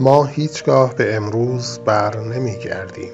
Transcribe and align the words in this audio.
ما 0.00 0.24
هیچگاه 0.24 0.94
به 0.94 1.16
امروز 1.16 1.78
بر 1.78 2.16
نمیگردیم. 2.16 3.12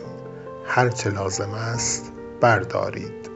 هرچه 0.67 1.11
لازم 1.11 1.51
است 1.51 2.13
بردارید. 2.41 3.31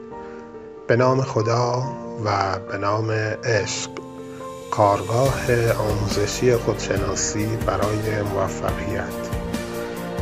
به 0.87 0.95
نام 0.95 1.21
خدا 1.21 1.83
و 2.25 2.59
به 2.59 2.77
نام 2.77 3.11
عشق. 3.43 3.89
کارگاه 4.71 5.73
آموزشی 5.73 6.55
خودشناسی 6.55 7.45
برای 7.65 8.21
موفقیت. 8.21 9.29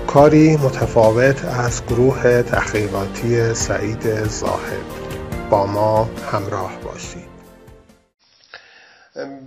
کاری 0.07 0.57
متفاوت 0.57 1.45
از 1.45 1.85
گروه 1.85 2.41
تحقیقاتی 2.41 3.53
سعید 3.53 4.23
زاهد. 4.23 4.85
با 5.49 5.65
ما 5.65 6.09
همراه 6.31 6.79
باشید. 6.83 7.27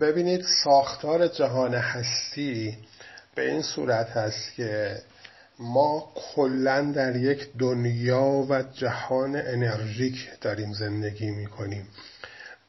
ببینید 0.01 0.45
ساختار 0.65 1.29
جهان 1.29 1.75
هستی 1.75 2.77
به 3.35 3.51
این 3.51 3.63
صورت 3.63 4.11
هست 4.11 4.55
که 4.55 4.99
ما 5.59 6.13
کلا 6.15 6.93
در 6.93 7.17
یک 7.17 7.49
دنیا 7.59 8.47
و 8.49 8.63
جهان 8.63 9.37
انرژیک 9.37 10.29
داریم 10.41 10.73
زندگی 10.73 11.31
می‌کنیم. 11.31 11.89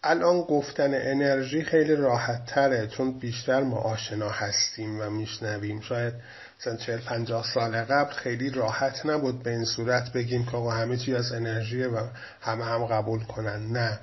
الان 0.03 0.41
گفتن 0.41 0.93
انرژی 0.93 1.63
خیلی 1.63 1.95
راحت 1.95 2.45
تره 2.45 2.87
چون 2.87 3.19
بیشتر 3.19 3.63
ما 3.63 3.77
آشنا 3.77 4.29
هستیم 4.29 5.01
و 5.01 5.09
میشنویم. 5.09 5.81
شاید 5.81 6.13
مثلا 6.59 6.75
چهل 6.75 6.97
پنجاه 6.99 7.45
سال 7.53 7.81
قبل 7.81 8.11
خیلی 8.11 8.49
راحت 8.49 9.05
نبود 9.05 9.43
به 9.43 9.49
این 9.49 9.65
صورت 9.65 10.13
بگیم 10.13 10.45
که 10.45 10.57
همه 10.57 10.97
چی 10.97 11.15
از 11.15 11.31
انرژیه 11.31 11.87
و 11.87 12.07
همه 12.41 12.65
هم 12.65 12.85
قبول 12.85 13.23
کنن. 13.23 13.71
نه 13.71 13.99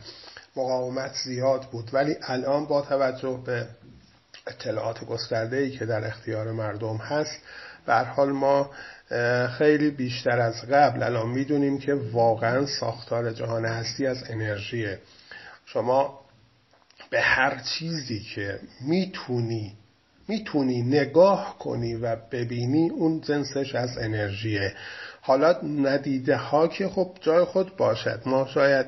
مقاومت 0.56 1.12
زیاد 1.24 1.64
بود. 1.70 1.90
ولی 1.92 2.16
الان 2.22 2.66
با 2.66 2.82
توجه 2.82 3.42
به 3.46 3.66
اطلاعات 4.48 5.04
گسترده 5.04 5.56
ای 5.56 5.70
که 5.70 5.86
در 5.86 6.06
اختیار 6.06 6.52
مردم 6.52 6.96
هست. 6.96 7.40
به 7.86 7.94
حال 7.94 8.32
ما 8.32 8.70
خیلی 9.58 9.90
بیشتر 9.90 10.40
از 10.40 10.62
قبل 10.62 11.02
الان 11.02 11.28
می‌دونیم 11.28 11.78
که 11.78 11.94
واقعا 11.94 12.66
ساختار 12.66 13.32
جهان 13.32 13.64
هستی 13.64 14.06
از 14.06 14.30
انرژیه 14.30 14.98
شما 15.66 16.20
به 17.10 17.20
هر 17.20 17.58
چیزی 17.58 18.20
که 18.20 18.60
می‌تونی 18.80 19.76
می‌تونی 20.28 20.82
نگاه 20.82 21.56
کنی 21.58 21.94
و 21.94 22.16
ببینی 22.16 22.90
اون 22.90 23.20
جنسش 23.20 23.74
از 23.74 23.98
انرژیه. 23.98 24.74
حالا 25.20 25.60
ندیده 25.62 26.36
ها 26.36 26.68
که 26.68 26.88
خب 26.88 27.16
جای 27.20 27.44
خود 27.44 27.76
باشد. 27.76 28.22
ما 28.26 28.46
شاید 28.46 28.86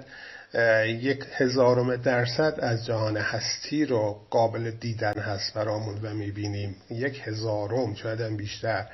یک 0.86 1.24
هزارم 1.36 1.96
درصد 1.96 2.54
از 2.58 2.86
جهان 2.86 3.16
هستی 3.16 3.84
رو 3.84 4.20
قابل 4.30 4.70
دیدن 4.70 5.12
هست 5.12 5.54
برامون 5.54 5.98
و 6.02 6.14
می‌بینیم. 6.14 6.76
یک 6.90 7.22
هزارم 7.24 7.94
شاید 7.94 8.20
هم 8.20 8.36
بیشتر. 8.36 8.86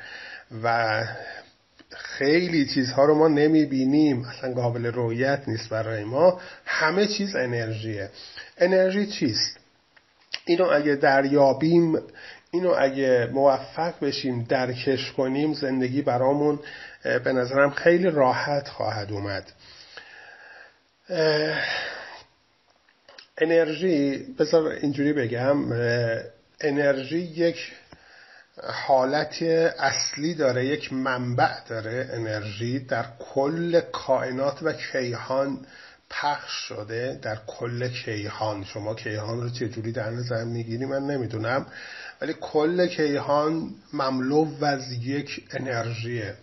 و 0.62 1.04
خیلی 1.90 2.66
چیزها 2.66 3.04
رو 3.04 3.14
ما 3.14 3.28
نمی‌بینیم. 3.28 4.24
اصلا 4.24 4.54
قابل 4.54 4.86
رویت 4.86 5.42
نیست 5.46 5.68
برای 5.68 6.04
ما. 6.04 6.40
همه 6.66 7.06
چیز 7.06 7.36
انرژیه. 7.36 8.10
انرژی 8.58 9.06
چیست؟ 9.06 9.58
اینو 10.44 10.64
اگه 10.64 10.94
دریابیم 10.94 11.98
اینو 12.50 12.74
اگه 12.78 13.30
موفق 13.32 13.94
بشیم 14.00 14.42
درکش 14.42 15.12
کنیم 15.12 15.52
زندگی 15.52 16.02
برامون 16.02 16.58
به 17.24 17.32
نظرم 17.32 17.70
خیلی 17.70 18.10
راحت 18.10 18.68
خواهد 18.68 19.12
اومد. 19.12 19.52
انرژی 23.38 24.16
بذار 24.38 24.68
اینجوری 24.68 25.12
بگم 25.12 25.72
انرژی 26.60 27.18
یک 27.18 27.72
حالت 28.62 29.42
اصلی 29.78 30.34
داره 30.34 30.66
یک 30.66 30.92
منبع 30.92 31.64
داره 31.68 32.08
انرژی 32.12 32.78
در 32.78 33.04
کل 33.18 33.80
کائنات 33.80 34.58
و 34.62 34.72
کیهان 34.72 35.66
پخش 36.10 36.50
شده 36.68 37.18
در 37.22 37.38
کل 37.46 37.88
کیهان. 37.88 38.64
شما 38.64 38.94
کیهان 38.94 39.40
رو 39.42 39.50
چجوری 39.50 39.92
در 39.92 40.10
نظر 40.10 40.44
می‌گیری 40.44 40.86
من 40.86 41.02
نمی‌دونم 41.02 41.66
ولی 42.20 42.34
کل 42.40 42.86
کیهان 42.86 43.74
مملو 43.92 44.64
از 44.64 44.92
یک 44.92 45.44
انرژیه. 45.50 46.34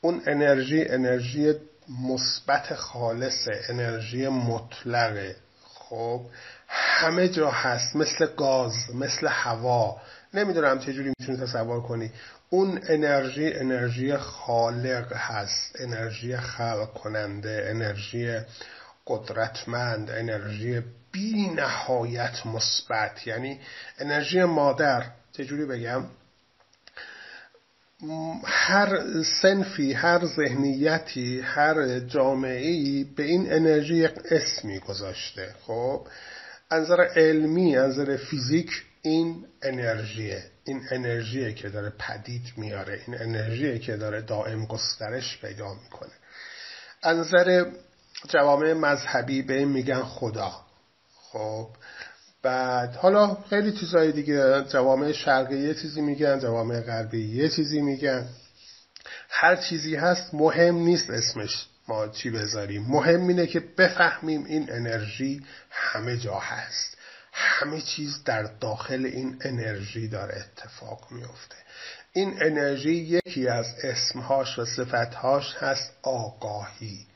اون 0.00 0.22
انرژی 0.26 0.84
انرژی 0.84 1.54
مثبت 1.88 2.74
خالص 2.74 3.48
انرژی 3.68 4.28
مطلقه 4.28 5.36
خب 5.64 6.20
همه 6.68 7.28
جا 7.28 7.50
هست 7.50 7.96
مثل 7.96 8.26
گاز 8.36 8.72
مثل 8.94 9.28
هوا. 9.30 10.00
نمی‌دونم 10.34 10.78
چجوری 10.78 11.12
می‌تونی 11.18 11.38
تصور 11.38 11.80
کنی. 11.82 12.10
اون 12.50 12.80
انرژی 12.88 13.52
انرژی 13.52 14.16
خالق 14.16 15.12
هست. 15.12 15.76
انرژی 15.80 16.36
خلق 16.36 16.92
کننده 16.92 17.66
انرژی 17.70 18.38
قدرتمند 19.06 20.10
انرژی 20.10 20.82
بی 21.12 21.48
نهایت 21.48 22.46
مثبت. 22.46 23.26
یعنی 23.26 23.60
انرژی 23.98 24.44
مادر. 24.44 25.04
چجوری 25.32 25.64
بگم؟ 25.64 26.04
هر 28.44 29.22
سنفی 29.42 29.92
هر 29.92 30.24
ذهنیتی 30.24 31.40
هر 31.40 31.98
جامعه 31.98 33.04
به 33.04 33.22
این 33.22 33.52
انرژی 33.52 33.94
یک 33.94 34.14
اسمی 34.30 34.78
گذاشته. 34.78 35.54
خب 35.66 36.06
نظر 36.70 37.00
علمی 37.16 37.72
نظر 37.72 38.16
فیزیک 38.16 38.70
این 39.02 39.46
انرژیه. 39.62 40.44
این 40.64 40.82
انرژیه 40.90 41.54
که 41.54 41.68
داره 41.68 41.92
پدید 41.98 42.52
میاره 42.56 43.00
این 43.06 43.20
انرژیه 43.20 43.78
که 43.78 43.96
داره 43.96 44.22
دائم 44.22 44.66
گسترش 44.66 45.38
پیدا 45.40 45.74
می‌کنه. 45.74 46.12
نظر 47.04 47.64
جوامع 48.28 48.72
مذهبی 48.72 49.42
به 49.42 49.58
این 49.58 49.68
میگن 49.68 50.02
خدا. 50.02 50.52
خب 51.32 51.68
بعد 52.44 52.96
حالا 52.96 53.36
خیلی 53.50 53.72
چیزهای 53.72 54.12
دیگه 54.12 54.64
جوامع 54.68 55.12
شرقی 55.12 55.58
یه 55.58 55.74
چیزی 55.74 56.00
میگن 56.00 56.38
جوامع 56.38 56.80
غربی 56.80 57.36
یه 57.36 57.48
چیزی 57.48 57.80
میگن. 57.80 58.28
هر 59.28 59.56
چیزی 59.56 59.96
هست 59.96 60.34
مهم 60.34 60.74
نیست 60.74 61.10
اسمش 61.10 61.66
ما 61.88 62.08
چی 62.08 62.30
بذاریم. 62.30 62.86
مهم 62.88 63.28
اینه 63.28 63.46
که 63.46 63.60
بفهمیم 63.60 64.44
این 64.44 64.72
انرژی 64.72 65.42
همه 65.70 66.16
جا 66.16 66.38
هست. 66.38 66.96
همه 67.32 67.80
چیز 67.80 68.24
در 68.24 68.42
داخل 68.42 69.06
این 69.06 69.36
انرژی 69.40 70.08
داره 70.08 70.34
اتفاق 70.36 71.06
میفته. 71.10 71.56
این 72.12 72.42
انرژی 72.42 72.94
یکی 72.94 73.48
از 73.48 73.66
اسمهاش 73.82 74.58
و 74.58 74.64
صفتهاش 74.64 75.54
هست 75.58 75.92
آگاهی. 76.02 77.06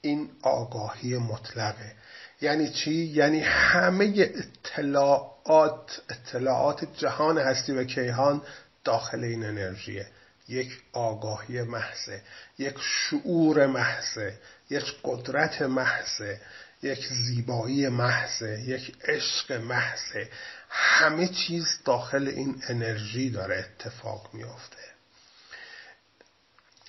این 0.00 0.30
آگاهی 0.42 1.16
مطلقه. 1.16 1.92
یعنی 2.40 2.70
چی؟ 2.70 2.94
یعنی 2.94 3.40
همه 3.40 4.14
اطلاعات 4.16 6.02
اطلاعات 6.10 6.96
جهان 6.98 7.38
هستی 7.38 7.72
و 7.72 7.84
کیهان 7.84 8.42
داخل 8.84 9.24
این 9.24 9.44
انرژیه. 9.44 10.06
یک 10.48 10.82
آگاهی 10.92 11.62
محضه 11.62 12.22
یک 12.58 12.74
شعور 12.80 13.66
محضه 13.66 14.38
یک 14.70 14.84
قدرت 15.04 15.62
محضه 15.62 16.40
یک 16.82 17.06
زیبایی 17.06 17.88
محضه 17.88 18.60
یک 18.60 18.96
عشق 19.04 19.52
محضه. 19.52 20.28
همه 20.68 21.28
چیز 21.28 21.66
داخل 21.84 22.28
این 22.28 22.62
انرژی 22.68 23.30
داره 23.30 23.58
اتفاق 23.58 24.30
میافته. 24.32 24.95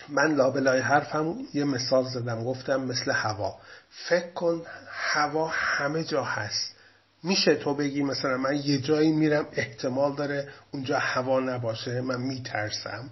من 0.09 0.35
لابلای 0.35 0.79
حرفم 0.79 1.35
یه 1.53 1.63
مثال 1.63 2.03
زدم 2.03 2.43
گفتم 2.43 2.81
مثل 2.81 3.11
هوا. 3.11 3.55
فکر 3.89 4.31
کن 4.31 4.61
هوا 4.89 5.47
همه 5.47 6.03
جا 6.03 6.23
هست. 6.23 6.75
میشه 7.23 7.55
تو 7.55 7.73
بگی 7.73 8.03
مثلا 8.03 8.37
من 8.37 8.55
یه 8.55 8.77
جایی 8.77 9.11
میرم 9.11 9.47
احتمال 9.51 10.15
داره 10.15 10.49
اونجا 10.71 10.99
هوا 10.99 11.39
نباشه 11.39 12.01
من 12.01 12.21
میترسم؟ 12.21 13.09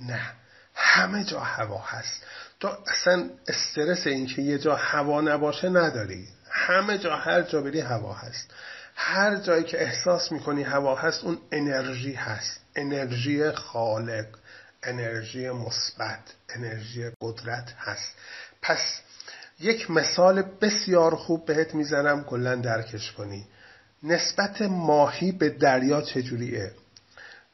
نه. 0.00 0.20
همه 0.74 1.24
جا 1.24 1.40
هوا 1.40 1.78
هست. 1.78 2.22
تو 2.60 2.68
اصلا 2.86 3.30
استرس 3.48 4.06
این 4.06 4.26
که 4.26 4.42
یه 4.42 4.58
جا 4.58 4.76
هوا 4.76 5.20
نباشه 5.20 5.68
نداری. 5.68 6.28
همه 6.50 6.98
جا 6.98 7.16
هر 7.16 7.42
جا 7.42 7.60
بری 7.60 7.80
هوا 7.80 8.12
هست. 8.12 8.50
هر 8.94 9.36
جایی 9.36 9.64
که 9.64 9.82
احساس 9.82 10.32
می‌کنی 10.32 10.62
هوا 10.62 10.94
هست 10.94 11.24
اون 11.24 11.38
انرژی 11.52 12.12
هست. 12.12 12.60
انرژی 12.76 13.50
خالق. 13.50 14.26
انرژی 14.82 15.50
مثبت 15.50 16.20
انرژی 16.48 17.10
قدرت 17.20 17.74
هست. 17.78 18.14
پس 18.62 19.00
یک 19.60 19.90
مثال 19.90 20.42
بسیار 20.42 21.16
خوب 21.16 21.44
بهت 21.46 21.74
می‌زنم 21.74 22.24
کلا 22.24 22.54
درکش 22.54 23.12
کنی. 23.12 23.46
نسبت 24.02 24.62
ماهی 24.62 25.32
به 25.32 25.48
دریا 25.48 26.02
چجوریه؟ 26.02 26.72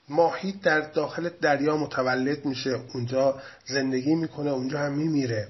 ماهی 0.09 0.53
در 0.53 0.81
داخل 0.81 1.29
دریا 1.29 1.77
متولد 1.77 2.45
میشه 2.45 2.81
اونجا 2.95 3.43
زندگی 3.67 4.15
می‌کنه 4.15 4.51
اونجا 4.51 4.79
هم 4.79 4.93
میمیره. 4.93 5.49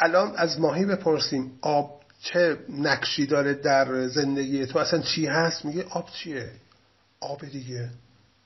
الان 0.00 0.36
از 0.36 0.60
ماهی 0.60 0.84
بپرسیم 0.84 1.58
آب 1.60 2.02
چه 2.22 2.58
نقشی 2.68 3.26
داره 3.26 3.54
در 3.54 4.06
زندگی 4.06 4.66
تو؟ 4.66 4.78
اصلا 4.78 5.02
چی 5.02 5.26
هست؟ 5.26 5.64
میگه 5.64 5.84
آب 5.90 6.10
چیه؟ 6.10 6.50
آب 7.20 7.46
دیگه. 7.46 7.90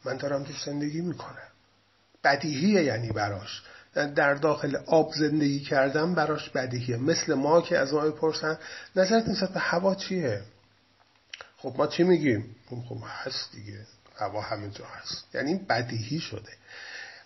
من 0.04 0.16
دارم 0.16 0.44
توش 0.44 0.64
زندگی 0.64 1.00
می‌کنم. 1.00 1.51
بدیهیه 2.24 2.82
یعنی 2.82 3.10
براش. 3.10 3.62
در 3.94 4.34
داخل 4.34 4.76
آب 4.86 5.14
زندگی 5.14 5.60
کردن 5.60 6.14
براش 6.14 6.50
بدیهیه. 6.50 6.96
مثل 6.96 7.34
ما 7.34 7.60
که 7.60 7.78
از 7.78 7.94
ما 7.94 8.00
بپرسن 8.00 8.58
نظرت 8.96 9.28
نسبت 9.28 9.50
به 9.50 9.60
هوا 9.60 9.94
چیه؟ 9.94 10.42
خب 11.56 11.74
ما 11.78 11.86
چی 11.86 12.02
میگیم؟ 12.02 12.56
خب 12.88 12.98
هست 13.06 13.52
دیگه. 13.52 13.86
هوا 14.16 14.40
همه 14.40 14.70
جا 14.70 14.84
هست. 14.84 15.34
یعنی 15.34 15.54
بدیهی 15.54 16.20
شده. 16.20 16.52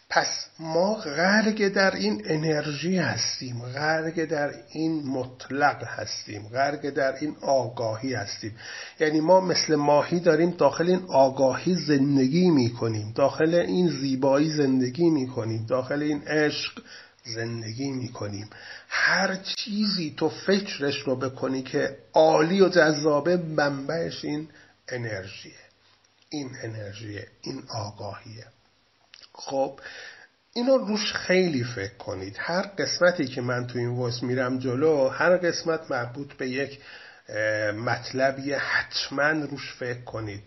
پس 0.08 0.46
ما 0.58 0.94
غرق 0.94 1.68
در 1.68 1.96
این 1.96 2.22
انرژی 2.24 2.98
هستیم 2.98 3.62
غرق 3.62 4.24
در 4.24 4.54
این 4.68 5.02
مطلق 5.06 5.84
هستیم 5.84 6.48
غرق 6.48 6.90
در 6.90 7.14
این 7.20 7.36
آگاهی 7.40 8.14
هستیم. 8.14 8.56
یعنی 9.00 9.20
ما 9.20 9.40
مثل 9.40 9.74
ماهی 9.74 10.20
داریم 10.20 10.50
داخل 10.50 10.88
این 10.88 11.04
آگاهی 11.08 11.74
زندگی 11.74 12.50
می‌کنیم 12.50 13.12
داخل 13.14 13.54
این 13.54 13.88
زیبایی 13.88 14.50
زندگی 14.50 15.10
می‌کنیم 15.10 15.66
داخل 15.66 16.02
این 16.02 16.22
عشق 16.22 16.82
زندگی 17.24 17.90
می‌کنیم. 17.90 18.50
هر 18.88 19.36
چیزی 19.36 20.14
تو 20.16 20.28
فکرش 20.28 20.98
رو 20.98 21.16
بکنی 21.16 21.62
که 21.62 21.96
عالی 22.14 22.60
و 22.60 22.68
جذابه 22.68 23.36
منبعش 23.36 24.24
این 24.24 24.48
انرژیه 24.88 25.52
این 26.30 26.50
انرژیه 26.62 27.26
این 27.42 27.62
آگاهیه. 27.68 28.46
خب 29.36 29.80
اینو 30.52 30.78
روش 30.78 31.12
خیلی 31.12 31.64
فکر 31.64 31.94
کنید. 31.94 32.36
هر 32.38 32.62
قسمتی 32.62 33.26
که 33.26 33.40
من 33.40 33.66
تو 33.66 33.78
این 33.78 33.88
وست 33.88 34.22
میرم 34.22 34.58
جلو 34.58 35.08
هر 35.08 35.36
قسمت 35.36 35.90
مربوط 35.90 36.32
به 36.32 36.48
یک 36.48 36.80
مطلبی 37.74 38.52
حتما 38.52 39.30
روش 39.30 39.74
فکر 39.78 40.00
کنید. 40.00 40.42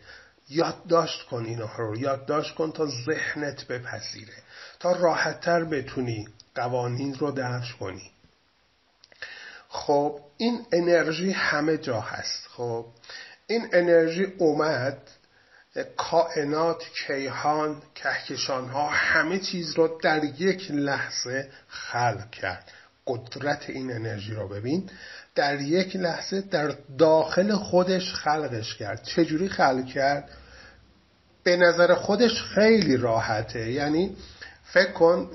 یادداشت 0.50 1.26
کن 1.26 1.46
اینها 1.46 1.84
رو. 1.84 1.98
یادداشت 1.98 2.56
کن 2.56 2.72
تا 2.72 2.86
ذهنت 2.86 3.68
بپذیره. 3.68 4.34
تا 4.80 4.92
راحتتر 4.92 5.64
بتونی 5.64 6.28
قوانین 6.56 7.16
رو 7.16 7.32
درش 7.32 7.76
کنی. 7.76 8.12
خب 9.70 10.20
این 10.38 10.66
انرژی 10.72 11.32
همه 11.32 11.78
جا 11.78 12.02
هست. 12.02 12.48
خب 12.48 12.86
این 13.48 13.70
انرژی 13.74 14.24
اومد 14.24 14.98
کائنات 15.84 16.84
کیهان 17.08 17.82
کهکشان 17.96 18.70
ها 18.70 18.90
همه 18.90 19.40
چیز 19.40 19.74
رو 19.74 20.00
در 20.04 20.24
یک 20.24 20.72
لحظه 20.72 21.50
خلق 21.68 22.30
کرد. 22.32 22.72
قدرت 23.08 23.70
این 23.70 23.92
انرژی 23.92 24.34
رو 24.34 24.48
ببین. 24.48 24.90
در 25.36 25.62
یک 25.62 25.96
لحظه 25.96 26.42
در 26.42 26.76
داخل 26.98 27.56
خودش 27.56 28.14
خلقش 28.14 28.76
کرد. 28.76 29.04
چجوری 29.04 29.50
خلق 29.50 29.86
کرد؟ 29.86 30.30
به 31.44 31.58
نظر 31.58 31.96
خودش 31.96 32.42
خیلی 32.42 32.98
راحته. 32.98 33.72
یعنی 33.72 34.16
فکر 34.74 34.92
کن 34.92 35.30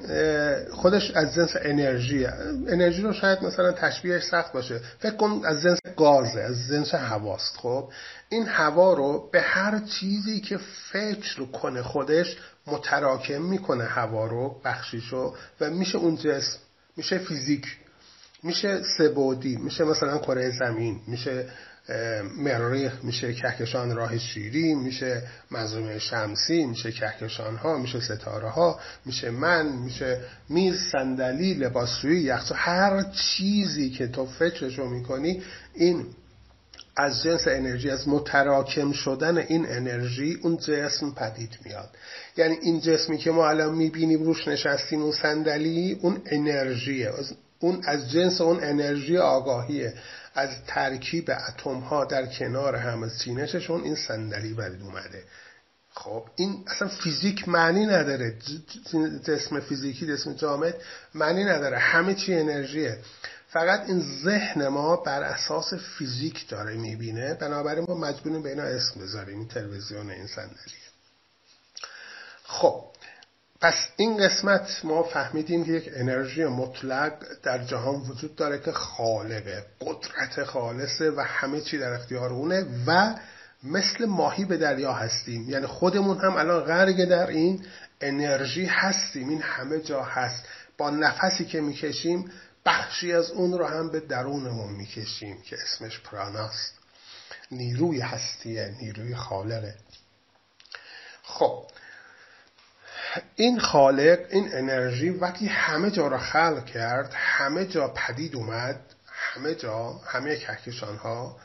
خودش 0.73 1.11
از 1.11 1.35
جنس 1.35 1.51
انرژی 1.63 2.27
انرژی 2.69 3.03
رو 3.03 3.13
شاید 3.13 3.43
مثلا 3.43 3.73
تشبیهش 3.73 4.23
سخت 4.23 4.53
باشه. 4.53 4.81
فکر 4.99 5.17
کن 5.17 5.43
از 5.45 5.63
جنس 5.63 5.79
گازه 5.97 6.41
از 6.41 6.69
جنس 6.69 6.95
هواست 6.95 7.57
خب؟ 7.57 7.89
این 8.29 8.47
هوا 8.47 8.95
رو 8.95 9.31
به 9.33 9.41
هر 9.41 9.79
چیزی 9.79 10.41
که 10.41 10.59
فکر 10.93 11.45
کنه 11.45 11.83
خودش 11.83 12.37
متراکم 12.67 13.43
می‌کنه 13.43 13.85
هوا 13.85 14.27
رو 14.27 14.61
بخشیشو 14.65 15.35
و 15.61 15.71
میشه 15.71 15.99
اون 15.99 16.17
جسم 16.17 16.59
میشه 16.97 17.19
فیزیک 17.19 17.67
میشه 18.43 18.83
سبودی 18.99 19.57
میشه 19.57 19.85
مثلا 19.85 20.19
کره 20.19 20.51
زمین 20.51 21.01
میشه 21.07 21.47
مریخ 22.37 23.05
میشه 23.05 23.35
کهکشان 23.35 23.97
راه 23.97 24.19
شیری 24.19 24.75
میشه 24.75 25.23
منظومه 25.51 25.99
شمسی 25.99 26.67
میشه 26.67 26.93
کهکشان 26.93 27.57
ها 27.57 27.79
میشه 27.79 28.01
ستاره 28.01 28.49
ها 28.49 28.81
میشه 29.05 29.31
من 29.31 29.67
میشه 29.67 30.21
میز 30.49 30.77
صندلی 30.93 31.55
لباسشویی 31.55 32.21
یخچال 32.21 32.59
هر 32.61 33.03
چیزی 33.03 33.91
که 33.91 34.07
تو 34.07 34.27
فکرشو 34.27 34.89
می‌کنی 34.89 35.43
این 35.75 36.07
از 36.97 37.23
جنس 37.23 37.49
انرژی 37.49 37.91
از 37.91 38.09
متراکم 38.09 38.93
شدن 38.93 39.39
این 39.39 39.67
انرژی 39.69 40.39
اون 40.43 40.57
جسم 40.57 41.11
پدید 41.11 41.59
میاد. 41.65 41.91
یعنی 42.37 42.57
این 42.63 42.81
جسمی 42.81 43.19
که 43.19 43.31
ما 43.31 43.49
الان 43.49 43.75
می‌بینیم 43.75 44.23
روش 44.23 44.49
نشستیم 44.49 45.03
اون 45.03 45.13
صندلی 45.13 45.99
اون 46.01 46.23
انرژیه 46.27 47.11
اون 47.59 47.81
از 47.85 48.11
جنس 48.11 48.41
اون 48.41 48.59
انرژی 48.63 49.19
آگاهیه. 49.19 49.95
از 50.35 50.51
ترکیب 50.67 51.31
اتم 51.49 51.79
ها 51.79 52.05
در 52.05 52.27
کنار 52.27 52.77
هم 52.77 53.03
از 53.03 53.23
این 53.27 53.97
صندلی 53.97 54.55
پدید 54.55 54.83
اومده. 54.83 55.25
خب 55.95 56.25
این 56.37 56.65
اصلا 56.67 56.89
فیزیک 56.89 57.49
معنی 57.49 57.87
نداره. 57.87 58.39
جسم 59.25 59.61
فیزیکی 59.61 60.07
جسم 60.07 60.35
جامد 60.35 60.75
معنی 61.15 61.45
نداره. 61.45 61.79
همه 61.79 62.15
چی 62.15 62.35
انرژیه. 62.35 62.99
فقط 63.49 63.89
این 63.89 64.05
ذهن 64.25 64.69
ما 64.69 64.97
بر 64.97 65.23
اساس 65.23 65.75
فیزیک 65.75 66.49
داره 66.49 66.77
می‌بینه. 66.77 67.35
بنابراین 67.35 67.85
ما 67.89 67.95
مجبوریم 67.95 68.43
به 68.43 68.49
اینا 68.49 68.63
اسم 68.63 69.01
بذاریم. 69.01 69.39
این 69.39 69.49
تلویزیون 69.49 70.11
این 70.11 70.27
صندلیه 70.27 70.85
خب 72.45 72.85
پس 73.65 73.89
این 73.97 74.17
قسمت 74.17 74.81
ما 74.85 75.03
فهمیدیم 75.03 75.65
که 75.65 75.73
یک 75.73 75.91
انرژی 75.95 76.45
مطلق 76.45 77.13
در 77.43 77.65
جهان 77.65 77.95
وجود 77.95 78.37
داره 78.37 78.59
که 78.59 78.73
خالقه 78.73 79.65
قدرت 79.81 80.45
خالصه 80.45 81.11
و 81.11 81.21
همه 81.21 81.61
چی 81.61 81.79
در 81.79 81.93
اختیار 81.93 82.33
اونه 82.33 82.67
و 82.87 83.15
مثل 83.63 84.05
ماهی 84.05 84.45
به 84.45 84.57
دریا 84.57 84.93
هستیم. 84.93 85.51
یعنی 85.51 85.67
خودمون 85.67 86.19
هم 86.19 86.37
الان 86.37 86.65
غرق 86.65 87.05
در 87.05 87.27
این 87.27 87.67
انرژی 88.01 88.65
هستیم. 88.65 89.29
این 89.29 89.43
همه 89.43 89.81
جا 89.81 90.03
هست. 90.03 90.45
با 90.79 90.91
نفسی 90.91 91.45
که 91.45 91.61
می‌کشیم 91.61 92.31
بخشی 92.67 93.13
از 93.13 93.31
اون 93.31 93.59
رو 93.59 93.67
هم 93.67 93.91
به 93.91 94.01
درونمون 94.01 94.73
می‌کشیم 94.73 95.43
که 95.43 95.57
اسمش 95.63 96.01
پراناست. 96.01 96.79
نیروی 97.51 98.01
هستیه 98.01 98.75
نیروی 98.81 99.15
خالقه. 99.15 99.75
خب 101.23 101.65
این 103.37 103.61
خالق 103.61 104.19
این 104.31 104.49
انرژی 104.53 105.11
وقتی 105.11 105.47
همه 105.47 105.91
جا 105.91 106.09
را 106.09 106.19
خلق 106.19 106.65
کرد 106.65 107.13
همه 107.15 107.67
جا 107.67 107.89
پدید 107.89 108.37
اومد 108.37 108.81
همه 109.07 109.55
جا 109.55 109.91
همه 110.07 110.37
کهکشان 110.37 110.97
ها 110.97 111.37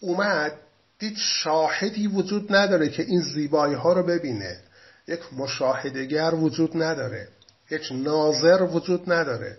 اومد 0.00 0.52
دید 0.98 1.16
شاهدی 1.16 2.06
وجود 2.06 2.54
نداره 2.54 2.88
که 2.88 3.02
این 3.02 3.20
زیبایی 3.20 3.74
ها 3.74 3.92
رو 3.92 4.02
ببینه. 4.02 4.60
یک 5.08 5.20
مشاهدگر 5.32 6.34
وجود 6.34 6.82
نداره 6.82 7.28
یک 7.70 7.88
ناظر 7.90 8.62
وجود 8.62 9.12
نداره. 9.12 9.58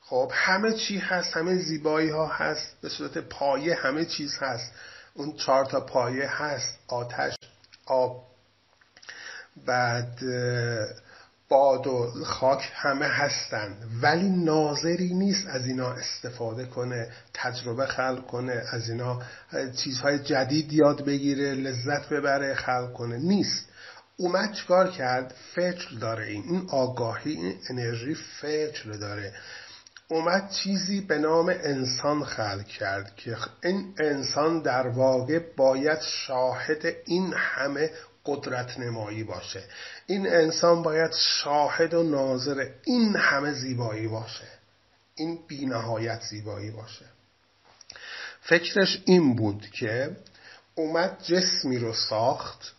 خب 0.00 0.30
همه 0.34 0.72
چی 0.72 0.98
هست 0.98 1.36
همه 1.36 1.56
زیبایی 1.56 2.10
ها 2.10 2.26
هست 2.26 2.76
به 2.80 2.88
صورت 2.88 3.18
پایه 3.18 3.74
همه 3.74 4.04
چیز 4.04 4.38
هست. 4.38 4.72
اون 5.14 5.36
چهار 5.36 5.64
تا 5.64 5.80
پایه 5.80 6.28
هست 6.42 6.78
آتش 6.88 7.34
آب 7.86 8.27
بعد 9.66 10.18
باد 11.48 11.86
و 11.86 12.24
خاک 12.24 12.70
همه 12.74 13.06
هستند 13.06 13.76
ولی 14.02 14.28
ناظری 14.28 15.14
نیست 15.14 15.46
از 15.46 15.66
اینا 15.66 15.92
استفاده 15.92 16.64
کنه 16.64 17.08
تجربه 17.34 17.86
خلق 17.86 18.26
کنه 18.26 18.62
از 18.72 18.90
اینا 18.90 19.22
چیزهای 19.76 20.18
جدید 20.18 20.72
یاد 20.72 21.04
بگیره 21.04 21.54
لذت 21.54 22.08
ببره 22.08 22.54
خلق 22.54 22.92
کنه. 22.92 23.18
نیست. 23.18 23.68
اومد 24.16 24.52
چکار 24.52 24.90
کرد؟ 24.90 25.34
فکر 25.54 25.88
داره. 26.00 26.26
این 26.26 26.42
این 26.48 26.66
آگاهی 26.70 27.32
این 27.32 27.54
انرژی 27.70 28.14
فکر 28.14 28.92
داره. 28.92 29.32
اومد 30.10 30.50
چیزی 30.50 31.00
به 31.00 31.18
نام 31.18 31.48
انسان 31.48 32.24
خلق 32.24 32.66
کرد 32.66 33.16
که 33.16 33.36
این 33.62 33.94
انسان 34.00 34.62
در 34.62 34.88
واقع 34.88 35.38
باید 35.56 35.98
شاهد 36.00 36.86
این 37.04 37.34
همه 37.36 37.90
قدرت 38.28 38.78
نمایی 38.78 39.24
باشه. 39.24 39.62
این 40.06 40.26
انسان 40.26 40.82
باید 40.82 41.12
شاهد 41.12 41.94
و 41.94 42.02
ناظر 42.02 42.66
این 42.84 43.16
همه 43.16 43.52
زیبایی 43.52 44.08
باشه. 44.08 44.48
این 45.14 45.38
بینهایت 45.48 46.20
زیبایی 46.22 46.70
باشه. 46.70 47.04
فکرش 48.40 49.02
این 49.04 49.36
بود 49.36 49.66
که 49.72 50.16
اومد 50.74 51.22
جسمی 51.22 51.78
رو 51.78 51.92
ساخت. 51.92 52.74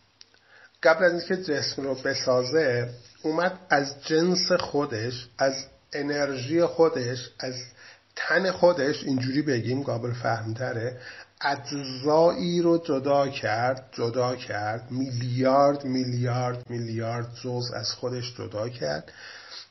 قبل 0.84 1.04
از 1.04 1.12
اینکه 1.12 1.38
جسم 1.38 1.82
رو 1.82 1.96
بسازه 1.96 2.90
اومد 3.22 3.60
از 3.70 4.04
جنس 4.04 4.52
خودش 4.52 5.28
از 5.38 5.66
انرژی 5.94 6.66
خودش 6.66 7.30
از 7.40 7.56
تن 8.16 8.52
خودش 8.52 9.04
اینجوری 9.04 9.42
بگیم 9.42 9.84
قابل 9.84 10.14
فهمتره 10.14 11.02
اجزایی 11.42 12.62
رو 12.62 12.78
جدا 12.78 13.28
کرد 13.28 13.90
جدا 13.92 14.36
کرد 14.36 14.92
میلیارد 14.92 15.86
میلیارد 15.86 16.70
میلیارد 16.70 17.36
جز 17.44 17.72
از 17.76 17.92
خودش 17.92 18.36
جدا 18.38 18.70
کرد 18.70 19.12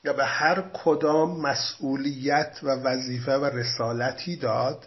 یا 0.05 0.13
به 0.13 0.25
هر 0.25 0.65
کدام 0.85 1.41
مسئولیت 1.41 2.59
و 2.63 2.69
وظیفه 2.69 3.33
و 3.33 3.45
رسالتی 3.45 4.37
داد. 4.37 4.87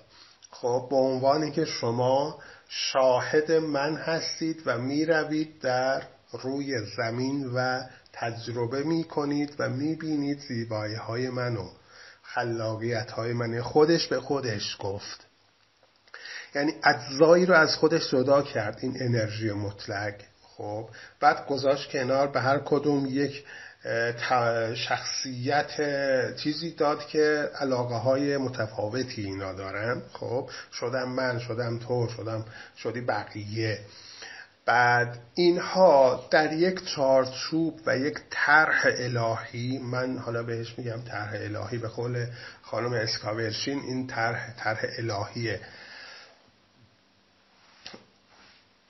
خب 0.52 0.88
به 0.90 0.96
عنوانی 0.96 1.52
که 1.52 1.66
شما 1.66 2.40
شاهد 2.70 3.52
من 3.52 3.96
هستید 3.96 4.64
و 4.66 4.78
می‌روید 4.78 5.60
در 5.60 6.04
روی 6.32 6.86
زمین 6.98 7.52
و 7.56 7.82
تجربه 8.14 8.84
می 8.84 9.04
کنید 9.04 9.56
و 9.60 9.70
می 9.70 9.96
بینید 9.96 10.40
زیبایی 10.40 10.96
های 10.96 11.30
منو 11.30 11.70
خلاقیت 12.24 13.12
های 13.12 13.34
من 13.34 13.62
خودش 13.62 14.08
به 14.08 14.20
خودش 14.20 14.78
گفت. 14.80 15.31
یعنی 16.56 16.74
اجزایی 16.84 17.46
رو 17.46 17.54
از 17.54 17.76
خودش 17.76 18.12
جدا 18.12 18.42
کرد 18.42 18.78
این 18.82 18.98
انرژی 19.00 19.52
مطلق. 19.52 20.14
خب 20.42 20.90
بعد 21.20 21.48
گذاشت 21.48 21.92
کنار 21.92 22.28
به 22.28 22.42
هر 22.42 22.60
کدوم 22.60 23.06
یک 23.06 23.46
شخصیت 24.76 25.72
چیزی 26.36 26.72
داد 26.72 27.08
که 27.08 27.50
علاقه 27.60 27.96
های 27.96 28.38
متفاوتی 28.38 29.26
اینا 29.26 29.54
دارن. 29.54 30.02
خب 30.14 30.50
شدم 30.74 31.10
من 31.10 31.40
شدم 31.40 31.80
تو 31.80 32.08
شدم 32.18 32.46
شدی 32.78 33.02
بقیه. 33.02 33.80
بعد 34.66 35.20
اینها 35.36 36.28
در 36.32 36.54
یک 36.54 36.86
چارچوب 36.86 37.80
و 37.86 37.98
یک 37.98 38.18
طرح 38.30 38.82
الهی 38.86 39.78
من 39.78 40.18
حالا 40.18 40.44
بهش 40.44 40.74
میگم 40.78 41.02
طرح 41.02 41.32
الهی 41.34 41.78
به 41.78 41.88
قول 41.88 42.26
خانم 42.62 42.94
اسکاورشین 42.94 43.80
این 43.80 44.08
طرح 44.08 44.54
طرح 44.58 44.82
الهیه. 44.98 45.60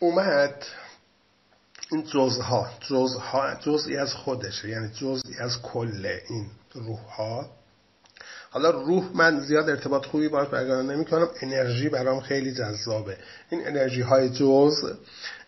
اومد 0.01 0.65
این 1.91 2.03
جزها 2.03 2.69
جزها 2.89 3.55
جزئی 3.55 3.97
از 3.97 4.13
خودشه 4.13 4.69
یعنی 4.69 4.87
جزئی 4.87 5.37
از 5.39 5.61
کل 5.61 6.17
این 6.29 6.47
روح 6.73 6.99
ها 6.99 7.49
حالا 8.49 8.69
روح 8.69 9.09
من 9.13 9.39
زیاد 9.39 9.69
ارتباط 9.69 10.05
خوبی 10.05 10.27
باش 10.27 10.47
برقرار 10.47 10.83
نمی 10.83 11.05
کنم 11.05 11.27
انرژی 11.41 11.89
برام 11.89 12.19
خیلی 12.19 12.53
جذابه. 12.53 13.17
این 13.49 13.67
انرژی 13.67 14.01
های 14.01 14.29
جز 14.29 14.73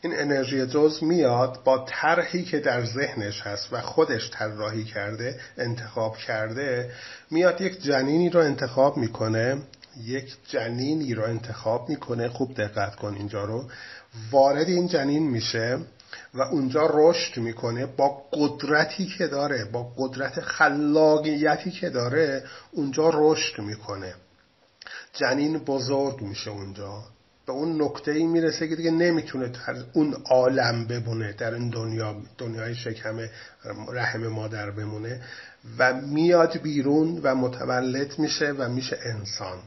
این 0.02 0.20
انرژی 0.20 0.66
جز 0.66 1.04
میاد 1.04 1.64
با 1.64 1.86
طرحی 1.90 2.44
که 2.44 2.60
در 2.60 2.86
ذهنش 2.86 3.42
هست 3.42 3.74
و 3.74 3.82
خودش 3.82 4.30
طراحی 4.34 4.84
کرده 4.84 5.40
انتخاب 5.58 6.18
کرده 6.18 6.92
میاد 7.32 7.62
یک 7.62 7.82
جنینی 7.82 8.30
رو 8.30 8.40
انتخاب 8.40 8.98
می‌کنه 8.98 9.62
یک 10.04 10.36
جنینی 10.50 11.14
رو 11.14 11.24
انتخاب 11.24 11.90
می‌کنه. 11.90 12.30
خوب 12.30 12.54
دقت 12.54 12.96
کن 12.96 13.14
اینجا 13.14 13.46
رو. 13.46 13.70
وارد 14.32 14.68
این 14.68 14.88
جنین 14.88 15.30
میشه 15.30 15.80
و 16.34 16.42
اونجا 16.42 16.90
رشد 16.94 17.40
می‌کنه 17.40 17.86
با 17.86 18.24
قدرتی 18.34 19.06
که 19.06 19.28
داره 19.28 19.66
با 19.66 19.94
قدرت 19.98 20.42
خلاقیتی 20.42 21.72
که 21.72 21.90
داره 21.90 22.44
اونجا 22.72 23.12
رشد 23.14 23.62
می‌کنه. 23.62 24.14
جنین 25.14 25.58
بزرگ 25.58 26.22
میشه 26.22 26.52
اونجا. 26.52 27.04
به 27.46 27.54
اون 27.54 27.82
نکته 27.82 28.12
ای 28.12 28.26
می‌رسه 28.28 28.68
که 28.68 28.76
دیگه 28.76 28.92
نمی‌تونه 28.92 29.48
در 29.48 29.76
اون 29.94 30.14
عالم 30.30 30.88
بمونه 30.88 31.34
در 31.34 31.54
این 31.54 31.70
دنیا 31.70 32.16
دنیای 32.38 32.76
شکم 32.76 33.20
رحم 33.94 34.28
مادر 34.28 34.72
بمونه 34.72 35.22
و 35.78 35.94
میاد 35.94 36.58
بیرون 36.58 37.20
و 37.24 37.36
متولد 37.36 38.20
میشه 38.20 38.52
و 38.52 38.70
میشه 38.70 39.00
انسان. 39.06 39.58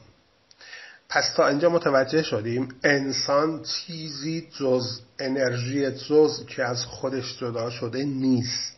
پس 1.09 1.33
تا 1.35 1.47
اینجا 1.47 1.69
متوجه 1.69 2.23
شدیم 2.23 2.69
انسان 2.83 3.63
چیزی 3.63 4.47
جز 4.59 4.99
انرژی 5.19 5.91
جز 5.91 6.45
که 6.45 6.63
از 6.63 6.85
خودش 6.85 7.39
جدا 7.39 7.69
شده 7.69 8.03
نیست. 8.03 8.73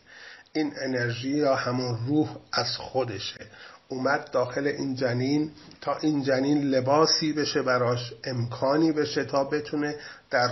این 0.52 0.72
انرژی 0.82 1.30
یا 1.30 1.56
همون 1.56 1.98
روح 2.06 2.36
از 2.52 2.76
خودشه. 2.76 3.46
اومد 3.88 4.30
داخل 4.30 4.66
این 4.66 4.94
جنین 4.94 5.50
تا 5.80 5.96
این 5.96 6.22
جنین 6.22 6.62
لباسی 6.62 7.32
بشه 7.32 7.62
براش 7.62 8.12
امکانی 8.24 8.92
بشه 8.92 9.24
تا 9.24 9.44
بتونه 9.44 9.96
در 10.30 10.50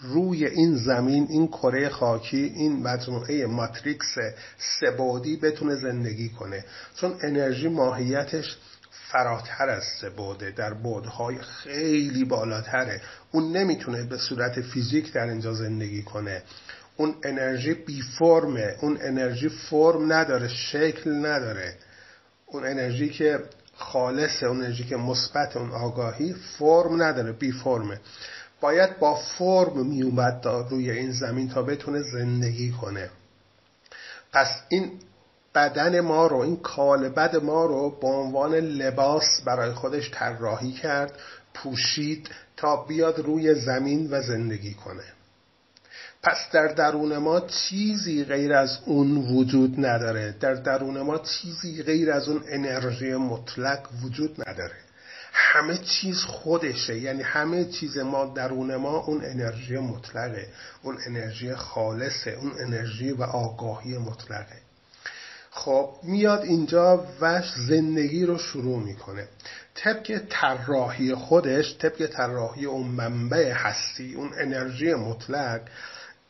روی 0.00 0.46
این 0.46 0.76
زمین 0.76 1.26
این 1.30 1.48
کره 1.48 1.88
خاکی 1.88 2.52
این 2.56 2.82
مجموعه 2.82 3.46
ماتریکس 3.46 4.14
سبودی 4.58 5.36
بتونه 5.36 5.74
زندگی 5.74 6.28
کنه. 6.28 6.64
چون 6.96 7.16
انرژی 7.22 7.68
ماهیتش 7.68 8.58
فراتر 9.12 9.68
از 9.68 9.84
سه 10.00 10.10
در 10.56 10.74
بودهای 10.74 11.38
خیلی 11.38 12.24
بالاتره. 12.24 13.00
اون 13.32 13.56
نمی‌تونه 13.56 14.04
به 14.04 14.18
صورت 14.18 14.60
فیزیک 14.60 15.12
در 15.12 15.28
اینجا 15.28 15.52
زندگی 15.54 16.02
کنه. 16.02 16.42
اون 16.96 17.14
انرژی 17.24 17.74
بی 17.74 18.02
فرمه. 18.02 18.76
اون 18.80 18.98
انرژی 19.00 19.48
فرم 19.48 20.12
نداره 20.12 20.48
شکل 20.48 21.26
نداره. 21.26 21.74
اون 22.46 22.66
انرژی 22.66 23.08
که 23.08 23.40
خالصه 23.74 24.46
اون 24.46 24.62
انرژی 24.62 24.84
که 24.84 24.96
مثبت 24.96 25.56
اون 25.56 25.70
آگاهی 25.70 26.34
فرم 26.58 27.02
نداره 27.02 27.32
بی 27.32 27.52
فرمه. 27.52 28.00
باید 28.60 28.98
با 28.98 29.14
فرم 29.14 29.86
میومد 29.86 30.46
روی 30.70 30.90
این 30.90 31.12
زمین 31.12 31.48
تا 31.48 31.62
بتونه 31.62 32.02
زندگی 32.02 32.70
کنه. 32.70 33.10
پس 34.32 34.62
این 34.68 34.92
بدن 35.54 36.00
ما 36.00 36.26
رو 36.26 36.36
این 36.36 36.56
کالبد 36.56 37.36
ما 37.36 37.64
رو 37.64 37.90
به 38.00 38.06
عنوان 38.06 38.54
لباس 38.54 39.42
برای 39.46 39.72
خودش 39.72 40.10
طراحی 40.14 40.72
کرد 40.72 41.18
پوشید 41.54 42.30
تا 42.56 42.84
بیاد 42.84 43.18
روی 43.18 43.54
زمین 43.54 44.08
و 44.10 44.22
زندگی 44.22 44.74
کنه. 44.74 45.04
پس 46.22 46.36
در 46.52 46.66
درون 46.66 47.18
ما 47.18 47.40
چیزی 47.40 48.24
غیر 48.24 48.52
از 48.52 48.78
اون 48.84 49.16
وجود 49.16 49.86
نداره. 49.86 50.34
در 50.40 50.54
درون 50.54 51.00
ما 51.00 51.18
چیزی 51.18 51.82
غیر 51.82 52.12
از 52.12 52.28
اون 52.28 52.42
انرژی 52.48 53.14
مطلق 53.14 53.88
وجود 54.04 54.48
نداره. 54.48 54.76
همه 55.32 55.78
چیز 55.78 56.16
خودشه 56.16 56.98
یعنی 56.98 57.22
همه 57.22 57.64
چیز 57.64 57.98
ما 57.98 58.24
درون 58.24 58.76
ما 58.76 58.98
اون 58.98 59.24
انرژی 59.24 59.78
مطلقه 59.78 60.46
اون 60.82 60.98
انرژی 61.06 61.54
خالصه 61.54 62.30
اون 62.30 62.52
انرژی 62.66 63.12
و 63.12 63.22
آگاهی 63.22 63.98
مطلقه. 63.98 64.69
خب 65.64 65.90
میاد 66.02 66.40
اینجا 66.40 67.04
و 67.20 67.42
زندگی 67.68 68.26
رو 68.26 68.38
شروع 68.38 68.82
می‌کنه. 68.82 69.28
طبق 69.74 70.22
طراحی 70.30 71.14
خودش 71.14 71.78
طبق 71.78 72.06
طراحی 72.06 72.64
اون 72.64 72.86
منبع 72.86 73.52
هستی 73.52 74.14
اون 74.14 74.30
انرژی 74.40 74.94
مطلق 74.94 75.60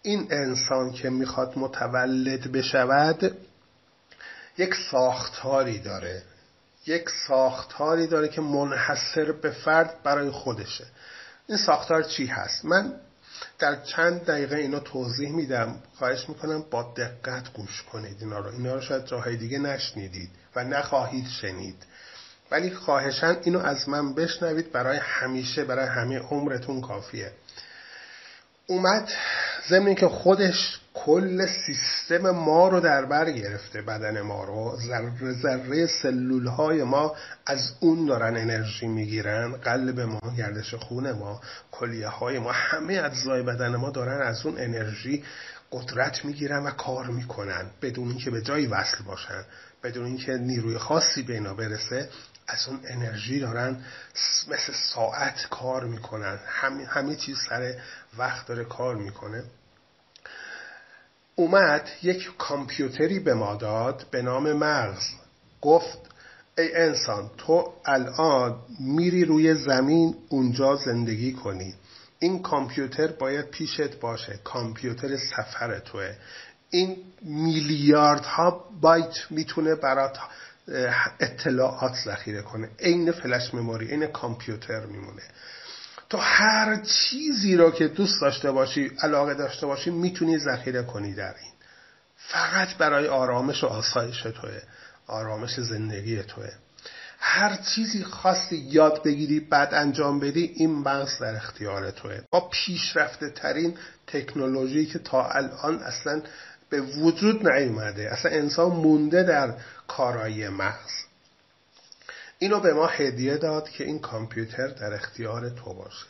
این 0.02 0.26
انسان 0.30 0.92
که 0.92 1.10
می‌خواد 1.10 1.52
متولد 1.58 2.52
بشود 2.52 3.36
یک 4.58 4.74
ساختاری 4.90 5.78
داره. 5.78 6.22
یک 6.86 7.10
ساختاری 7.28 8.06
داره 8.06 8.28
که 8.28 8.40
منحصر 8.40 9.32
به 9.32 9.50
فرد 9.50 10.02
برای 10.02 10.30
خودشه. 10.30 10.86
این 11.48 11.58
ساختار 11.58 12.02
چی 12.02 12.26
هست؟ 12.26 12.64
من 12.64 12.94
در 13.58 13.82
چند 13.82 14.24
دقیقه 14.24 14.56
اینا 14.56 14.80
توضیح 14.80 15.30
میدم. 15.30 15.82
خواهش 15.94 16.28
می‌کنم 16.28 16.64
با 16.70 16.94
دقت 16.96 17.52
گوش 17.52 17.82
کنید 17.82 18.16
اینا 18.20 18.38
رو. 18.38 18.50
اینا 18.50 18.74
رو 18.74 18.80
شاید 18.80 19.04
جاهای 19.04 19.36
دیگه 19.36 19.58
نشنیدید 19.58 20.30
و 20.56 20.64
نخواهید 20.64 21.28
شنید. 21.28 21.76
ولی 22.50 22.70
خواهشن 22.70 23.36
اینو 23.42 23.58
از 23.58 23.88
من 23.88 24.14
بشنوید. 24.14 24.72
برای 24.72 24.98
همیشه 25.02 25.64
برای 25.64 25.86
همه 25.86 26.18
عمرتون 26.18 26.80
کافیه. 26.80 27.32
اومد 28.66 29.08
ضمن 29.68 29.94
که 29.94 30.08
خودش 30.08 30.79
کل 30.94 31.46
سیستم 31.46 32.30
ما 32.30 32.68
رو 32.68 32.80
در 32.80 33.04
بر 33.04 33.30
گرفته 33.30 33.82
بدن 33.82 34.20
ما 34.20 34.44
رو. 34.44 34.76
ذره 34.76 35.32
ذره 35.32 35.86
سلول 35.86 36.46
های 36.46 36.82
ما 36.82 37.16
از 37.46 37.72
اون 37.80 38.06
دارن 38.06 38.36
انرژی 38.36 38.86
می‌گیرن. 38.86 39.52
قلب 39.52 40.00
ما 40.00 40.20
گردش 40.38 40.74
خون 40.74 41.12
ما 41.12 41.40
کلیه 41.70 42.08
های 42.08 42.38
ما 42.38 42.52
همه 42.52 43.00
اجزای 43.04 43.42
بدن 43.42 43.76
ما 43.76 43.90
دارن 43.90 44.22
از 44.22 44.46
اون 44.46 44.58
انرژی 44.58 45.24
قدرت 45.72 46.24
می‌گیرن 46.24 46.62
و 46.62 46.70
کار 46.70 47.06
می‌کنن. 47.06 47.70
بدون 47.82 48.08
اینکه 48.08 48.30
به 48.30 48.42
جایی 48.42 48.66
وصل 48.66 49.04
باشن 49.04 49.44
بدون 49.82 50.04
اینکه 50.04 50.32
نیروی 50.32 50.78
خاصی 50.78 51.22
به 51.22 51.32
اینا 51.32 51.54
برسه 51.54 52.08
از 52.48 52.68
اون 52.68 52.80
انرژی 52.84 53.40
دارن 53.40 53.76
مثل 54.48 54.72
ساعت 54.94 55.46
کار 55.50 55.84
می‌کنن. 55.84 56.38
همه, 56.46 56.86
همه 56.86 57.16
چیز 57.16 57.36
سر 57.48 57.74
وقت 58.18 58.46
داره 58.46 58.64
کار 58.64 58.96
می‌کنه. 58.96 59.42
اومد 61.34 61.88
یک 62.02 62.30
کامپیوتری 62.38 63.18
به 63.18 63.34
ما 63.34 63.56
داد 63.56 64.06
به 64.10 64.22
نام 64.22 64.52
مغز. 64.52 65.02
گفت 65.60 65.98
ای 66.58 66.74
انسان 66.76 67.30
تو 67.38 67.72
الان 67.84 68.56
میری 68.80 69.24
روی 69.24 69.54
زمین 69.54 70.16
اونجا 70.28 70.76
زندگی 70.76 71.32
کنی. 71.32 71.74
این 72.18 72.42
کامپیوتر 72.42 73.06
باید 73.06 73.50
پیشت 73.50 74.00
باشه. 74.00 74.40
کامپیوتر 74.44 75.16
سفر 75.16 75.78
توه. 75.78 76.14
این 76.70 76.96
میلیاردها 77.22 78.64
بایت 78.80 79.14
می‌تونه 79.30 79.74
برات 79.74 80.18
اطلاعات 81.20 81.94
ذخیره 82.04 82.42
کنه. 82.42 82.68
عین 82.80 83.12
فلش 83.12 83.54
مموری 83.54 83.86
عین 83.86 84.06
کامپیوتر 84.06 84.86
میمونه. 84.86 85.22
تو 86.10 86.18
هر 86.18 86.76
چیزی 86.76 87.56
رو 87.56 87.70
که 87.70 87.88
دوست 87.88 88.20
داشته 88.20 88.50
باشی 88.50 88.90
علاقه 89.02 89.34
داشته 89.34 89.66
باشی 89.66 89.90
می‌تونی 89.90 90.38
ذخیره 90.38 90.82
کنی 90.82 91.14
در 91.14 91.34
این. 91.42 91.52
فقط 92.16 92.74
برای 92.74 93.08
آرامش 93.08 93.64
و 93.64 93.66
آسایش 93.66 94.22
توه. 94.22 94.62
آرامش 95.06 95.60
زندگی 95.60 96.22
توه. 96.22 96.50
هر 97.18 97.56
چیزی 97.56 98.04
خواستی 98.04 98.56
یاد 98.56 99.02
بگیری 99.02 99.40
بعد 99.40 99.74
انجام 99.74 100.20
بدی 100.20 100.52
این 100.56 100.74
مغز 100.74 101.18
در 101.18 101.36
اختیار 101.36 101.90
توه. 101.90 102.20
با 102.30 102.48
پیشرفته 102.48 103.30
ترین 103.30 103.74
تکنولوژی 104.06 104.86
که 104.86 104.98
تا 104.98 105.28
الان 105.30 105.78
اصلا 105.78 106.22
به 106.70 106.80
وجود 106.80 107.48
نیومده. 107.48 108.12
اصلا 108.12 108.30
انسان 108.30 108.70
مونده 108.70 109.22
در 109.22 109.54
کارایی 109.88 110.48
مغز 110.48 111.09
اینو 112.42 112.60
به 112.60 112.74
ما 112.74 112.86
هدیه 112.86 113.36
داد 113.36 113.70
که 113.70 113.84
این 113.84 113.98
کامپیوتر 113.98 114.66
در 114.68 114.94
اختیار 114.94 115.50
تو 115.50 115.74
باشه. 115.74 116.06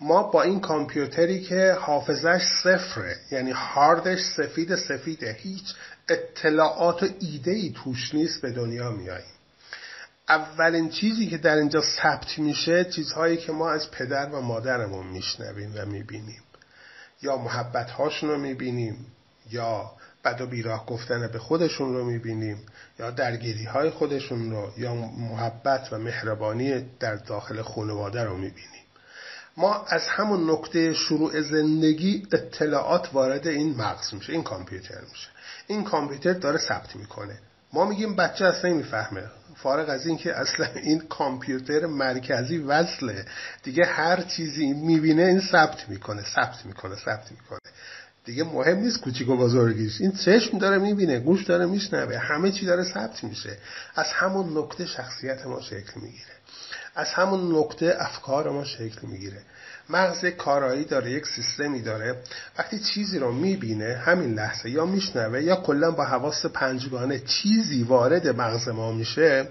ما 0.00 0.22
با 0.22 0.42
این 0.42 0.60
کامپیوتری 0.60 1.40
که 1.40 1.76
حافظش 1.80 2.42
صفره 2.62 3.16
یعنی 3.30 3.50
هاردش 3.50 4.20
سفید 4.36 4.76
سفیده 4.76 5.32
هیچ 5.32 5.74
اطلاعات 6.08 7.02
و 7.02 7.06
ایده 7.20 7.50
ای 7.50 7.72
توش 7.76 8.14
نیست 8.14 8.42
به 8.42 8.50
دنیا 8.50 8.90
میاییم 8.90 9.34
اولین 10.28 10.90
چیزی 10.90 11.26
که 11.26 11.38
در 11.38 11.56
اینجا 11.56 11.80
ثبت 12.02 12.38
میشه 12.38 12.84
چیزهایی 12.84 13.36
که 13.36 13.52
ما 13.52 13.70
از 13.70 13.90
پدر 13.90 14.30
و 14.30 14.40
مادرمون 14.40 15.06
میشنویم 15.06 15.72
و 15.76 15.86
می‌بینیم. 15.86 16.42
یا 17.22 17.36
محبت 17.36 17.90
هاشون 17.90 18.30
رو 18.30 18.38
می‌بینیم 18.38 19.06
یا 19.50 19.92
بد 20.24 20.40
و 20.40 20.46
بیراه 20.46 20.86
گفتن 20.86 21.28
به 21.32 21.38
خودشون 21.38 21.94
رو 21.94 22.04
می‌بینیم. 22.04 22.66
یا 22.98 23.10
درگیری 23.10 23.64
های 23.64 23.90
خودشون 23.90 24.50
رو 24.50 24.72
یا 24.76 24.94
محبت 24.94 25.88
و 25.92 25.98
مهربانی 25.98 26.84
در 27.00 27.14
داخل 27.14 27.62
خانواده 27.62 28.24
رو 28.24 28.34
می‌بینیم. 28.36 28.82
ما 29.56 29.84
از 29.84 30.08
همون 30.08 30.50
نقطه 30.50 30.94
شروع 30.94 31.40
زندگی 31.40 32.26
اطلاعات 32.32 33.08
وارد 33.12 33.46
این 33.46 33.76
مغز 33.76 34.14
میشه 34.14 34.32
این 34.32 34.42
کامپیوتر 34.42 35.00
میشه. 35.12 35.28
این 35.66 35.84
کامپیوتر 35.84 36.32
داره 36.32 36.58
ثبت 36.58 36.96
می‌کنه. 36.96 37.38
ما 37.72 37.84
میگیم 37.84 38.16
بچه 38.16 38.44
اصلا 38.44 38.70
نمی‌فهمه. 38.70 39.22
فارغ 39.56 39.88
از 39.88 40.06
اینکه 40.06 40.38
اصلا 40.38 40.66
این 40.74 41.00
کامپیوتر 41.00 41.86
مرکزی 41.86 42.58
وصله. 42.58 43.24
دیگه 43.62 43.84
هر 43.84 44.22
چیزی 44.22 44.72
می‌بینه 44.72 45.22
این 45.22 45.40
ثبت 45.40 45.88
می‌کنه 45.88 46.22
ثبت 46.34 46.66
می‌کنه 46.66 46.96
ثبت 46.96 47.30
می‌کنه. 47.30 47.58
دیگه 48.26 48.44
مهم 48.44 48.78
نیست 48.78 49.00
کوچیک 49.00 49.28
و 49.28 49.36
بزرگیش 49.36 50.00
این 50.00 50.12
چشم 50.12 50.58
داره 50.58 50.78
می‌بینه 50.78 51.18
گوش 51.18 51.44
داره 51.44 51.66
میشنوه 51.66 52.18
همه 52.18 52.50
چی 52.52 52.66
داره 52.66 52.84
ثبت 52.84 53.24
میشه. 53.24 53.58
از 53.94 54.06
همون 54.06 54.58
نقطه 54.58 54.86
شخصیت 54.86 55.46
ما 55.46 55.60
شکل 55.60 56.00
می‌گیره. 56.00 56.36
از 56.94 57.08
همون 57.08 57.58
نقطه 57.58 57.96
افکار 57.98 58.50
ما 58.50 58.64
شکل 58.64 59.06
می‌گیره. 59.06 59.42
مغز 59.90 60.24
کارایی 60.24 60.84
داره 60.84 61.10
یک 61.10 61.26
سیستمی 61.26 61.82
داره. 61.82 62.22
وقتی 62.58 62.78
چیزی 62.78 63.18
رو 63.18 63.32
می‌بینه 63.32 64.02
همین 64.04 64.34
لحظه 64.34 64.70
یا 64.70 64.84
میشنوه 64.84 65.42
یا 65.42 65.56
کلا 65.56 65.90
با 65.90 66.04
حواس 66.04 66.46
پنجگانه 66.46 67.18
چیزی 67.18 67.82
وارد 67.82 68.28
مغز 68.28 68.68
ما 68.68 68.92
میشه 68.92 69.48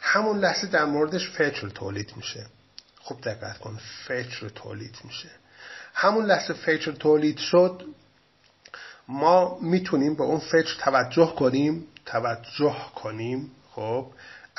همون 0.00 0.38
لحظه 0.38 0.66
در 0.66 0.84
موردش 0.84 1.30
فکر 1.30 1.68
تولید 1.68 2.12
میشه. 2.16 2.46
خوب 3.00 3.20
دقت 3.20 3.58
کن 3.58 3.78
فکر 4.06 4.48
تولید 4.48 4.96
میشه. 5.04 5.28
همون 5.94 6.24
لحظه 6.24 6.54
فکر 6.54 6.92
تولید 6.92 7.38
شد 7.38 7.84
ما 9.08 9.58
می‌تونیم 9.62 10.14
به 10.14 10.22
اون 10.22 10.38
فکر 10.38 10.76
توجه 10.78 11.34
کنیم 11.36 11.84
توجه 12.06 12.76
کنیم 12.94 13.50
خب؟ 13.70 14.06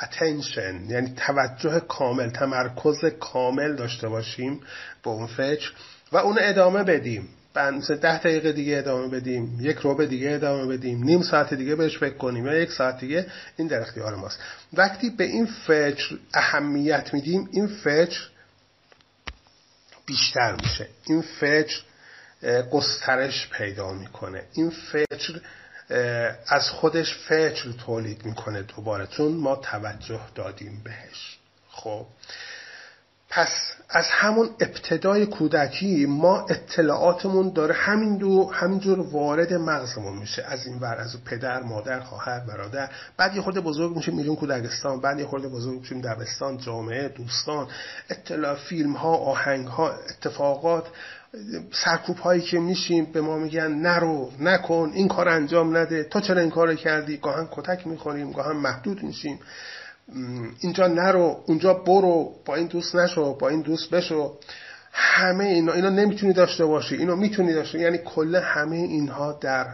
Attention 0.02 0.90
یعنی 0.90 1.14
توجه 1.16 1.80
کامل 1.80 2.30
تمرکز 2.30 3.04
کامل 3.20 3.76
داشته 3.76 4.08
باشیم 4.08 4.60
به 5.04 5.10
اون 5.10 5.26
فکر 5.26 5.72
و 6.12 6.16
اون 6.16 6.36
ادامه 6.40 6.82
بدیم. 6.82 7.28
مثل 7.56 7.96
ده 7.96 8.18
دقیقه 8.18 8.52
دیگه 8.52 8.78
ادامه 8.78 9.08
بدیم 9.08 9.58
یک 9.60 9.76
روبه 9.76 10.06
دیگه 10.06 10.30
ادامه 10.30 10.76
بدیم 10.76 11.04
نیم 11.04 11.22
ساعت 11.22 11.54
دیگه 11.54 11.74
بهش 11.74 11.98
فکر 11.98 12.16
کنیم 12.16 12.46
یا 12.46 12.54
یک 12.54 12.72
ساعت 12.72 13.00
دیگه 13.00 13.26
این 13.56 13.68
در 13.68 13.80
اختیار 13.80 14.14
ماست. 14.14 14.38
وقتی 14.72 15.10
به 15.10 15.24
این 15.24 15.46
فکر 15.46 16.18
اهمیت 16.34 17.14
میدیم 17.14 17.48
این 17.52 17.66
فکر 17.66 18.28
بیشتر 20.06 20.56
میشه. 20.62 20.88
این 21.06 21.22
فکر 21.40 21.82
گسترش 22.72 23.50
پیدا 23.50 23.92
می‌کنه. 23.92 24.42
این 24.52 24.70
فکر 24.92 25.40
از 26.48 26.70
خودش 26.70 27.14
فکر 27.28 27.72
تولید 27.72 28.24
می‌کنه 28.24 28.62
دوباره 28.62 29.06
چون 29.06 29.32
ما 29.32 29.56
توجه 29.56 30.20
دادیم 30.34 30.82
بهش. 30.84 31.38
خب. 31.70 32.06
پس 33.28 33.72
از 33.88 34.04
همون 34.10 34.50
ابتدای 34.60 35.26
کودکی 35.26 36.06
ما 36.06 36.46
اطلاعاتمون 36.48 37.52
داره 37.52 37.74
همین 37.74 38.16
دو 38.16 38.50
همینجور 38.52 39.00
وارد 39.00 39.52
مغزمون 39.52 40.18
میشه. 40.18 40.42
از 40.42 40.66
این 40.66 40.78
ور 40.78 40.94
از 40.94 41.24
پدر 41.24 41.62
مادر 41.62 42.00
خواهر 42.00 42.40
برادر. 42.40 42.90
بعد 43.16 43.36
یه 43.36 43.42
خورده 43.42 43.60
بزرگ 43.60 43.96
میشه 43.96 44.12
میریم 44.12 44.36
کودکستان. 44.36 45.00
بعد 45.00 45.18
یه 45.18 45.26
خورده 45.26 45.48
بزرگ 45.48 45.80
میشیم 45.80 46.00
دبستان 46.00 46.58
جامعه 46.58 47.08
دوستان. 47.08 47.68
اطلاع 48.10 48.54
فیلم 48.54 48.92
ها 48.92 49.16
آهنگ 49.16 49.66
ها 49.66 49.92
اتفاقات. 49.92 50.86
سرکوب 51.72 52.18
هایی 52.18 52.42
که 52.42 52.58
میشیم 52.58 53.04
به 53.04 53.20
ما 53.20 53.38
میگن 53.38 53.72
نرو 53.72 54.32
نکن 54.40 54.90
این 54.94 55.08
کار 55.08 55.28
انجام 55.28 55.76
نده. 55.76 56.04
تو 56.04 56.20
چرا 56.20 56.40
این 56.40 56.50
کار 56.50 56.74
کردی؟ 56.74 57.16
گاهن 57.16 57.48
کتک 57.50 57.86
می‌خوریم 57.86 58.32
گاهن 58.32 58.56
محدود 58.56 59.02
میشیم. 59.02 59.40
اینجا 60.60 60.86
نرو 60.86 61.42
اونجا 61.46 61.74
برو 61.74 62.34
با 62.44 62.54
این 62.54 62.66
دوست 62.66 62.94
نشو 62.94 63.38
با 63.38 63.48
این 63.48 63.62
دوست 63.62 63.90
بشو. 63.90 64.38
همه 64.92 65.44
اینا 65.44 65.72
اینا 65.72 65.88
نمی‌تونی 65.90 66.32
داشته 66.32 66.64
باشی 66.64 66.96
اینو 66.96 67.16
می‌تونی 67.16 67.52
داشته 67.52 67.78
یعنی 67.78 67.98
کل 67.98 68.36
همه 68.36 68.76
اینها 68.76 69.32
در 69.32 69.66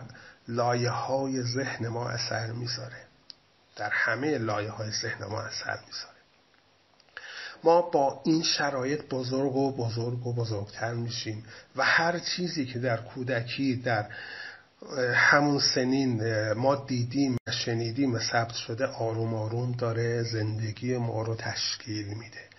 لایه 0.48 0.90
های 0.90 1.42
ذهن 1.42 1.88
ما 1.88 2.08
اثر 2.08 2.52
می‌ذاره. 2.52 3.02
در 3.76 3.90
همه 3.92 4.38
لایه 4.38 4.70
های 4.70 4.90
ذهن 4.90 5.24
ما 5.24 5.40
اثر 5.40 5.78
می‌ذاره. 5.86 6.11
ما 7.64 7.82
با 7.82 8.20
این 8.24 8.42
شرایط 8.42 9.08
بزرگ 9.10 9.56
و 9.56 9.76
بزرگ 9.76 10.26
و 10.26 10.32
بزرگتر 10.34 10.94
میشیم 10.94 11.44
و 11.76 11.84
هر 11.84 12.18
چیزی 12.18 12.66
که 12.66 12.78
در 12.78 12.96
کودکی 12.96 13.76
در 13.76 14.06
همون 15.14 15.58
سنین 15.74 16.22
ما 16.52 16.76
دیدیم 16.76 17.36
و 17.46 17.52
شنیدیم 17.52 18.18
ثبت 18.18 18.54
شده 18.54 18.86
آروم 18.86 19.34
آروم 19.34 19.72
داره 19.72 20.22
زندگی 20.22 20.96
ما 20.96 21.22
رو 21.22 21.34
تشکیل 21.34 22.06
میده. 22.06 22.52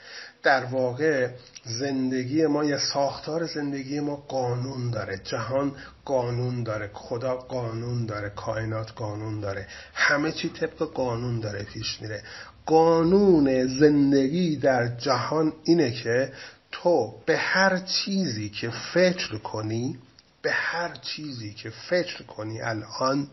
در 0.44 0.66
واقع 0.66 1.30
زندگی 1.66 2.46
ما 2.46 2.64
یا 2.64 2.80
ساختار 2.80 3.46
زندگی 3.46 4.00
ما 4.00 4.16
قانون 4.16 4.92
داره. 4.92 5.18
جهان 5.18 5.76
قانون 6.06 6.64
داره. 6.64 6.90
خدا 6.94 7.36
قانون 7.36 8.06
داره. 8.06 8.30
کائنات 8.30 8.92
قانون 8.92 9.40
داره. 9.40 9.68
همه 9.94 10.32
چی 10.32 10.50
طبق 10.50 10.78
قانون 10.78 11.40
داره 11.40 11.64
پیش 11.64 12.02
میره. 12.02 12.24
قانون 12.66 13.68
زندگی 13.68 14.56
در 14.56 14.88
جهان 14.98 15.54
اینه 15.64 15.92
که 15.92 16.34
تو 16.72 17.14
به 17.26 17.38
هر 17.38 17.78
چیزی 17.80 18.50
که 18.50 18.70
فکر 18.70 19.38
کنی 19.38 20.00
به 20.42 20.52
هر 20.52 20.96
چیزی 20.96 21.54
که 21.54 21.70
فکر 21.70 22.24
کنی 22.24 22.62
الان 22.62 23.28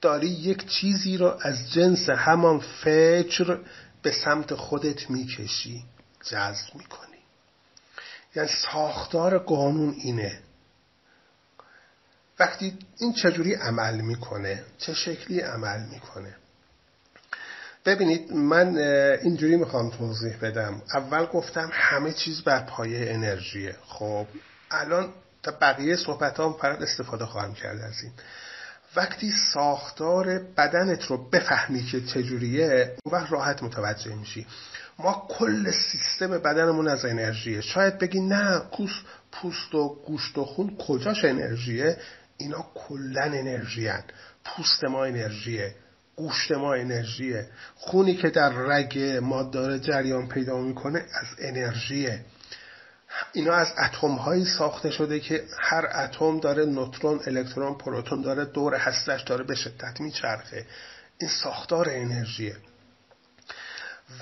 داری 0.00 0.28
یک 0.28 0.66
چیزی 0.66 1.16
رو 1.16 1.38
از 1.42 1.72
جنس 1.72 2.08
همان 2.08 2.58
فکر 2.58 3.58
به 4.02 4.12
سمت 4.12 4.54
خودت 4.54 5.10
می‌کشی 5.10 5.84
جذب 6.24 6.74
می‌کنی. 6.74 7.18
یعنی 8.36 8.48
ساختار 8.72 9.38
قانون 9.38 9.94
اینه. 9.98 10.40
وقتی 12.38 12.78
این 12.98 13.12
چجوری 13.12 13.54
عمل 13.54 14.00
می‌کنه؟ 14.00 14.64
چه 14.78 14.94
شکلی 14.94 15.40
عمل 15.40 15.80
می‌کنه؟ 15.86 16.36
ببینید 17.88 18.32
من 18.32 18.78
اینجوری 19.22 19.56
می‌خوام 19.56 19.90
توضیح 19.90 20.36
بدم. 20.42 20.82
اول 20.94 21.26
گفتم 21.26 21.70
همه 21.72 22.12
چیز 22.12 22.42
بر 22.42 22.60
پایه 22.60 23.14
انرژیه. 23.14 23.76
خب 23.88 24.26
الان 24.70 25.08
تا 25.42 25.52
بقیه 25.60 25.96
صحبت 25.96 26.40
هم 26.40 26.52
فرد 26.52 26.82
استفاده 26.82 27.26
خواهم 27.26 27.54
کرد 27.54 27.80
از 27.80 28.02
این. 28.02 28.12
وقتی 28.96 29.32
ساختار 29.54 30.38
بدنت 30.38 31.04
رو 31.04 31.30
بفهمی 31.30 31.84
که 31.84 32.00
چجوریه 32.00 32.96
اون 33.04 33.14
وقت 33.14 33.32
راحت 33.32 33.62
متوجه 33.62 34.14
میشی. 34.14 34.46
ما 34.98 35.26
کل 35.28 35.70
سیستم 35.70 36.38
بدنمون 36.38 36.88
از 36.88 37.04
انرژیه. 37.04 37.60
شاید 37.60 37.98
بگی 37.98 38.20
نه 38.20 38.62
پوست 38.72 39.00
پوست 39.32 39.74
و 39.74 40.02
گوشت 40.06 40.38
و 40.38 40.44
خون 40.44 40.76
کجاش 40.76 41.24
انرژیه؟ 41.24 41.96
اینا 42.36 42.66
کلا 42.74 43.22
انرژی 43.22 43.90
پوست 44.44 44.84
ما 44.84 45.04
انرژیه. 45.04 45.74
گوشت 46.18 46.52
ما 46.52 46.74
انرژیه. 46.74 47.46
خونی 47.74 48.14
که 48.14 48.30
در 48.30 48.48
رگ 48.48 48.98
ما 49.22 49.42
داره 49.42 49.78
جریان 49.78 50.28
پیدا 50.28 50.58
می‌کنه 50.60 50.98
از 50.98 51.26
انرژیه. 51.38 52.20
اینا 53.32 53.54
از 53.54 53.68
اتم 53.78 54.14
هایی 54.14 54.44
ساخته 54.44 54.90
شده 54.90 55.20
که 55.20 55.44
هر 55.60 55.88
اتم 55.94 56.40
داره 56.40 56.64
نوترون 56.64 57.20
الکترون 57.26 57.78
پروتون 57.78 58.22
داره 58.22 58.44
دور 58.44 58.74
هستش 58.74 59.22
داره 59.22 59.44
به 59.44 59.54
شدت 59.54 60.00
میچرخه. 60.00 60.66
این 61.18 61.30
ساختار 61.30 61.88
انرژیه. 61.90 62.56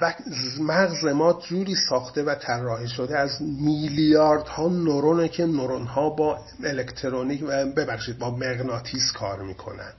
و 0.01 0.15
مغز 0.61 1.05
ما 1.05 1.33
جوری 1.33 1.75
ساخته 1.89 2.23
و 2.23 2.35
طراحی 2.35 2.89
شده 2.89 3.19
از 3.19 3.43
میلیارد 3.43 4.49
ها 4.49 4.69
نورونه 4.69 5.29
که 5.29 5.47
نورون 5.47 5.87
ها 5.87 6.11
با 6.11 6.39
الکترونیک 6.65 7.45
و 7.47 7.67
ببخشید 7.67 8.19
با 8.19 8.31
مغناطیس 8.31 9.13
کار 9.13 9.43
می‌کنن. 9.43 9.93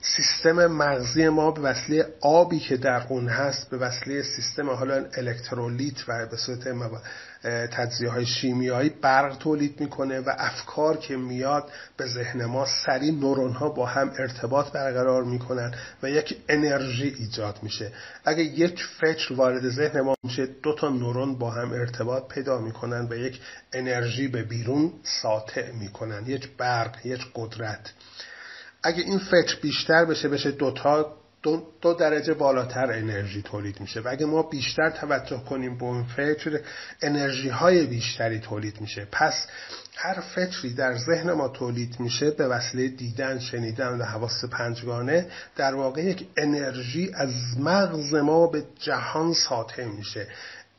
سیستم 0.00 0.66
مغزی 0.66 1.28
ما 1.28 1.50
به 1.50 1.60
وسیله 1.60 2.06
آبی 2.20 2.60
که 2.60 2.76
در 2.76 3.06
اون 3.08 3.28
هست 3.28 3.70
به 3.70 3.76
وسیله 3.78 4.22
سیستم 4.22 4.70
حالا 4.70 5.04
الکترولیت 5.16 6.08
و 6.08 6.26
به 6.26 6.36
صورت 6.36 6.68
تجزیه 7.46 8.10
های 8.10 8.26
شیمیایی 8.26 8.88
برق 8.88 9.36
تولید 9.36 9.80
می‌کنه 9.80 10.20
و 10.20 10.30
افکار 10.38 10.96
که 10.96 11.16
میاد 11.16 11.70
به 11.96 12.06
ذهن 12.06 12.44
ما 12.44 12.66
سریع 12.86 13.12
نورون 13.12 13.52
ها 13.52 13.68
با 13.68 13.86
هم 13.86 14.12
ارتباط 14.18 14.72
برقرار 14.72 15.24
می‌کنن 15.24 15.74
و 16.02 16.10
یک 16.10 16.36
انرژی 16.48 17.14
ایجاد 17.18 17.58
میشه. 17.62 17.92
اگه 18.24 18.42
یک 18.42 18.84
فکر 19.00 19.32
وارد 19.32 19.68
ذهن 19.68 20.00
ما 20.00 20.14
میشه 20.22 20.46
دو 20.46 20.74
تا 20.74 20.88
نورون 20.88 21.38
با 21.38 21.50
هم 21.50 21.72
ارتباط 21.72 22.28
پیدا 22.28 22.58
می‌کنن 22.58 23.08
و 23.10 23.14
یک 23.14 23.40
انرژی 23.72 24.28
به 24.28 24.42
بیرون 24.42 24.92
ساطع 25.22 25.72
می‌کنن 25.72 26.26
یک 26.26 26.56
برق 26.56 27.06
یک 27.06 27.26
قدرت. 27.34 27.92
اگه 28.82 29.02
این 29.02 29.18
فکر 29.18 29.60
بیشتر 29.60 30.04
بشه 30.04 30.28
بشه 30.28 30.50
دوتا 30.50 31.16
دو, 31.46 31.62
دو 31.80 31.94
درجه 31.94 32.34
بالاتر 32.34 32.92
انرژی 32.92 33.42
تولید 33.42 33.80
میشه. 33.80 34.00
و 34.00 34.08
اگه 34.08 34.26
ما 34.26 34.42
بیشتر 34.42 34.90
توجه 34.90 35.44
کنیم 35.44 35.78
به 35.78 35.84
اون 35.84 36.04
فکر 36.04 36.60
انرژی 37.02 37.48
های 37.48 37.86
بیشتری 37.86 38.38
تولید 38.38 38.80
میشه. 38.80 39.06
پس 39.12 39.46
هر 39.96 40.20
فکری 40.20 40.74
در 40.74 40.96
ذهن 40.96 41.32
ما 41.32 41.48
تولید 41.48 42.00
میشه 42.00 42.30
به 42.30 42.48
وسیله 42.48 42.88
دیدن، 42.88 43.38
شنیدن 43.38 43.98
و 43.98 44.04
حواس 44.04 44.44
پنجگانه 44.44 45.26
در 45.56 45.74
واقع 45.74 46.02
یک 46.02 46.26
انرژی 46.36 47.10
از 47.14 47.32
مغز 47.58 48.14
ما 48.14 48.46
به 48.46 48.64
جهان 48.80 49.32
ساطع 49.32 49.84
میشه. 49.84 50.28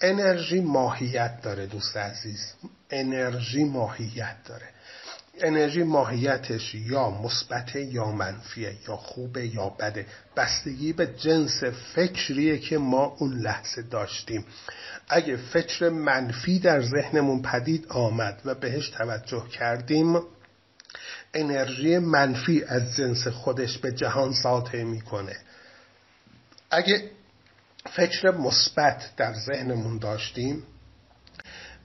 انرژی 0.02 0.62
ماهیت 0.62 1.42
داره 1.42 1.66
دوست 1.66 1.98
عزیز. 1.98 2.54
انرژی 2.90 3.64
ماهیت 3.64 4.36
داره. 4.46 4.66
انرژی 5.44 5.84
ماهیتش 5.84 6.76
یا 6.76 7.10
مثبت 7.10 7.76
یا 7.76 8.06
منفیه 8.06 8.76
یا 8.88 8.96
خوبه 8.96 9.48
یا 9.48 9.70
بده. 9.70 10.06
بستگی 10.38 10.94
به 10.94 11.08
جنس 11.08 11.64
فکریه 11.64 12.60
که 12.60 12.78
ما 12.78 13.16
اون 13.20 13.34
لحظه 13.34 13.82
داشتیم. 13.82 14.46
اگه 15.10 15.38
فکر 15.38 15.90
منفی 15.90 16.60
در 16.60 16.82
ذهنمون 16.82 17.42
پدید 17.42 17.86
آمد 17.90 18.42
و 18.46 18.56
بهش 18.56 18.90
توجه 18.90 19.48
کردیم 19.48 20.22
انرژی 21.34 21.98
منفی 21.98 22.64
از 22.64 22.96
جنس 22.96 23.28
خودش 23.28 23.78
به 23.78 23.92
جهان 23.92 24.34
ساطع 24.34 24.84
می‌کنه. 24.84 25.36
اگه 26.72 27.12
فکر 27.92 28.32
مثبت 28.32 29.10
در 29.18 29.34
ذهنمون 29.34 29.98
داشتیم 29.98 30.64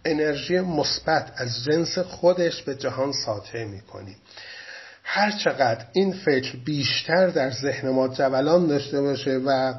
انرژی 0.05 0.61
مثبت 0.61 1.33
از 1.37 1.65
جنس 1.65 1.99
خودش 1.99 2.63
به 2.63 2.75
جهان 2.75 3.13
ساطع 3.13 3.65
می‌کنیم 3.65 4.17
هر 5.05 5.31
چقدر 5.31 5.85
این 5.93 6.13
فکر 6.13 6.57
بیشتر 6.57 7.27
در 7.27 7.51
ذهن 7.51 7.89
ما 7.89 8.09
جولان 8.09 8.67
داشته 8.67 9.01
باشه 9.01 9.41
و 9.47 9.75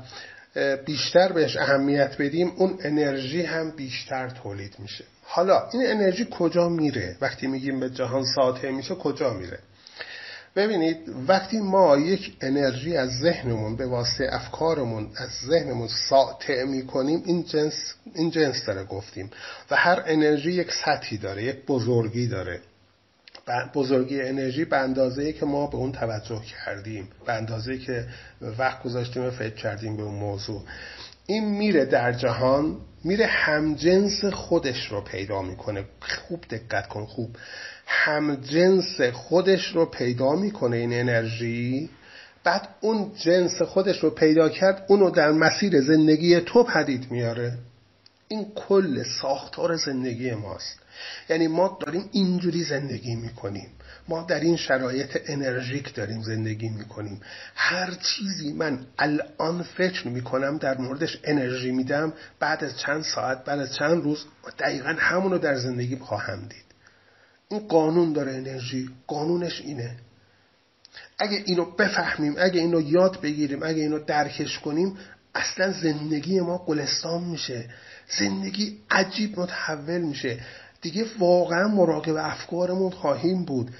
بیشتر 0.85 1.31
بهش 1.31 1.57
اهمیت 1.57 2.21
بدیم 2.21 2.53
اون 2.55 2.79
انرژی 2.83 3.41
هم 3.41 3.71
بیشتر 3.71 4.29
تولید 4.29 4.75
میشه. 4.79 5.03
حالا 5.23 5.69
این 5.73 5.83
انرژی 5.87 6.27
کجا 6.31 6.69
میره؟ 6.69 7.17
وقتی 7.21 7.47
میگیم 7.47 7.79
به 7.79 7.89
جهان 7.89 8.23
ساطع 8.35 8.69
میشه 8.71 8.95
کجا 8.95 9.33
میره؟ 9.33 9.59
ببینید 10.55 10.97
وقتی 11.27 11.59
ما 11.59 11.97
یک 11.97 12.37
انرژی 12.41 12.97
از 12.97 13.09
ذهنمون 13.19 13.75
به 13.75 13.85
واسطه 13.85 14.27
افکارمون 14.31 15.09
از 15.15 15.29
ذهنمون 15.47 15.87
ساطع 16.09 16.63
می‌کنیم 16.63 17.23
این 17.25 17.43
جنس 17.43 17.93
این 18.13 18.31
جنس 18.31 18.65
داره 18.65 18.83
گفتیم. 18.83 19.31
و 19.71 19.75
هر 19.75 20.03
انرژی 20.05 20.51
یک 20.51 20.71
سطحی 20.85 21.17
داره 21.17 21.43
یک 21.43 21.65
بزرگی 21.65 22.27
داره. 22.27 22.61
بزرگی 23.73 24.21
انرژی 24.21 24.65
به 24.65 24.77
اندازه 24.77 25.33
که 25.33 25.45
ما 25.45 25.67
به 25.67 25.75
اون 25.75 25.91
توجه 25.91 26.41
کردیم 26.65 27.09
به 27.25 27.33
اندازه 27.33 27.77
که 27.77 28.05
وقت 28.41 28.83
گذاشتیم 28.83 29.25
و 29.25 29.31
فکر 29.31 29.55
کردیم 29.55 29.97
به 29.97 30.03
اون 30.03 30.15
موضوع. 30.15 30.63
این 31.25 31.45
میره 31.45 31.85
در 31.85 32.11
جهان 32.11 32.77
میره 33.03 33.25
همجنس 33.25 34.25
خودش 34.25 34.91
رو 34.91 35.01
پیدا 35.01 35.41
می‌کنه. 35.41 35.85
خوب 36.01 36.45
دقت 36.49 36.87
کن 36.87 37.05
خوب. 37.05 37.35
همجنس 37.85 39.01
خودش 39.01 39.67
رو 39.75 39.85
پیدا 39.85 40.31
می‌کنه 40.35 40.77
این 40.77 40.93
انرژی. 40.93 41.89
بعد 42.43 42.67
اون 42.81 43.11
جنس 43.15 43.61
خودش 43.61 43.99
رو 44.03 44.09
پیدا 44.09 44.49
کرد 44.49 44.85
اونو 44.87 45.09
در 45.09 45.31
مسیر 45.31 45.81
زندگی 45.81 46.39
تو 46.39 46.63
پدید 46.63 47.11
میاره. 47.11 47.57
این 48.27 48.45
کل 48.55 49.03
ساختار 49.21 49.75
زندگی 49.75 50.31
ماست. 50.31 50.82
یعنی 51.29 51.47
ما 51.47 51.77
داریم 51.85 52.09
اینجوری 52.11 52.63
زندگی 52.63 53.15
می‌کنیم. 53.15 53.69
ما 54.07 54.21
در 54.21 54.39
این 54.39 54.57
شرایط 54.57 55.17
انرژیک 55.25 55.93
داریم 55.93 56.21
زندگی 56.21 56.69
می‌کنیم. 56.69 57.21
هر 57.55 57.91
چیزی 57.91 58.53
من 58.53 58.79
الان 58.97 59.63
فکر 59.63 60.07
می‌کنم 60.07 60.57
در 60.57 60.77
موردش 60.77 61.19
انرژی 61.23 61.71
میدم 61.71 62.13
بعد 62.39 62.63
از 62.63 62.77
چند 62.77 63.03
ساعت 63.03 63.43
بعد 63.45 63.59
از 63.59 63.75
چند 63.75 64.03
روز 64.03 64.25
دقیقا 64.59 64.95
همونو 64.99 65.37
در 65.37 65.55
زندگی 65.55 65.97
خواهم 65.97 66.41
دید. 66.41 66.63
این 67.49 67.67
قانون 67.67 68.13
داره 68.13 68.31
انرژی 68.31 68.89
قانونش 69.07 69.61
اینه. 69.61 69.95
اگه 71.19 71.43
اینو 71.45 71.65
بفهمیم 71.65 72.35
اگه 72.37 72.61
اینو 72.61 72.81
یاد 72.81 73.21
بگیریم 73.21 73.63
اگه 73.63 73.81
اینو 73.81 73.99
درکش 73.99 74.59
کنیم 74.59 74.97
اصلا 75.35 75.71
زندگی 75.71 76.39
ما 76.39 76.65
گلستان 76.65 77.23
میشه. 77.23 77.69
زندگی 78.19 78.79
عجیب 78.91 79.39
متحول 79.39 80.01
میشه. 80.01 80.39
دیگه 80.83 81.05
واقعا 81.19 81.67
مراقب 81.67 82.15
افکارمون 82.15 82.91
خواهیم 82.91 83.45
بود. 83.45 83.71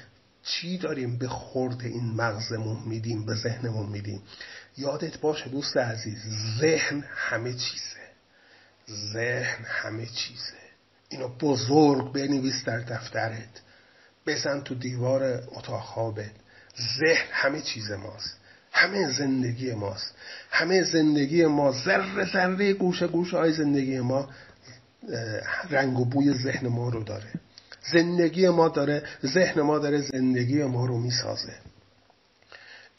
چی 0.43 0.77
داریم 0.77 1.17
به 1.17 1.27
خورد 1.27 1.81
این 1.81 2.13
مغزمون 2.15 2.77
میدیم 2.85 3.25
به 3.25 3.35
ذهنمون 3.35 3.89
میدیم؟ 3.89 4.21
یادت 4.77 5.17
باشه 5.17 5.49
دوست 5.49 5.77
عزیز 5.77 6.19
ذهن 6.59 7.03
همه 7.15 7.53
چیزه. 7.53 8.03
ذهن 9.13 9.65
همه 9.65 10.05
چیزه. 10.05 10.63
اینو 11.09 11.27
بزرگ 11.27 12.11
بنویس 12.13 12.63
در 12.65 12.79
دفترت. 12.79 13.61
بزن 14.27 14.61
تو 14.61 14.75
دیوار 14.75 15.23
اتاق 15.47 15.81
خوابت. 15.81 16.31
ذهن 16.99 17.27
همه 17.31 17.61
چیز 17.61 17.91
ماست. 17.91 18.37
همه 18.71 19.11
زندگی 19.11 19.73
ماست. 19.73 20.15
همه 20.51 20.83
زندگی 20.83 21.45
ما 21.45 21.71
ذره 21.71 22.25
ذره 22.33 22.73
گوشه 22.73 23.07
گوشه 23.07 23.37
های 23.37 23.53
زندگی 23.53 23.99
ما 23.99 24.29
رنگ 25.69 25.99
و 25.99 26.05
بوی 26.05 26.33
ذهن 26.33 26.67
ما 26.67 26.89
رو 26.89 27.03
داره. 27.03 27.31
زندگی 27.93 28.49
ما 28.49 28.69
داره 28.69 29.03
ذهن 29.25 29.61
ما 29.61 29.79
داره 29.79 30.01
زندگی 30.01 30.63
ما 30.63 30.85
رو 30.85 30.97
می‌سازه. 30.97 31.53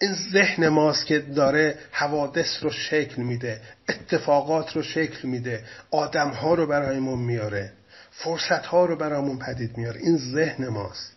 این 0.00 0.14
ذهن 0.32 0.68
ماست 0.68 1.06
که 1.06 1.18
داره 1.18 1.78
حوادث 1.90 2.62
رو 2.62 2.70
شکل 2.70 3.22
میده 3.22 3.60
اتفاقات 3.88 4.76
رو 4.76 4.82
شکل 4.82 5.28
میده 5.28 5.64
آدم 5.90 6.28
ها 6.28 6.54
رو 6.54 6.66
برایمون 6.66 7.18
میاره 7.18 7.72
فرصت 8.10 8.66
ها 8.66 8.84
رو 8.84 8.96
برامون 8.96 9.38
پدید 9.38 9.76
میاره 9.78 10.00
این 10.00 10.16
ذهن 10.16 10.68
ماست. 10.68 11.12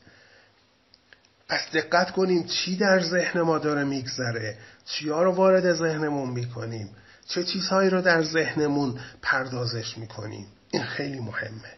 پس 1.49 1.71
دقت 1.73 2.11
کنیم 2.11 2.43
چی 2.43 2.75
در 2.75 2.99
ذهن 2.99 3.41
ما 3.41 3.59
داره 3.59 3.83
میگذره 3.83 4.57
چیا 4.85 5.23
رو 5.23 5.31
وارد 5.31 5.73
ذهنمون 5.73 6.29
می‌کنیم 6.29 6.89
چه 7.27 7.43
چیزهایی 7.43 7.89
رو 7.89 8.01
در 8.01 8.23
ذهنمون 8.23 8.99
پردازش 9.21 9.97
می‌کنیم. 9.97 10.47
این 10.71 10.83
خیلی 10.83 11.19
مهمه. 11.19 11.73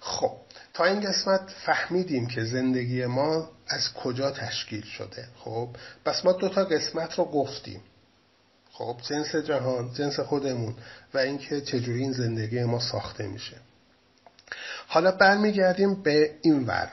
خب 0.00 0.36
تا 0.74 0.84
این 0.84 1.00
قسمت 1.00 1.50
فهمیدیم 1.66 2.26
که 2.26 2.44
زندگی 2.44 3.06
ما 3.06 3.50
از 3.66 3.92
کجا 3.92 4.30
تشکیل 4.30 4.84
شده. 4.84 5.28
خب 5.36 5.68
پس 6.04 6.24
ما 6.24 6.32
دو 6.32 6.48
تا 6.48 6.64
قسمت 6.64 7.18
رو 7.18 7.24
گفتیم. 7.24 7.80
خب 8.72 8.96
جنس 9.08 9.36
جهان 9.36 9.92
جنس 9.92 10.20
خودمون 10.20 10.74
و 11.14 11.18
اینکه 11.18 11.60
چجوری 11.60 12.02
این 12.02 12.12
زندگی 12.12 12.64
ما 12.64 12.80
ساخته 12.80 13.26
میشه. 13.26 13.56
حالا 14.86 15.12
برمیگردیم 15.12 16.02
به 16.02 16.34
این 16.42 16.66
ور. 16.66 16.92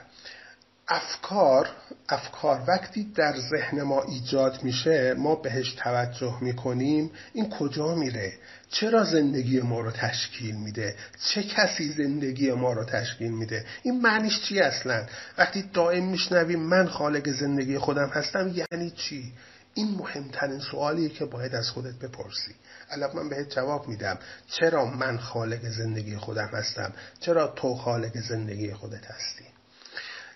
افکار 0.88 1.68
افکار 2.08 2.64
وقتی 2.68 3.12
در 3.14 3.34
ذهن 3.50 3.82
ما 3.82 4.02
ایجاد 4.02 4.62
میشه 4.62 5.14
ما 5.14 5.34
بهش 5.34 5.74
توجه 5.74 6.38
می‌کنیم 6.40 7.10
این 7.32 7.50
کجا 7.50 7.94
میره؟ 7.94 8.32
چرا 8.70 9.04
زندگی 9.04 9.60
ما 9.60 9.80
رو 9.80 9.90
تشکیل 9.90 10.54
میده؟ 10.54 10.96
چه 11.24 11.42
کسی 11.42 11.92
زندگی 11.92 12.52
ما 12.52 12.72
رو 12.72 12.84
تشکیل 12.84 13.30
میده؟ 13.32 13.66
این 13.82 14.00
معنیش 14.00 14.42
چی 14.42 14.60
اصلا؟ 14.60 15.06
وقتی 15.38 15.62
دائم 15.72 16.04
میشنویم 16.04 16.60
من 16.60 16.88
خالق 16.88 17.28
زندگی 17.28 17.78
خودم 17.78 18.08
هستم 18.08 18.54
یعنی 18.54 18.90
چی؟ 18.90 19.32
این 19.74 19.88
مهمترین 19.88 20.58
سوالیه 20.58 21.08
که 21.08 21.24
باید 21.24 21.54
از 21.54 21.70
خودت 21.70 21.94
بپرسی. 21.94 22.54
الان 22.90 23.16
من 23.16 23.28
بهت 23.28 23.50
جواب 23.54 23.88
میدم. 23.88 24.18
چرا 24.46 24.84
من 24.84 25.18
خالق 25.18 25.68
زندگی 25.68 26.16
خودم 26.16 26.48
هستم؟ 26.52 26.92
چرا 27.20 27.46
تو 27.46 27.74
خالق 27.74 28.18
زندگی 28.18 28.74
خودت 28.74 29.04
هستی؟ 29.04 29.51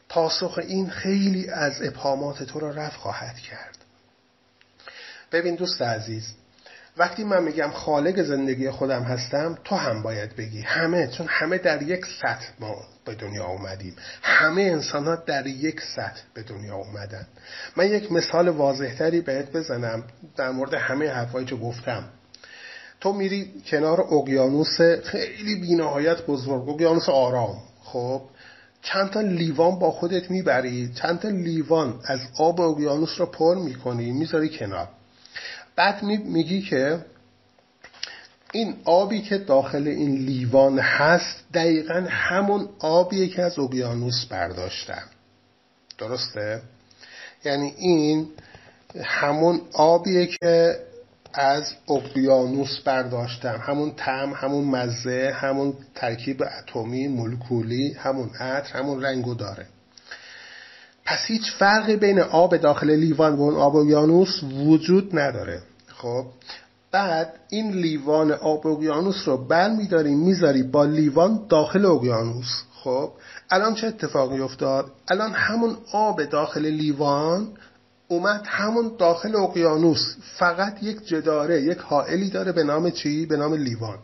پاسخ 0.09 0.59
این 0.59 0.90
خیلی 0.90 1.51
از 1.51 1.83
ابهامات 1.83 2.42
تو 2.42 2.61
را 2.61 2.71
رفع 2.71 2.97
خواهد 2.97 3.37
کرد. 3.37 3.77
ببین 5.33 5.55
دوست 5.55 5.83
عزیز 5.83 6.35
وقتی 6.99 7.25
من 7.25 7.42
میگم 7.42 7.71
خالق 7.71 8.23
زندگی 8.23 8.71
خودم 8.71 9.03
هستم 9.03 9.59
تو 9.64 9.75
هم 9.77 10.03
باید 10.03 10.37
بگی 10.37 10.61
همه 10.61 11.07
چون 11.07 11.27
همه 11.31 11.59
در 11.59 11.83
یک 11.83 12.07
سطح 12.23 12.47
ما 12.61 12.77
به 13.05 13.14
دنیا 13.14 13.47
اومدیم. 13.47 13.97
همه 14.23 14.62
انسان 14.62 15.05
ها 15.05 15.16
در 15.16 15.47
یک 15.47 15.81
سطح 15.97 16.23
به 16.35 16.42
دنیا 16.42 16.75
اومدن. 16.75 17.27
من 17.77 17.87
یک 17.87 18.12
مثال 18.12 18.49
واضحتری 18.49 19.21
بهت 19.21 19.53
بزنم 19.53 20.05
در 20.37 20.51
مورد 20.51 20.75
همه 20.75 21.11
حرفایی 21.11 21.47
که 21.47 21.57
گفتم. 21.57 22.05
تو 23.01 23.12
میری 23.12 23.62
کنار 23.66 24.01
اقیانوس 24.01 24.81
خیلی 25.05 25.55
بینهایت 25.61 26.27
بزرگ 26.27 26.69
اقیانوس 26.69 27.09
آرام 27.09 27.62
خب؟ 27.83 28.23
چند 28.92 29.11
تا 29.11 29.20
لیوان 29.20 29.79
با 29.79 29.90
خودت 29.90 30.31
می‌بری 30.31 30.92
چند 30.94 31.20
تا 31.20 31.29
لیوان 31.29 32.01
از 32.05 32.20
آب 32.38 32.61
اقیانوس 32.61 33.20
رو 33.20 33.27
پر 33.27 33.55
می‌کنی 33.55 34.12
می‌ذاری 34.12 34.49
کنار 34.49 34.88
بعد 35.77 36.03
میگی 36.03 36.62
که 36.62 37.05
این 38.53 38.77
آبی 38.85 39.22
که 39.22 39.38
داخل 39.38 39.88
این 39.88 40.14
لیوان 40.16 40.79
هست 40.79 41.44
دقیقا 41.55 42.07
همون 42.09 42.68
آبیه 42.79 43.29
که 43.29 43.42
از 43.42 43.59
اقیانوس 43.59 44.25
برداشتم 44.25 45.03
درسته؟ 45.99 46.62
یعنی 47.44 47.75
این 47.79 48.29
همون 49.05 49.61
آبیه 49.72 50.27
که 50.27 50.81
از 51.37 51.72
اقیانوس 51.88 52.81
برداشتم. 52.85 53.61
همون 53.62 53.92
تم 53.96 54.33
همون 54.37 54.64
مزه 54.64 55.33
همون 55.35 55.75
ترکیب 55.94 56.42
اتمی 56.42 57.09
مولکولی 57.09 57.92
همون 57.92 58.29
عطر 58.40 58.79
همون 58.79 59.03
رنگو 59.03 59.35
داره. 59.35 59.66
پس 61.05 61.18
هیچ 61.27 61.53
فرقی 61.59 61.96
بین 61.96 62.20
آب 62.20 62.57
داخل 62.57 62.90
لیوان 62.90 63.35
و 63.35 63.42
اون 63.42 63.55
آب 63.55 63.77
اقیانوس 63.77 64.42
وجود 64.42 65.18
نداره. 65.18 65.62
خب 65.88 66.27
بعد 66.90 67.35
این 67.49 67.72
لیوان 67.72 68.33
آب 68.33 68.66
اقیانوس 68.66 69.29
رو 69.29 69.37
بر 69.37 69.70
میداری 69.70 70.14
می‌ذاری 70.14 70.62
با 70.62 70.85
لیوان 70.85 71.46
داخل 71.49 71.87
اقیانوس. 71.87 72.62
خب 72.75 73.12
الان 73.51 73.75
چه 73.75 73.87
اتفاقی 73.87 74.40
افتاد؟ 74.40 74.92
الان 75.09 75.33
همون 75.33 75.77
آب 75.92 76.25
داخل 76.25 76.66
لیوان 76.66 77.49
اومد 78.09 78.42
همون 78.47 78.92
داخل 78.99 79.37
اقیانوس. 79.37 80.16
فقط 80.38 80.83
یک 80.83 81.07
جداره 81.07 81.62
یک 81.62 81.79
حائلی 81.79 82.31
داره 82.31 82.53
به 82.53 82.64
نام 82.64 82.90
چی؟ 82.90 83.27
به 83.27 83.37
نام 83.37 83.55
لیوان. 83.55 83.99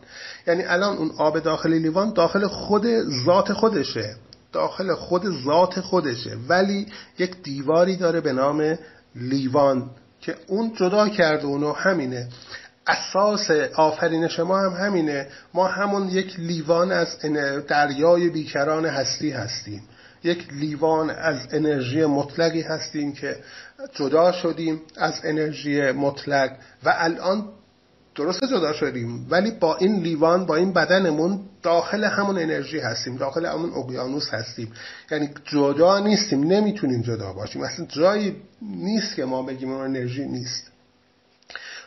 یعنی 0.47 0.63
الان 0.63 0.97
اون 0.97 1.11
آب 1.17 1.39
داخل 1.39 1.73
لیوان 1.73 2.13
داخل 2.13 2.47
خود 2.47 2.85
ذات 3.25 3.53
خودشه. 3.53 4.15
داخل 4.51 4.95
خود 4.95 5.23
ذات 5.45 5.79
خودشه. 5.79 6.37
ولی 6.49 6.87
یک 7.17 7.43
دیواری 7.43 7.95
داره 7.97 8.21
به 8.21 8.33
نام 8.33 8.77
لیوان 9.15 9.89
که 10.21 10.35
اون 10.47 10.73
جدا 10.75 11.09
کرده 11.09 11.45
اونو 11.45 11.73
همینه. 11.73 12.27
اساس 12.87 13.51
آفرینش 13.75 14.39
ما 14.39 14.59
هم 14.59 14.85
همینه. 14.85 15.27
ما 15.53 15.67
همون 15.67 16.09
یک 16.09 16.39
لیوان 16.39 16.91
از 16.91 17.19
دریای 17.67 18.29
بیکران 18.29 18.85
هستی 18.85 19.31
هستیم. 19.31 19.83
یک 20.23 20.53
لیوان 20.53 21.09
از 21.09 21.37
انرژی 21.51 22.05
مطلقی 22.05 22.61
هستیم 22.61 23.13
که 23.13 23.35
جدا 23.93 24.31
شدیم 24.31 24.81
از 24.97 25.13
انرژی 25.23 25.91
مطلق 25.91 26.51
و 26.83 26.93
الان 26.97 27.49
درست 28.15 28.43
جدا 28.43 28.73
شدیم 28.73 29.27
ولی 29.29 29.51
با 29.51 29.77
این 29.77 29.95
لیوان 29.95 30.45
با 30.45 30.55
این 30.55 30.73
بدنمون 30.73 31.39
داخل 31.63 32.03
همون 32.03 32.37
انرژی 32.37 32.79
هستیم 32.79 33.17
داخل 33.17 33.45
همون 33.45 33.73
اقیانوس 33.73 34.29
هستیم. 34.29 34.71
یعنی 35.11 35.29
جدا 35.45 35.99
نیستیم 35.99 36.43
نمی‌تونیم 36.43 37.01
جدا 37.01 37.33
باشیم. 37.33 37.61
اصلا 37.61 37.85
جایی 37.85 38.35
نیست 38.61 39.15
که 39.15 39.25
ما 39.25 39.43
بگیم 39.43 39.71
اون 39.71 39.85
انرژی 39.85 40.25
نیست. 40.25 40.71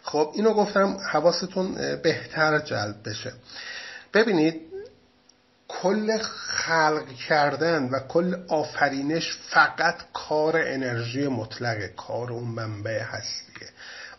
خب 0.02 0.32
اینو 0.34 0.52
گفتم 0.54 0.96
حواستون 1.12 1.74
بهتر 2.02 2.58
جلب 2.58 2.96
بشه. 3.04 3.32
ببینید 4.14 4.60
کل 5.82 6.18
خلق 6.48 7.08
کردن 7.28 7.88
و 7.88 8.00
کل 8.08 8.36
آفرینش 8.48 9.38
فقط 9.50 9.94
کار 10.12 10.56
انرژی 10.56 11.28
مطلقه 11.28 11.92
کار 11.96 12.32
اون 12.32 12.48
منبع 12.48 13.02
هستیه. 13.02 13.68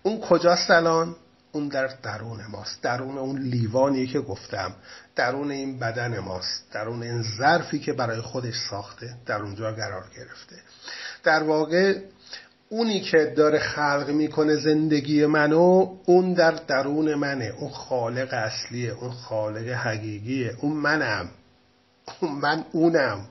اون 0.04 0.22
کجاست 0.22 0.72
الان؟ 0.72 1.16
اون 1.52 1.68
در 1.68 1.88
درون 2.04 2.40
ماست. 2.50 2.82
درون 2.82 3.18
اون 3.18 3.42
لیوانی 3.42 4.08
که 4.08 4.20
گفتم. 4.20 4.76
درون 5.16 5.52
این 5.52 5.80
بدن 5.80 6.20
ماست. 6.20 6.72
درون 6.72 7.04
این 7.04 7.24
ظرفی 7.38 7.80
که 7.80 7.94
برای 7.94 8.22
خودش 8.22 8.56
ساخته 8.70 9.16
در 9.26 9.42
اونجا 9.42 9.72
قرار 9.72 10.06
گرفته. 10.18 10.56
در 11.24 11.44
واقع 11.44 12.00
اونی 12.70 13.02
که 13.02 13.34
داره 13.38 13.60
خلق 13.60 14.10
می‌کنه 14.10 14.56
زندگی 14.56 15.26
منو 15.26 15.98
اون 16.06 16.34
در 16.34 16.52
درون 16.52 17.16
منه. 17.16 17.54
اون 17.58 17.70
خالق 17.70 18.34
اصلیه. 18.34 18.92
اون 18.92 19.12
خالق 19.12 19.68
حقیقیه. 19.68 20.56
اون 20.62 20.74
منم. 20.74 21.30
من 22.22 22.66
اونم. 22.72 23.26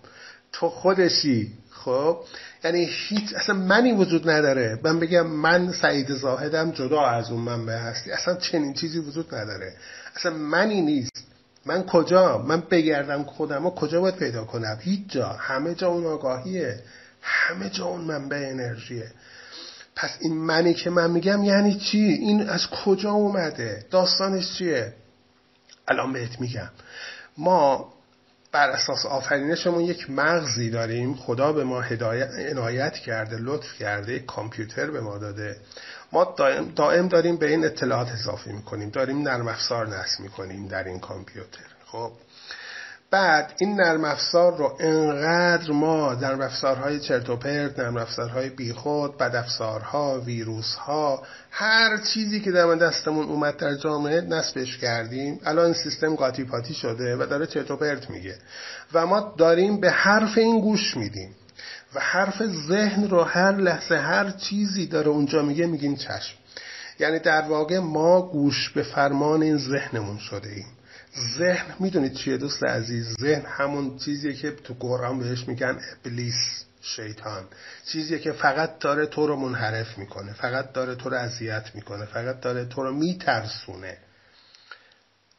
تو 0.52 0.68
خودشی. 0.68 1.52
خب؟ 1.70 2.20
یعنی 2.64 2.88
هیچ 2.90 3.34
اصلا 3.34 3.54
منی 3.54 3.92
وجود 3.92 4.30
نداره. 4.30 4.80
من 4.82 5.00
بگم 5.00 5.26
من 5.26 5.72
سعید 5.72 6.14
زاهدم 6.14 6.70
جدا 6.70 7.06
از 7.06 7.30
اون 7.30 7.40
منبع 7.40 7.76
هستی. 7.76 8.12
اصلا 8.12 8.34
چنین 8.34 8.74
چیزی 8.74 8.98
وجود 8.98 9.34
نداره. 9.34 9.76
اصلا 10.16 10.32
منی 10.32 10.82
نیست. 10.82 11.26
من 11.66 11.82
کجا؟ 11.82 12.38
من 12.38 12.60
بگردم 12.60 13.22
خودم 13.24 13.66
و 13.66 13.70
کجا 13.70 14.00
باید 14.00 14.16
پیدا 14.16 14.44
کنم؟ 14.44 14.78
هیچ 14.80 15.00
جا. 15.08 15.28
همه 15.28 15.74
جا 15.74 15.88
اون 15.88 16.06
آگاهیه. 16.06 16.82
همه 17.22 17.70
جا 17.70 17.84
اون 17.84 18.00
منبع 18.00 18.48
انرژیه. 18.50 19.10
پس 19.96 20.10
این 20.20 20.34
منی 20.34 20.74
که 20.74 20.90
من 20.90 21.10
میگم 21.10 21.44
یعنی 21.44 21.74
چی؟ 21.78 21.98
این 21.98 22.48
از 22.48 22.66
کجا 22.84 23.10
اومده؟ 23.10 23.86
داستانش 23.90 24.58
چیه؟ 24.58 24.92
الان 25.88 26.12
بهت 26.12 26.40
میگم. 26.40 26.70
ما 27.38 27.92
بر 28.52 28.70
اساس 28.70 29.06
آفرینشمون 29.06 29.80
یک 29.84 30.10
مغزی 30.10 30.70
داریم. 30.70 31.14
خدا 31.14 31.52
به 31.52 31.64
ما 31.64 31.80
هدایت 31.80 32.30
عنایت 32.30 32.94
کرده 32.94 33.36
لطف 33.36 33.74
کرده 33.78 34.18
کامپیوتر 34.18 34.90
به 34.90 35.00
ما 35.00 35.18
داده. 35.18 35.56
ما 36.12 36.34
دائم, 36.38 36.72
دائم 36.76 37.08
داریم 37.08 37.36
به 37.36 37.48
این 37.48 37.64
اطلاعات 37.64 38.08
اضافه 38.08 38.52
می‌کنیم. 38.52 38.90
داریم 38.90 39.22
نرم 39.22 39.48
افزار 39.48 39.88
نصب 39.88 40.20
می‌کنیم 40.20 40.68
در 40.68 40.84
این 40.84 40.98
کامپیوتر. 40.98 41.66
خب؟ 41.86 42.12
بعد 43.10 43.52
این 43.58 43.80
نرم 43.80 44.04
افزار 44.04 44.56
رو 44.56 44.76
انقدر 44.80 45.72
ما 45.72 46.14
نرم 46.14 46.40
افزارهای 46.40 47.00
چرت 47.00 47.30
و 47.30 47.36
پرت 47.36 47.78
نرم 47.78 47.96
افزارهای 47.96 48.48
بیخود 48.48 49.18
بد 49.18 49.36
افزارها 49.36 50.20
ویروسها 50.20 51.22
هر 51.50 51.96
چیزی 51.96 52.40
که 52.40 52.52
در 52.52 52.74
دستمون 52.74 53.26
اومد 53.26 53.56
در 53.56 53.74
جامعه 53.74 54.20
نصبش 54.20 54.78
کردیم 54.78 55.40
الان 55.44 55.72
سیستم 55.72 56.14
قاطی 56.14 56.44
پاتی 56.44 56.74
شده 56.74 57.16
و 57.16 57.26
داره 57.26 57.46
چرت 57.46 57.70
و 57.70 57.76
پرت 57.76 58.10
میگه. 58.10 58.38
و 58.92 59.06
ما 59.06 59.34
داریم 59.38 59.80
به 59.80 59.90
حرف 59.90 60.38
این 60.38 60.60
گوش 60.60 60.96
میدیم 60.96 61.34
و 61.94 62.00
حرف 62.00 62.42
ذهن 62.68 63.08
رو 63.08 63.22
هر 63.22 63.52
لحظه 63.52 63.96
هر 63.96 64.30
چیزی 64.30 64.86
داره 64.86 65.08
اونجا 65.08 65.42
میگه 65.42 65.66
میگیم 65.66 65.96
چشم. 65.96 66.36
یعنی 66.98 67.18
در 67.18 67.42
واقع 67.42 67.78
ما 67.78 68.22
گوش 68.22 68.70
به 68.70 68.82
فرمان 68.82 69.42
این 69.42 69.58
ذهنمون 69.58 70.18
شده 70.18 70.48
ایم. 70.48 70.75
ذهن 71.38 71.74
می‌دونید 71.80 72.14
چیه 72.14 72.36
دوست 72.36 72.64
عزیز؟ 72.64 73.14
ذهن 73.20 73.46
همون 73.46 73.98
چیزیه 73.98 74.32
که 74.32 74.50
تو 74.50 74.74
قرآن 74.74 75.18
بهش 75.18 75.48
میگن 75.48 75.78
ابلیس 76.04 76.64
شیطان. 76.80 77.44
چیزیه 77.86 78.18
که 78.18 78.32
فقط 78.32 78.78
داره 78.78 79.06
تو 79.06 79.26
رو 79.26 79.36
منحرف 79.36 79.98
می‌کنه 79.98 80.32
فقط 80.32 80.72
داره 80.72 80.94
تو 80.94 81.10
رو 81.10 81.16
اذیت 81.16 81.70
می‌کنه 81.74 82.04
فقط 82.04 82.40
داره 82.40 82.64
تو 82.64 82.82
رو 82.82 82.94
میترسونه. 82.94 83.98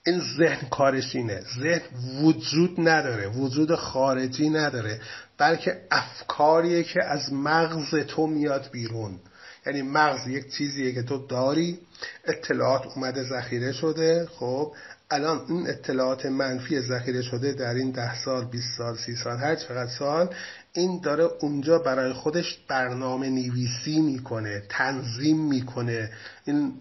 این 0.06 0.22
ذهن 0.38 0.70
کارش 0.70 1.16
اینه. 1.16 1.42
ذهن 1.60 1.82
وجود 2.22 2.90
نداره 2.90 3.28
وجود 3.28 3.76
خارجی 3.76 4.50
نداره 4.50 5.02
بلکه 5.38 5.82
افکاریه 5.92 6.84
که 6.84 7.04
از 7.04 7.34
مغز 7.34 7.96
تو 7.96 8.28
میاد 8.28 8.70
بیرون. 8.72 9.20
یعنی 9.66 9.82
مغز 9.82 10.28
یک 10.28 10.52
چیزیه 10.52 10.94
که 10.94 11.04
تو 11.04 11.28
داری 11.28 11.80
اطلاعات 12.26 12.86
اومده 12.86 13.24
ذخیره 13.24 13.72
شده 13.72 14.28
خب؟ 14.40 14.74
الان 15.12 15.46
این 15.50 15.70
اطلاعات 15.70 16.26
منفی 16.26 16.82
ذخیره 16.82 17.22
شده 17.22 17.52
در 17.52 17.74
این 17.74 17.91
ده 17.91 18.15
سال 18.15 18.46
20 18.46 18.78
سال 18.78 18.98
سی 18.98 19.15
سال 19.15 19.38
هر 19.38 19.56
چقدر 19.56 19.91
سال 20.00 20.36
این 20.74 21.02
داره 21.02 21.24
اونجا 21.24 21.80
برای 21.80 22.13
خودش 22.13 22.60
برنامه 22.67 23.30
نویسی 23.30 24.02
می‌کنه 24.02 24.63
تنظیم 24.70 25.38
می‌کنه. 25.38 26.12
این 26.46 26.74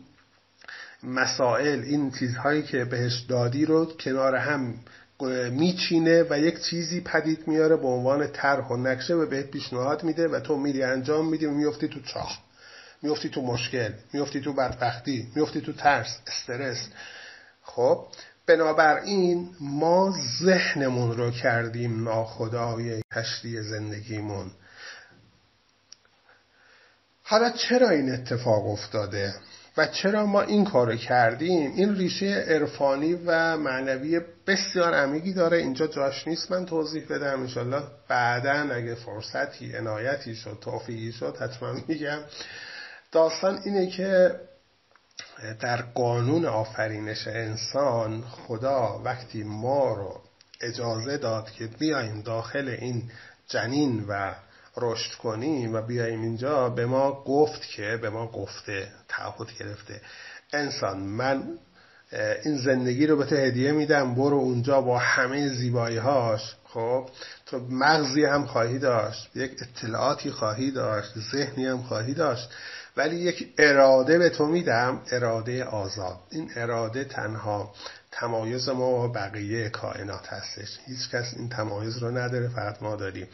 مسائل 1.03 1.81
این 1.81 2.11
چیزهایی 2.11 2.62
که 2.62 2.85
بهش 2.85 3.21
دادی 3.29 3.65
رو 3.65 3.85
کنار 3.85 4.35
هم 4.35 4.75
میچینه 5.51 6.25
و 6.31 6.39
یک 6.39 6.61
چیزی 6.61 7.01
پدید 7.01 7.49
میاره 7.49 7.77
به 7.77 7.87
عنوان 7.87 8.27
طرح 8.27 8.69
و 8.69 8.77
نقشه 8.77 9.15
و 9.15 9.27
بهت 9.27 9.51
پیشنهاد 9.51 10.05
میده 10.05 10.29
و 10.29 10.41
تو 10.41 10.57
میری 10.57 10.83
انجام 10.83 11.29
میدی 11.29 11.47
و 11.47 11.51
میفتی 11.51 11.89
تو 11.89 12.01
چاه 12.01 12.39
میفتی 13.03 13.29
تو 13.29 13.43
مشکل 13.43 13.93
میفتی 14.12 14.41
تو 14.41 14.53
بدبختی 14.53 15.29
میفتی 15.35 15.61
تو 15.61 15.73
ترس 15.73 16.19
استرس. 16.27 16.89
خب 17.67 18.07
بنابراین 18.47 19.51
ما 19.61 20.15
ذهنمون 20.43 21.17
رو 21.17 21.31
کردیم 21.31 22.05
ناخدای 22.05 23.03
کشتی 23.15 23.63
زندگیمون. 23.63 24.51
حالا 27.23 27.51
چرا 27.51 27.91
این 27.91 28.13
اتفاق 28.13 28.67
افتاده 28.67 29.35
و 29.77 29.87
چرا 29.87 30.27
ما 30.27 30.43
این 30.43 30.65
کارو 30.65 30.97
کردیم؟ 30.97 31.73
این 31.73 31.97
ریشه 31.97 32.27
عرفانی 32.27 33.15
و 33.15 33.57
معنوی 33.57 34.21
بسیار 34.47 34.95
عمیقی 34.95 35.33
داره. 35.33 35.57
اینجا 35.57 35.87
جاش 35.87 36.29
نیست. 36.29 36.51
من 36.51 36.67
توضیح 36.67 37.07
بدم 37.11 37.41
انشالله. 37.41 37.83
بعدا 38.09 38.75
اگه 38.75 38.95
فرصتی 38.95 39.77
عنایتی 39.77 40.35
شد 40.35 40.59
توفیقی 40.61 41.13
شد 41.13 41.37
حتما 41.41 41.73
میگم. 41.89 42.19
داستان 43.13 43.61
اینه 43.65 43.91
که 43.91 44.41
در 45.61 45.83
قانون 45.83 46.44
آفرینش 46.44 47.27
انسان 47.27 48.22
خدا 48.22 49.01
وقتی 49.05 49.44
ما 49.44 49.94
رو 49.94 50.20
اجازه 50.61 51.18
داد 51.18 51.51
که 51.51 51.66
بیایم 51.66 52.20
داخل 52.20 52.68
این 52.68 53.11
جنین 53.49 54.05
و 54.09 54.35
رشد 54.77 55.14
کنیم 55.14 55.75
و 55.75 55.83
بیایم 55.83 56.22
اینجا 56.22 56.68
به 56.68 56.87
ما 56.87 57.25
گفت 57.27 57.62
که 57.62 57.99
به 58.03 58.11
ما 58.11 58.27
گفته 58.27 58.88
تعهد 59.09 59.49
گرفته. 59.59 60.01
انسان 60.53 60.99
من 60.99 61.59
این 62.44 62.57
زندگی 62.57 63.07
رو 63.07 63.16
به 63.16 63.25
تو 63.25 63.37
هدیه 63.37 63.72
میدم 63.72 64.14
برو 64.14 64.37
اونجا 64.37 64.81
با 64.81 64.99
همه 64.99 65.49
زیبایی 65.49 65.96
هاش 65.96 66.57
خب 66.64 67.09
تو 67.46 67.59
مغزی 67.70 68.25
هم 68.25 68.46
خواهی 68.46 68.79
داشت 68.79 69.31
یک 69.35 69.53
اطلاعاتی 69.62 70.31
خواهی 70.31 70.70
داشت 70.70 71.12
ذهنی 71.33 71.66
هم 71.66 71.83
خواهی 71.83 72.14
داشت. 72.14 72.51
ولی 72.97 73.17
یک 73.17 73.55
اراده 73.59 74.19
به 74.19 74.31
تو 74.31 74.47
میدم 74.47 75.03
اراده 75.11 75.65
آزاد. 75.65 76.19
این 76.31 76.51
اراده 76.57 77.05
تنها 77.05 77.75
تمایز 78.13 78.69
ما 78.69 79.05
و 79.05 79.13
بقیه 79.13 79.69
کائنات 79.69 80.27
هستش. 80.29 80.79
هیچ 80.87 81.11
کس 81.11 81.35
این 81.37 81.49
تمایز 81.49 81.99
رو 81.99 82.11
نداره 82.11 82.49
فقط 82.49 82.83
ما 82.83 82.97
داریم. 82.97 83.29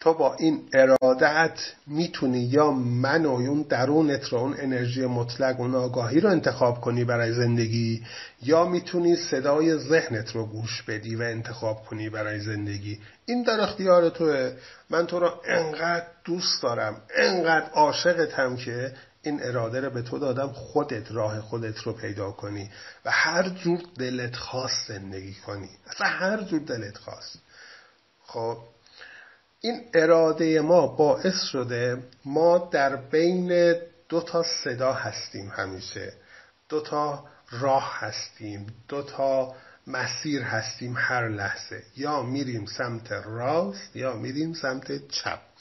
تو 0.00 0.14
با 0.14 0.34
این 0.34 0.68
ارادت 0.74 1.58
می‌تونی 1.86 2.40
یا 2.40 2.70
من 2.70 3.26
و 3.26 3.30
اون 3.30 3.62
درونت 3.62 4.28
رو 4.28 4.38
اون 4.38 4.54
انرژی 4.58 5.06
مطلق 5.06 5.60
اون 5.60 5.74
آگاهی 5.74 6.20
رو 6.20 6.30
انتخاب 6.30 6.80
کنی 6.80 7.04
برای 7.04 7.32
زندگی 7.32 8.04
یا 8.42 8.64
می‌تونی 8.64 9.16
صدای 9.16 9.78
ذهنت 9.78 10.32
رو 10.32 10.46
گوش 10.46 10.82
بدی 10.82 11.16
و 11.16 11.22
انتخاب 11.22 11.84
کنی 11.84 12.08
برای 12.08 12.40
زندگی. 12.40 13.00
این 13.26 13.42
در 13.42 13.60
اختیار 13.60 14.08
توه. 14.08 14.56
من 14.90 15.06
تو 15.06 15.20
رو 15.20 15.30
انقدر 15.44 16.06
دوست 16.24 16.62
دارم 16.62 17.02
انقدر 17.16 17.70
عاشقتم 17.70 18.56
که 18.56 18.94
این 19.22 19.42
اراده 19.42 19.80
رو 19.80 19.90
به 19.90 20.02
تو 20.02 20.18
دادم 20.18 20.48
خودت 20.52 21.12
راه 21.12 21.40
خودت 21.40 21.78
رو 21.78 21.92
پیدا 21.92 22.30
کنی 22.30 22.70
و 23.04 23.10
هر 23.10 23.48
جور 23.48 23.80
دلت 23.98 24.36
خواست 24.36 24.88
زندگی 24.88 25.34
کنی. 25.34 25.68
اصلا 25.86 26.06
هر 26.06 26.42
جور 26.42 26.60
دلت 26.60 26.96
خواست. 26.96 27.38
خب 28.26 28.58
این 29.64 29.80
اراده 29.94 30.60
ما 30.60 30.86
باعث 30.86 31.42
شده 31.42 32.02
ما 32.24 32.58
در 32.58 32.96
بین 32.96 33.74
دو 34.08 34.20
تا 34.20 34.42
صدا 34.64 34.92
هستیم 34.92 35.52
همیشه. 35.56 36.12
دو 36.68 36.80
تا 36.80 37.24
راه 37.50 37.98
هستیم 37.98 38.66
دو 38.88 39.02
تا 39.02 39.54
مسیر 39.86 40.42
هستیم 40.42 40.94
هر 40.96 41.28
لحظه. 41.28 41.82
یا 41.96 42.22
میریم 42.22 42.66
سمت 42.66 43.12
راست 43.12 43.96
یا 43.96 44.12
میریم 44.16 44.54
سمت 44.54 45.08
چپ. 45.08 45.53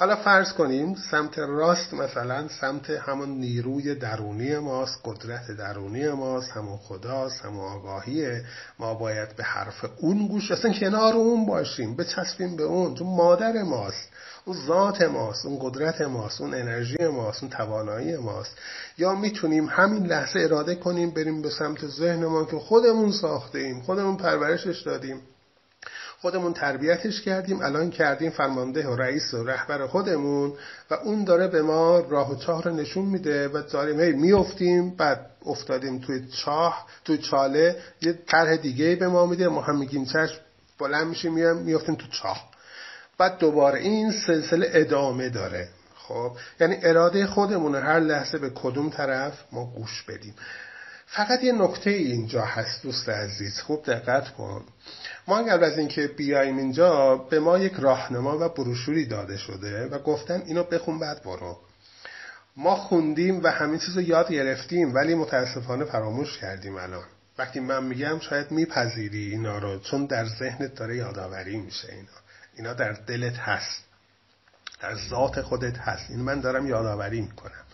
حالا 0.00 0.16
فرض 0.16 0.52
کنیم 0.52 0.94
سمت 1.10 1.38
راست 1.38 1.94
مثلا 1.94 2.48
سمت 2.60 2.90
همون 2.90 3.28
نیروی 3.28 3.94
درونی 3.94 4.58
ماست 4.58 5.00
قدرت 5.04 5.50
درونی 5.50 6.08
ماست 6.08 6.50
همون 6.50 6.76
خداست 6.76 7.44
همون 7.44 7.64
آگاهیه. 7.64 8.44
ما 8.78 8.94
باید 8.94 9.36
به 9.36 9.44
حرف 9.44 9.84
اون 10.00 10.26
گوش 10.28 10.50
اصلا 10.50 10.72
کنار 10.72 11.14
اون 11.14 11.46
باشیم 11.46 11.96
بچسبیم 11.96 12.56
به 12.56 12.62
اون. 12.62 12.94
چون 12.94 13.06
مادر 13.06 13.62
ماست 13.62 14.08
اون 14.44 14.56
ذات 14.66 15.02
ماست 15.02 15.46
اون 15.46 15.58
قدرت 15.60 16.00
ماست 16.00 16.40
اون 16.40 16.54
انرژی 16.54 17.06
ماست 17.06 17.42
اون 17.42 17.50
توانایی 17.50 18.16
ماست. 18.16 18.56
یا 18.98 19.14
می‌تونیم 19.14 19.66
همین 19.66 20.06
لحظه 20.06 20.40
اراده 20.40 20.74
کنیم 20.74 21.10
بریم 21.10 21.42
به 21.42 21.50
سمت 21.50 21.86
ذهنمان 21.86 22.46
که 22.46 22.56
خودمون 22.56 23.12
ساخته 23.12 23.58
ایم 23.58 23.80
خودمون 23.80 24.16
پرورشش 24.16 24.82
دادیم. 24.82 25.20
خودمون 26.20 26.52
تربیتش 26.52 27.22
کردیم 27.22 27.62
الان 27.62 27.90
کردیم 27.90 28.30
فرمانده 28.30 28.88
و 28.88 28.96
رئیس 28.96 29.34
و 29.34 29.44
رهبر 29.44 29.86
خودمون 29.86 30.52
و 30.90 30.94
اون 30.94 31.24
داره 31.24 31.48
به 31.48 31.62
ما 31.62 31.98
راه 31.98 32.32
و 32.32 32.36
چاه 32.36 32.62
رو 32.62 32.74
نشون 32.74 33.04
میده 33.04 33.48
و 33.48 33.62
داریم 33.62 34.00
هی 34.00 34.12
میفتیم 34.12 34.90
بعد 34.90 35.30
افتادیم 35.46 35.98
توی 35.98 36.28
چاه 36.28 36.86
توی 37.04 37.18
چاله 37.18 37.76
یه 38.02 38.18
طرح 38.26 38.56
دیگه 38.56 38.96
به 38.96 39.08
ما 39.08 39.26
میده 39.26 39.48
ما 39.48 39.60
هم 39.60 39.78
میگیم 39.78 40.04
چشم 40.04 40.40
بلند 40.78 41.06
میشیم 41.06 41.34
میام 41.34 41.56
میفتیم 41.56 41.94
تو 41.94 42.06
چاه. 42.06 42.48
بعد 43.18 43.38
دوباره 43.38 43.80
این 43.80 44.12
سلسله 44.26 44.70
ادامه 44.72 45.28
داره. 45.28 45.68
خب 45.96 46.32
یعنی 46.60 46.76
اراده 46.82 47.26
خودمون 47.26 47.74
هر 47.74 48.00
لحظه 48.00 48.38
به 48.38 48.50
کدوم 48.50 48.90
طرف 48.90 49.32
ما 49.52 49.64
گوش 49.64 50.02
بدیم. 50.02 50.34
فقط 51.10 51.44
یه 51.44 51.52
نکته 51.52 51.90
اینجا 51.90 52.42
هست 52.42 52.82
دوست 52.82 53.08
عزیز. 53.08 53.60
خوب 53.60 53.84
دقت 53.84 54.28
کن. 54.28 54.64
ما 55.28 55.42
قبل 55.42 55.64
از 55.64 55.78
اینکه 55.78 56.06
بیایم 56.06 56.58
اینجا 56.58 57.16
به 57.16 57.40
ما 57.40 57.58
یک 57.58 57.72
راهنما 57.72 58.38
و 58.40 58.48
بروشوری 58.48 59.06
داده 59.06 59.36
شده 59.36 59.86
و 59.86 59.98
گفتن 59.98 60.42
اینو 60.46 60.64
بخون 60.64 60.98
بعد 60.98 61.22
برو. 61.22 61.58
ما 62.56 62.76
خوندیم 62.76 63.44
و 63.44 63.48
همین 63.48 63.78
چیز 63.78 63.96
رو 63.96 64.02
یاد 64.02 64.32
گرفتیم 64.32 64.94
ولی 64.94 65.14
متاسفانه 65.14 65.84
فراموش 65.84 66.38
کردیم 66.38 66.76
الان. 66.76 67.04
وقتی 67.38 67.60
من 67.60 67.84
میگم 67.84 68.18
شاید 68.20 68.50
میپذیری 68.50 69.30
اینا 69.30 69.58
رو 69.58 69.78
چون 69.78 70.06
در 70.06 70.26
ذهنت 70.26 70.74
داره 70.74 70.96
یادآوری 70.96 71.56
میشه 71.56 71.92
اینا. 71.92 72.08
اینا 72.56 72.72
در 72.74 72.92
دلت 72.92 73.36
هست. 73.36 73.84
در 74.80 74.94
ذات 75.10 75.42
خودت 75.42 75.78
هست. 75.78 76.10
این 76.10 76.20
من 76.20 76.40
دارم 76.40 76.66
یادآوری 76.66 77.20
می‌کنم. 77.20 77.67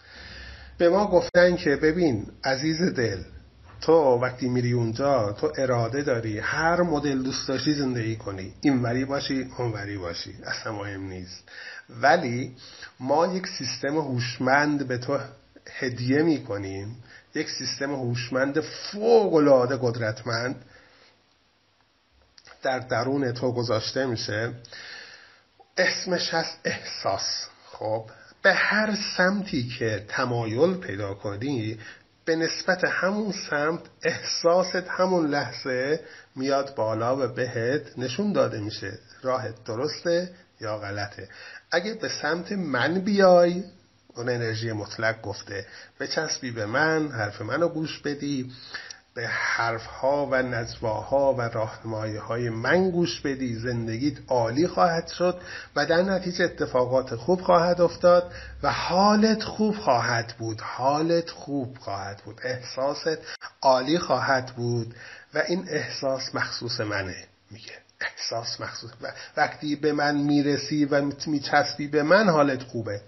به 0.79 0.89
ما 0.89 1.07
گفتن 1.07 1.57
که 1.57 1.77
ببین 1.77 2.27
عزیز 2.45 2.83
دل 2.83 3.23
تو 3.81 3.93
وقتی 3.93 4.49
میری 4.49 4.73
اونجا 4.73 5.33
تو 5.33 5.53
اراده 5.59 6.03
داری 6.03 6.39
هر 6.39 6.83
مدل 6.83 7.23
دوست 7.23 7.49
داشتی 7.49 7.75
زندگی 7.75 8.17
کنی 8.17 8.55
اینوری 8.61 9.05
باشی 9.05 9.51
اونوری 9.59 9.99
باشی 9.99 10.35
اصلا 10.45 10.73
مهم 10.73 11.01
نیست. 11.01 11.49
ولی 11.91 12.57
ما 13.01 13.27
یک 13.27 13.47
سیستم 13.47 13.97
هوشمند 13.97 14.89
به 14.89 14.99
تو 14.99 15.19
هدیه 15.79 16.23
می‌کنیم 16.23 16.97
یک 17.35 17.51
سیستم 17.51 17.95
هوشمند 17.95 18.61
فوق 18.61 19.35
العاده 19.35 19.79
قدرتمند 19.83 20.65
در 22.63 22.79
درون 22.79 23.33
تو 23.33 23.53
گذاشته 23.53 24.07
میشه. 24.07 24.53
اسمش 25.79 26.35
هست 26.35 26.59
احساس 26.65 27.47
خب؟ 27.67 28.11
به 28.44 28.54
هر 28.54 28.96
سمتی 29.16 29.68
که 29.68 30.04
تمایل 30.09 30.74
پیدا 30.74 31.14
کنی 31.14 31.78
به 32.24 32.37
نسبت 32.37 32.85
همون 32.85 33.33
سمت 33.50 33.80
احساست 34.02 34.85
همون 34.88 35.26
لحظه 35.26 36.00
میاد 36.37 36.74
بالا 36.74 37.16
و 37.16 37.28
بهت 37.28 37.98
نشون 37.98 38.33
داده 38.33 38.61
میشه. 38.61 38.98
راهت 39.22 39.64
درسته 39.64 40.30
یا 40.61 40.78
غلطه. 40.78 41.28
اگه 41.70 41.94
به 41.94 42.09
سمت 42.09 42.52
من 42.52 43.00
بیای 43.00 43.64
اون 44.16 44.28
انرژی 44.28 44.72
مطلق 44.72 45.22
گفته. 45.22 45.66
بچسبی 46.00 46.50
به 46.50 46.66
من 46.66 47.09
حرف 47.09 47.42
منو 47.42 47.68
گوش 47.68 48.00
بدی. 48.00 48.52
به 49.14 49.27
حرفها 49.27 50.27
و 50.27 50.35
نجواها 50.35 51.35
و 51.35 51.40
راهنمایی 51.40 52.16
های 52.16 52.50
من 52.50 52.90
گوش 52.90 53.20
بدی 53.20 53.55
زندگیت 53.55 54.14
عالی 54.29 54.66
خواهد 54.68 55.07
شد 55.07 55.40
و 55.77 55.87
در 55.87 56.03
نتیجه 56.03 56.44
اتفاقات 56.44 57.14
خوب 57.14 57.40
خواهد 57.40 57.81
افتاد 57.81 58.33
و 58.62 58.72
حالت 58.72 59.42
خوب 59.42 59.77
خواهد 59.77 60.35
بود. 60.38 60.61
حالت 60.61 61.31
خوب 61.31 61.79
خواهد 61.79 62.22
بود. 62.24 62.40
احساست 62.44 63.18
عالی 63.62 63.98
خواهد 63.98 64.46
بود 64.57 64.94
و 65.35 65.38
این 65.48 65.66
احساس 65.68 66.35
مخصوص 66.35 66.81
منه 66.81 67.27
میگه. 67.50 67.72
احساس 68.00 68.61
مخصوص. 68.61 68.90
و 69.03 69.12
وقتی 69.37 69.77
به 69.77 69.92
من 69.92 70.16
می‌رسی 70.16 70.85
و 70.85 71.03
میچسبی 71.27 71.88
به 71.88 72.03
من 72.03 72.29
حالت 72.29 72.62
خوبه. 72.62 73.00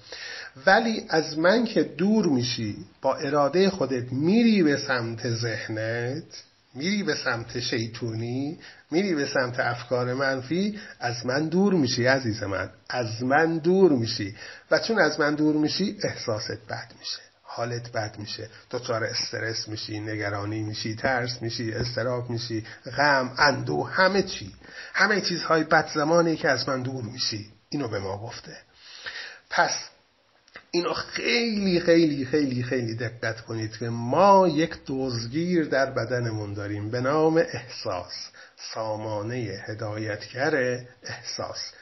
ولی 0.67 1.07
از 1.09 1.39
من 1.39 1.65
که 1.65 1.83
دور 1.83 2.27
میشی 2.27 2.77
با 3.03 3.15
اراده 3.15 3.71
خودت 3.71 4.13
میری 4.13 4.63
به 4.63 4.77
سمت 4.77 5.31
ذهنت 5.31 6.43
میری 6.77 7.03
به 7.03 7.15
سمت 7.15 7.61
شیطونی 7.61 8.59
میری 8.91 9.15
به 9.15 9.27
سمت 9.27 9.61
افکار 9.61 10.15
منفی 10.15 10.81
از 11.01 11.27
من 11.27 11.49
دور 11.49 11.75
میشی 11.75 12.07
عزیز 12.07 12.43
من 12.43 12.71
از 12.89 13.23
من 13.23 13.59
دور 13.59 13.93
میشی. 13.93 14.37
و 14.71 14.79
چون 14.79 14.99
از 14.99 15.21
من 15.21 15.35
دور 15.35 15.57
میشی 15.57 15.99
احساست 16.05 16.67
بد 16.69 16.93
میشه 16.99 17.19
حالت 17.43 17.93
بد 17.93 18.19
میشه 18.19 18.49
دچار 18.71 19.05
استرس 19.05 19.69
میشی 19.69 20.01
نگرانی 20.01 20.63
میشی 20.63 20.95
ترس 20.95 21.43
میشی 21.43 21.73
استراب 21.73 22.31
میشی 22.31 22.65
غم 22.97 23.35
اندو 23.39 23.83
همه 23.83 24.23
چی. 24.23 24.55
همه 24.95 25.21
چیزهای 25.21 25.65
بد 25.65 25.91
زمانی 25.95 26.37
که 26.37 26.49
از 26.49 26.69
من 26.69 26.83
دور 26.83 27.05
میشی 27.05 27.51
اینو 27.69 27.89
به 27.89 27.99
ما 27.99 28.19
گفته. 28.19 28.57
پس 29.51 29.89
اینو 30.71 30.93
خیلی 30.93 31.81
خیلی 31.81 32.25
خیلی 32.25 32.63
خیلی 32.63 32.95
دقت 32.95 33.41
کنید 33.41 33.77
که 33.77 33.89
ما 33.89 34.49
یک 34.49 34.75
دزگیر 34.87 35.65
در 35.65 35.91
بدنمون 35.91 36.55
داریم 36.55 36.91
به 36.91 37.01
نام 37.01 37.37
احساس 37.37 38.13
سامانه 38.75 39.63
هدایتگر 39.69 40.55
احساس. 41.03 41.73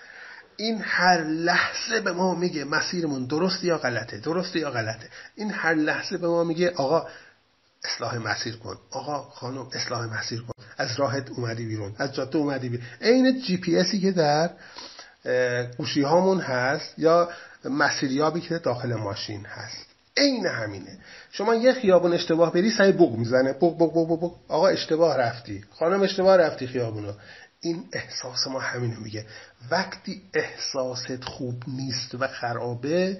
این 0.56 0.80
هر 0.84 1.24
لحظه 1.24 2.00
به 2.00 2.12
ما 2.12 2.34
میگه 2.34 2.64
مسیرمون 2.64 3.26
درست 3.26 3.64
یا 3.64 3.78
غلطه 3.78 4.18
درست 4.18 4.56
یا 4.56 4.70
غلطه. 4.70 5.08
این 5.36 5.50
هر 5.50 5.74
لحظه 5.74 6.18
به 6.18 6.28
ما 6.28 6.44
میگه 6.44 6.70
آقا 6.70 7.06
اصلاح 7.84 8.18
مسیر 8.18 8.56
کن. 8.56 8.78
آقا 8.90 9.22
خانم 9.22 9.68
اصلاح 9.72 10.18
مسیر 10.18 10.40
کن. 10.40 10.64
از 10.78 11.00
راهت 11.00 11.30
اومدی 11.30 11.64
بیرون 11.64 11.94
از 11.98 12.14
جاده 12.14 12.38
اومدی 12.38 12.68
بیرون. 12.68 12.86
عین 13.00 13.42
جی 13.42 13.56
پی 13.56 13.76
اسی 13.76 14.00
که 14.00 14.12
در 14.12 14.50
گوشی 15.78 16.02
هامون 16.02 16.40
هست 16.40 16.98
یا 16.98 17.30
مسیریابی 17.70 18.40
که 18.40 18.58
داخل 18.58 18.94
ماشین 18.94 19.44
هست. 19.46 19.86
عین 20.16 20.46
همینه. 20.46 20.98
شما 21.32 21.54
یه 21.54 21.72
خیابون 21.72 22.12
اشتباه 22.12 22.52
بری 22.52 22.70
سعی 22.70 22.92
بوق 22.92 23.18
می‌زنه. 23.18 23.52
بوق 23.52 23.78
بوق 23.78 23.94
بوق 23.94 24.20
بوق 24.20 24.36
آقا 24.48 24.68
اشتباه 24.68 25.16
رفتی. 25.16 25.64
خانم 25.70 26.02
اشتباه 26.02 26.36
رفتی 26.36 26.66
خیابونو. 26.66 27.12
این 27.60 27.84
احساس 27.92 28.46
ما 28.46 28.60
همینو 28.60 29.00
میگه. 29.00 29.26
وقتی 29.70 30.22
احساست 30.34 31.24
خوب 31.24 31.54
نیست 31.68 32.14
و 32.14 32.28
خرابه 32.28 33.18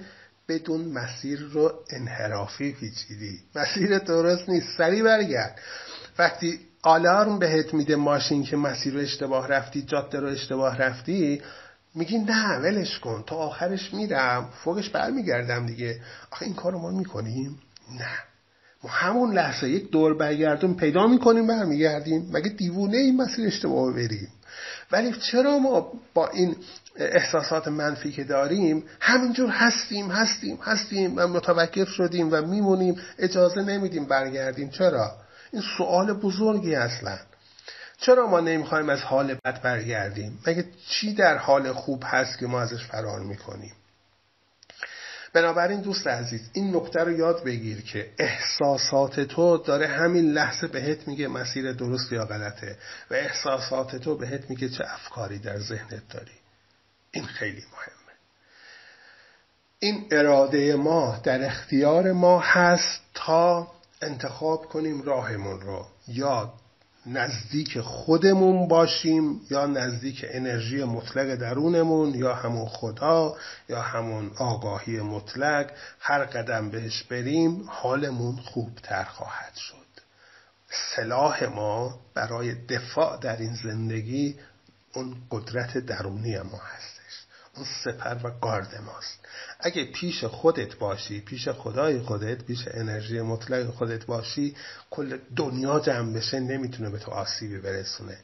بدون 0.49 0.81
مسیر 0.85 1.39
رو 1.39 1.73
انحرافی 1.89 2.71
پیچیدی. 2.71 3.39
مسیر 3.55 3.97
درست 3.99 4.49
نیست. 4.49 4.77
سریع 4.77 5.03
برگرد. 5.03 5.59
وقتی 6.19 6.59
آلارم 6.81 7.39
بهت 7.39 7.73
میده 7.73 7.95
ماشین 7.95 8.43
که 8.43 8.57
مسیر 8.57 8.93
رو 8.93 8.99
اشتباه 8.99 9.47
رفتی 9.47 9.81
جاده 9.81 10.19
رو 10.19 10.27
اشتباه 10.27 10.77
رفتی 10.77 11.41
میگی 11.95 12.17
نه 12.17 12.57
ولش 12.57 12.99
کن. 12.99 13.23
تا 13.27 13.35
آخرش 13.35 13.93
میرم. 13.93 14.49
فوقش 14.63 14.89
برمیگردم 14.89 15.65
دیگه. 15.65 16.01
آخه 16.31 16.45
این 16.45 16.55
کار 16.55 16.71
رو 16.71 16.79
ما 16.79 16.91
می‌کنیم؟ 16.91 17.59
نه. 17.99 18.09
ما 18.83 18.89
همون 18.89 19.33
لحظه 19.33 19.69
یک 19.69 19.91
دور 19.91 20.17
برگردون 20.17 20.73
پیدا 20.73 21.07
می‌کنیم 21.07 21.47
برمیگردیم. 21.47 22.29
مگه 22.31 22.49
دیوونه 22.49 22.97
این 22.97 23.21
مسیر 23.21 23.47
اشتباه 23.47 23.93
بریم؟ 23.93 24.29
ولی 24.91 25.13
چرا 25.31 25.59
ما 25.59 25.91
با 26.13 26.27
این 26.27 26.55
احساسات 26.95 27.67
منفی 27.67 28.11
که 28.11 28.23
داریم 28.23 28.83
همینجور 28.99 29.49
هستیم 29.49 30.11
هستیم 30.11 30.59
هستیم 30.61 31.13
و 31.17 31.27
متوقف 31.27 31.89
شدیم 31.89 32.29
و 32.31 32.41
میمونیم 32.41 32.95
اجازه 33.19 33.61
نمیدیم 33.61 34.05
برگردیم؟ 34.05 34.69
چرا؟ 34.69 35.11
این 35.53 35.63
سوال 35.77 36.13
بزرگی 36.13 36.75
اصلا. 36.75 37.17
چرا 37.97 38.27
ما 38.27 38.39
نمی‌خوایم 38.39 38.89
از 38.89 39.01
حال 39.01 39.33
بد 39.33 39.61
برگردیم؟ 39.61 40.39
مگه 40.47 40.65
چی 40.87 41.13
در 41.13 41.37
حال 41.37 41.73
خوب 41.73 42.03
هست 42.05 42.37
که 42.39 42.47
ما 42.47 42.61
ازش 42.61 42.85
فرار 42.85 43.19
می‌کنیم؟ 43.19 43.73
بنابراین 45.35 45.81
دوست 45.81 46.07
عزیز 46.07 46.49
این 46.53 46.75
نکته 46.75 46.99
رو 46.99 47.11
یاد 47.11 47.43
بگیر 47.43 47.81
که 47.81 48.11
احساسات 48.19 49.19
تو 49.19 49.57
داره 49.57 49.87
همین 49.87 50.31
لحظه 50.31 50.67
بهت 50.67 51.07
میگه 51.07 51.27
مسیر 51.27 51.71
درست 51.71 52.11
یا 52.11 52.25
غلطه 52.25 52.77
و 53.11 53.13
احساسات 53.13 53.95
تو 53.95 54.17
بهت 54.17 54.49
میگه 54.49 54.69
چه 54.69 54.83
افکاری 54.87 55.39
در 55.39 55.59
ذهنت 55.59 56.09
داری. 56.09 56.31
این 57.11 57.25
خیلی 57.25 57.63
مهمه. 57.71 58.13
این 59.79 60.07
اراده 60.11 60.75
ما 60.75 61.21
در 61.23 61.45
اختیار 61.45 62.11
ما 62.11 62.39
هست 62.39 63.01
تا 63.13 63.71
انتخاب 64.01 64.65
کنیم 64.65 65.01
راهمون 65.01 65.61
رو. 65.61 65.85
یا 66.07 66.53
نزدیک 67.05 67.79
خودمون 67.79 68.67
باشیم 68.67 69.41
یا 69.49 69.65
نزدیک 69.65 70.25
انرژی 70.29 70.83
مطلق 70.83 71.35
درونمون 71.35 72.15
یا 72.15 72.35
همون 72.35 72.65
خدا 72.65 73.35
یا 73.69 73.81
همون 73.81 74.31
آگاهی 74.37 75.01
مطلق 75.01 75.71
هر 75.99 76.25
قدم 76.25 76.69
بهش 76.69 77.03
بریم 77.03 77.65
حالمون 77.67 78.35
خوبتر 78.35 79.03
خواهد 79.03 79.55
شد. 79.55 79.75
سلاح 80.95 81.43
ما 81.43 81.99
برای 82.13 82.55
دفاع 82.65 83.19
در 83.19 83.37
این 83.37 83.55
زندگی 83.55 84.35
اون 84.93 85.15
قدرت 85.31 85.77
درونی 85.77 86.37
ما 86.37 86.57
هست. 86.57 86.94
سپر 87.63 88.17
و 88.23 88.31
گارد 88.41 88.81
ماست. 88.85 89.19
اگه 89.59 89.85
پیش 89.85 90.23
خودت 90.23 90.75
باشی 90.75 91.21
پیش 91.21 91.49
خدای 91.49 91.99
خودت 91.99 92.43
پیش 92.43 92.67
انرژی 92.67 93.21
مطلق 93.21 93.69
خودت 93.69 94.05
باشی 94.05 94.55
کل 94.89 95.17
دنیا 95.35 95.79
جمع 95.79 96.13
بشه 96.13 96.39
نمی‌تونه 96.39 96.89
به 96.89 96.99
تو 96.99 97.11
آسیبی 97.11 97.57
برسونه. 97.57 98.17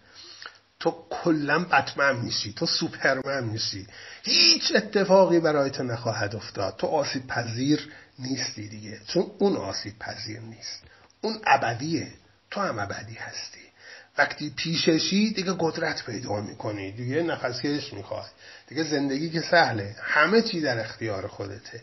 تو 0.79 1.05
کلا 1.09 1.59
بتمن 1.59 2.15
میشی 2.15 2.53
تو 2.53 2.65
سوپرمن 2.65 3.43
میشی. 3.43 3.87
هیچ 4.23 4.75
اتفاقی 4.75 5.39
برای 5.39 5.69
تو 5.69 5.83
نخواهد 5.83 6.35
افتاد. 6.35 6.75
تو 6.77 6.87
آسیب 6.87 7.27
پذیر 7.27 7.89
نیستی 8.19 8.67
دیگه. 8.67 9.01
چون 9.07 9.31
اون 9.39 9.55
آسیب 9.55 9.99
پذیر 9.99 10.39
نیست. 10.39 10.83
اون 11.21 11.41
ابدیه. 11.47 12.13
تو 12.51 12.61
هم 12.61 12.79
ابدی 12.79 13.13
هستی. 13.13 13.70
وقتی 14.17 14.49
پیششی 14.55 15.33
دیگه 15.33 15.55
قدرت 15.59 16.05
پیدا 16.05 16.41
می‌کنی 16.41 16.91
دیگه 16.91 17.23
نفسکش 17.23 17.93
می‌خوای. 17.93 18.25
دیگه 18.67 18.83
زندگی 18.83 19.29
که 19.29 19.41
سهله. 19.41 19.95
همه 20.01 20.41
چی 20.41 20.61
در 20.61 20.79
اختیار 20.79 21.27
خودته. 21.27 21.81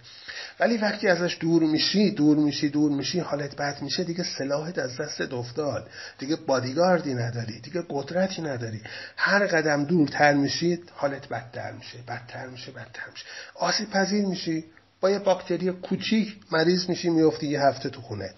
ولی 0.61 0.77
وقتی 0.77 1.09
ازش 1.09 1.37
دور 1.41 1.63
میشی 1.63 2.11
دور 2.11 2.37
میشی 2.37 2.69
دور 2.69 2.91
میشی 2.93 3.21
حالت 3.21 3.57
بد 3.57 3.83
میشه 3.83 4.05
دیگه 4.05 4.25
سلاحت 4.25 4.79
از 4.79 4.97
دست 4.97 5.21
افتاد. 5.21 5.91
دیگه 6.19 6.37
بادیگاردی 6.37 7.15
نداری 7.15 7.61
دیگه 7.61 7.85
قدرتی 7.89 8.43
نداری. 8.43 8.81
هر 9.17 9.47
قدم 9.47 9.85
دورتر 9.85 10.35
میشی 10.35 10.79
حالت 10.95 11.29
بدتر 11.29 11.73
میشه 11.73 11.99
بدتر 12.09 12.47
میشه 12.47 12.71
بدتر 12.71 13.11
میشه. 13.13 13.25
آسیب 13.55 13.91
پذیر 13.91 14.27
میشی. 14.27 14.65
با 15.01 15.11
یه 15.11 15.19
باکتری 15.19 15.71
کوچیک 15.71 16.37
مریض 16.53 16.89
میشی 16.89 17.11
میفتی 17.11 17.47
یه 17.47 17.61
هفته 17.61 17.91
تو 17.91 18.01
خونه. 18.01 18.31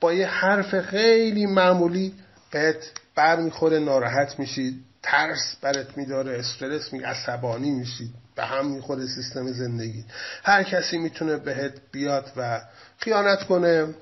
با 0.00 0.12
یه 0.12 0.26
حرف 0.26 0.80
خیلی 0.80 1.46
معمولی 1.46 2.14
بهت 2.50 2.90
بر 3.14 3.40
می‌خوره 3.40 3.78
ناراحت 3.78 4.38
میشید 4.38 4.84
ترس 5.02 5.56
برت 5.62 5.96
میداره 5.98 6.38
استرس 6.38 6.92
می 6.92 6.98
عصبانی 6.98 7.70
میشید 7.70 8.10
به 8.36 8.44
هم 8.44 8.66
می‌خوره 8.66 9.06
سیستم 9.06 9.52
زندگی. 9.52 10.04
هر 10.42 10.62
کسی 10.62 10.98
می‌تونه 10.98 11.36
بهت 11.36 11.72
بیاد 11.92 12.32
و 12.36 12.60
خیانت 12.98 13.44
کنه 13.44 13.94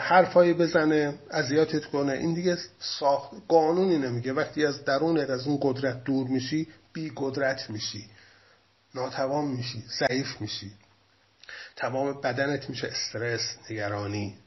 حرفایی 0.00 0.54
بزنه 0.54 1.14
اذیتت 1.30 1.84
کنه. 1.84 2.12
این 2.12 2.34
دیگه 2.34 2.58
ساخت 2.78 3.30
قانونی 3.48 3.98
نمیگه. 3.98 4.32
وقتی 4.32 4.66
از 4.66 4.84
درونت 4.84 5.30
از 5.30 5.46
اون 5.46 5.58
قدرت 5.62 6.04
دور 6.04 6.28
میشی 6.28 6.68
بی 6.92 7.12
قدرت 7.16 7.70
میشی. 7.70 8.04
ناتوان 8.94 9.44
میشی 9.44 9.84
ضعیف 9.98 10.40
میشی. 10.40 10.72
تمام 11.76 12.20
بدنت 12.20 12.70
میشه 12.70 12.86
استرس 12.86 13.56
نگرانی. 13.70 14.38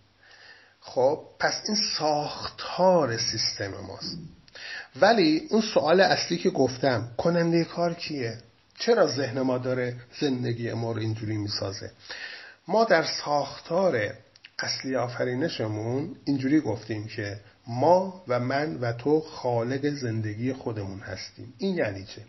خب 0.85 1.19
پس 1.39 1.61
این 1.67 1.77
ساختار 1.97 3.17
سیستم 3.17 3.67
ماست. 3.67 4.17
ولی 5.01 5.47
اون 5.49 5.61
سوال 5.61 6.01
اصلی 6.01 6.37
که 6.37 6.49
گفتم 6.49 7.11
کننده 7.17 7.63
کار 7.63 7.93
کیه؟ 7.93 8.37
چرا 8.79 9.07
ذهن 9.07 9.41
ما 9.41 9.57
داره 9.57 9.95
زندگی 10.19 10.73
ما 10.73 10.91
رو 10.91 10.99
اینجوری 10.99 11.37
می‌سازه؟ 11.37 11.91
ما 12.67 12.83
در 12.83 13.03
ساختار 13.03 14.13
اصلی 14.59 14.95
آفرینشمون 14.95 16.15
اینجوری 16.25 16.61
گفتیم 16.61 17.07
که 17.07 17.39
ما 17.67 18.23
و 18.27 18.39
من 18.39 18.75
و 18.75 18.93
تو 18.93 19.21
خالق 19.21 19.89
زندگی 19.89 20.53
خودمون 20.53 20.99
هستیم. 20.99 21.53
این 21.57 21.75
یعنی 21.75 22.05
چه؟ 22.05 22.21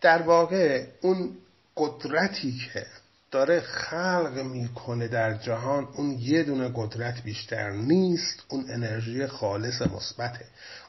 در 0.00 0.22
واقع 0.22 0.86
اون 1.00 1.36
قدرتی 1.76 2.52
که 2.52 2.86
داره 3.34 3.60
خلق 3.60 4.38
می‌کنه 4.38 5.08
در 5.08 5.34
جهان 5.34 5.88
اون 5.96 6.10
یه 6.10 6.42
دونه 6.42 6.70
قدرت 6.74 7.22
بیشتر 7.22 7.70
نیست 7.70 8.42
اون 8.48 8.64
انرژی 8.68 9.26
خالص 9.26 9.82
مثبته 9.82 10.44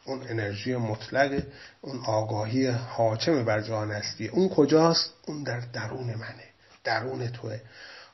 اون 0.06 0.22
انرژی 0.30 0.76
مطلق 0.76 1.44
اون 1.82 2.00
آگاهی 2.06 2.68
حاکم 2.68 3.46
بر 3.46 3.62
جهان 3.62 3.92
هستی. 3.92 4.28
اون 4.28 4.50
کجاست؟ 4.50 5.14
اون 5.28 5.44
در 5.44 5.60
درون 5.60 6.06
منه 6.06 6.44
درون 6.84 7.28
توه. 7.28 7.60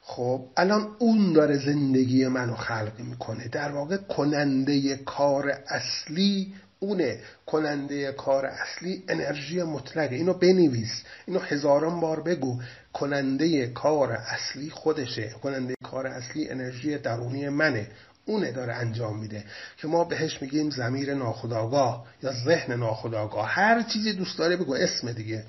خب 0.01 0.45
الان 0.57 0.95
اون 0.99 1.33
داره 1.33 1.57
زندگی 1.57 2.27
منو 2.27 2.55
خلق 2.55 2.99
می‌کنه. 2.99 3.47
در 3.47 3.71
واقع 3.71 3.97
کننده 3.97 4.97
کار 4.97 5.49
اصلی 5.67 6.53
اونه 6.83 7.19
کننده 7.45 8.11
کار 8.11 8.45
اصلی 8.45 9.03
انرژی 9.07 9.63
مطلقه. 9.63 10.15
اینو 10.15 10.33
بنویس. 10.33 11.03
اینو 11.27 11.39
هزاران 11.39 11.99
بار 11.99 12.21
بگو. 12.21 12.61
کننده 12.93 13.67
کار 13.67 14.11
اصلی 14.11 14.69
خودشه. 14.69 15.29
کننده 15.43 15.75
کار 15.83 16.07
اصلی 16.07 16.49
انرژی 16.49 16.97
درونی 16.97 17.49
منه. 17.49 17.87
اونه 18.25 18.51
داره 18.51 18.73
انجام 18.73 19.19
میده. 19.19 19.43
که 19.77 19.87
ما 19.87 20.03
بهش 20.03 20.41
میگیم 20.41 20.69
زمیر 20.69 21.13
ناخداگاه 21.13 22.05
یا 22.23 22.31
ذهن 22.45 22.73
ناخداگاه 22.73 23.47
هر 23.49 23.83
چیزی 23.83 24.13
دوست 24.13 24.37
داره 24.37 24.57
بگو 24.57 24.73
اسم 24.73 25.11
دیگه. 25.11 25.43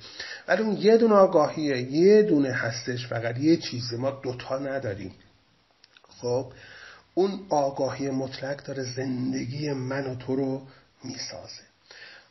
ولی 0.48 0.62
اون 0.62 0.76
یه 0.76 0.96
دونه 0.96 1.14
آگاهیه. 1.14 1.92
یه 1.92 2.22
دونه 2.22 2.52
هستش 2.52 3.06
فقط. 3.06 3.38
یه 3.38 3.56
چیزه 3.56 3.96
ما 3.96 4.10
دوتا 4.10 4.58
نداریم. 4.58 5.12
خب؟ 6.08 6.52
اون 7.14 7.40
آگاهی 7.48 8.10
مطلق 8.10 8.64
داره 8.64 8.82
زندگی 8.82 9.72
من 9.72 10.06
و 10.06 10.14
تو 10.14 10.36
رو 10.36 10.62
می‌سازه. 11.04 11.62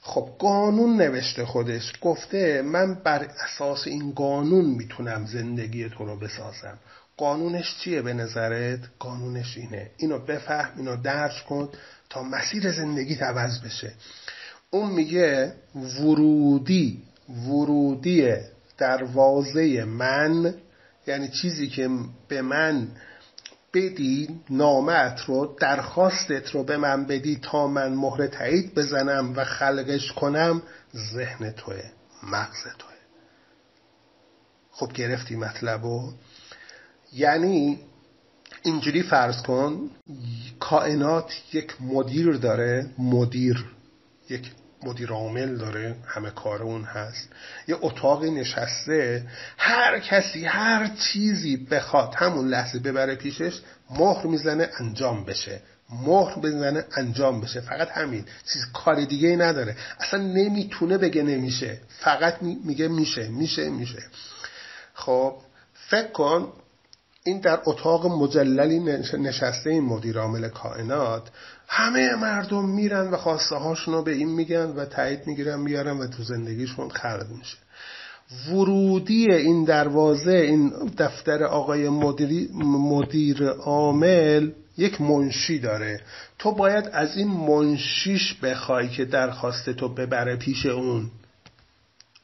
خب 0.02 0.30
قانون 0.40 1.02
نوشته 1.02 1.46
خودش 1.46 1.94
گفته 2.02 2.62
من 2.62 2.94
بر 2.94 3.24
اساس 3.24 3.88
این 3.88 4.12
قانون 4.12 4.66
می‌تونم 4.66 5.26
زندگی 5.26 5.90
تو 5.90 6.06
رو 6.06 6.16
بسازم. 6.16 6.78
قانونش 7.18 7.78
چیه 7.80 8.02
به 8.02 8.14
نظرت؟ 8.14 8.80
قانونش 9.00 9.58
اینه. 9.58 9.92
اینو 9.98 10.20
بفهم 10.20 10.70
اینو 10.78 10.96
درک 10.96 11.46
کن 11.50 11.70
تا 12.10 12.24
مسیر 12.24 12.72
زندگی 12.72 13.16
عوض 13.16 13.62
بشه. 13.62 13.94
اون 14.72 14.90
میگه 14.92 15.54
ورودی 15.76 17.04
ورودی 17.48 18.36
دروازه 18.78 19.86
من 19.86 20.54
یعنی 21.08 21.28
چیزی 21.28 21.68
که 21.68 21.90
به 22.28 22.42
من 22.42 22.88
بدی 23.74 24.40
نامت 24.50 25.20
رو 25.28 25.56
درخواستت 25.60 26.50
رو 26.50 26.64
به 26.64 26.78
من 26.78 27.06
بدی 27.06 27.40
تا 27.42 27.68
من 27.68 27.94
مهر 27.94 28.28
تایید 28.28 28.74
بزنم 28.76 29.34
و 29.36 29.44
خلقش 29.44 30.12
کنم 30.12 30.62
ذهن 31.14 31.52
توه 31.52 31.82
مغز 32.24 32.64
توه. 32.64 32.92
خب 34.72 34.94
گرفتی 34.94 35.36
مطلبو؟ 35.36 36.12
یعنی 37.14 37.80
اینجوری 38.64 39.04
فرض 39.04 39.42
کن 39.42 39.90
کائنات 40.60 41.34
یک 41.54 41.82
مدیر 41.82 42.32
داره 42.32 42.90
مدیر 42.98 43.66
یک 44.30 44.52
مدیر 44.84 45.10
عامل 45.10 45.58
داره 45.58 45.96
همه 46.06 46.30
کار 46.30 46.64
اون 46.64 46.84
هست. 46.84 47.30
یه 47.68 47.78
اتاقی 47.82 48.32
نشسته 48.32 49.28
هر 49.58 50.00
کسی 50.00 50.46
هر 50.46 50.88
چیزی 50.88 51.58
بخواد 51.58 52.14
همون 52.18 52.48
لحظه 52.48 52.80
ببره 52.80 53.16
پیشش 53.16 53.60
مهر 53.90 54.28
می‌زنه 54.28 54.70
انجام 54.80 55.26
بشه. 55.26 55.62
مهر 55.90 56.40
بزنه 56.40 56.86
انجام 56.98 57.42
بشه. 57.42 57.62
فقط 57.62 57.90
همین. 57.92 58.26
چیز 58.54 58.62
کار 58.74 59.06
دیگه 59.06 59.30
ای 59.30 59.36
نداره. 59.36 59.76
اصلا 60.00 60.20
نمی‌تونه 60.20 60.98
بگه 60.98 61.24
نمیشه. 61.24 61.78
فقط 62.00 62.42
میگه 62.42 62.88
میشه 62.88 63.28
میشه 63.28 63.70
میشه. 63.70 64.04
خب 64.94 65.36
فکر 65.74 66.12
کن 66.12 66.54
این 67.24 67.40
در 67.40 67.60
اتاق 67.66 68.06
مجللی 68.06 68.80
نشسته 69.14 69.70
این 69.70 69.84
مدیر 69.84 70.20
عامل 70.20 70.50
کائنات 70.50 71.28
همه 71.74 72.16
مردم 72.16 72.66
میرن 72.70 73.08
و 73.08 73.18
خواسته 73.18 73.56
هاشون 73.56 73.94
رو 73.94 74.04
به 74.04 74.12
این 74.12 74.30
میگن 74.30 74.66
و 74.66 74.86
تایید 74.86 75.28
می‌گیرن 75.28 75.60
میارن 75.60 75.98
و 75.98 76.08
تو 76.08 76.24
زندگیشون 76.24 76.90
خلق 76.90 77.28
میشه. 77.38 77.58
ورودی 78.50 79.32
این 79.32 79.64
دروازه 79.64 80.32
این 80.32 80.70
دفتر 80.98 81.44
آقای 81.44 81.90
مدیر 82.64 83.48
عامل 83.48 84.52
یک 84.78 85.02
منشی 85.02 85.60
داره. 85.60 86.02
تو 86.40 86.52
باید 86.52 86.90
از 86.94 87.18
این 87.18 87.28
منشیش 87.28 88.34
بخوای 88.34 88.90
که 88.90 89.06
درخواست 89.06 89.70
تو 89.70 89.90
ببره 89.90 90.36
پیش 90.36 90.66
اون. 90.66 91.12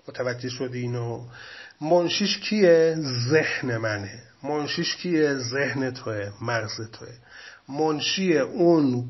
متوجه 0.07 0.49
شدی 0.49 0.79
اینو؟ 0.79 1.21
منشیش 1.81 2.37
کیه؟ 2.37 2.95
ذهن 3.29 3.77
منه. 3.77 4.21
منشیش 4.43 4.95
کیه؟ 4.95 5.33
ذهن 5.33 5.91
توه. 5.91 6.31
مغز 6.41 6.91
توه. 6.91 7.13
منشی 7.69 8.37
اون 8.37 9.05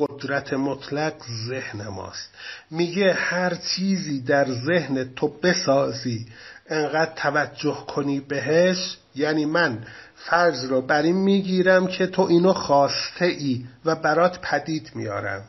قدرت 0.00 0.52
مطلق 0.52 1.14
ذهن 1.48 1.88
ماست. 1.88 2.30
میگه 2.70 3.12
هر 3.12 3.54
چیزی 3.54 4.20
در 4.20 4.46
ذهن 4.50 5.14
تو 5.14 5.28
بسازی 5.28 6.26
انقدر 6.68 7.12
توجه 7.16 7.84
کنی 7.88 8.20
بهش 8.20 8.98
یعنی 9.14 9.44
من 9.44 9.84
فرض 10.16 10.64
رو 10.64 10.80
بر 10.82 11.02
این 11.02 11.16
می‌گیرم 11.16 11.86
که 11.86 12.06
تو 12.06 12.22
اینو 12.22 12.52
خواسته 12.52 13.24
ای 13.24 13.64
و 13.84 13.94
برات 13.94 14.40
پدید 14.40 14.90
میارم. 14.94 15.44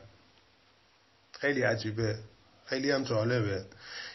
خیلی 1.40 1.62
عجیبه. 1.62 2.16
خیلی 2.66 2.92
هم 2.92 3.04
جالبه. 3.04 3.62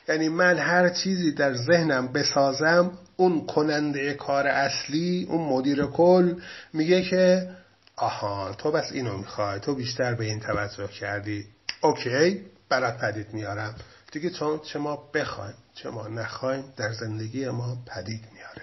یعنی 0.08 0.28
من 0.28 0.58
هر 0.58 0.88
چیزی 0.88 1.32
در 1.32 1.54
ذهنم 1.54 2.12
بسازم 2.12 2.98
اون 3.16 3.46
کننده 3.46 4.14
کار 4.14 4.46
اصلی 4.46 5.26
اون 5.30 5.48
مدیر 5.48 5.86
کل 5.86 6.34
میگه 6.72 7.02
که 7.02 7.50
آها 7.96 8.52
تو 8.52 8.70
بس 8.70 8.92
اینو 8.92 9.16
می‌خوای 9.18 9.60
تو 9.60 9.74
بیشتر 9.74 10.14
به 10.14 10.24
این 10.24 10.40
توجه 10.40 10.88
کردی. 10.88 11.46
اوکی 11.80 12.46
برات 12.68 12.98
پدید 12.98 13.34
میارم. 13.34 13.74
دیگه 14.12 14.30
چون 14.30 14.58
چه 14.58 14.78
ما 14.78 14.96
بخوایم 14.96 15.54
چه 15.74 15.90
ما 15.90 16.08
نخوایم 16.08 16.64
در 16.76 16.92
زندگی 16.92 17.48
ما 17.48 17.76
پدید 17.86 18.24
میاره. 18.34 18.62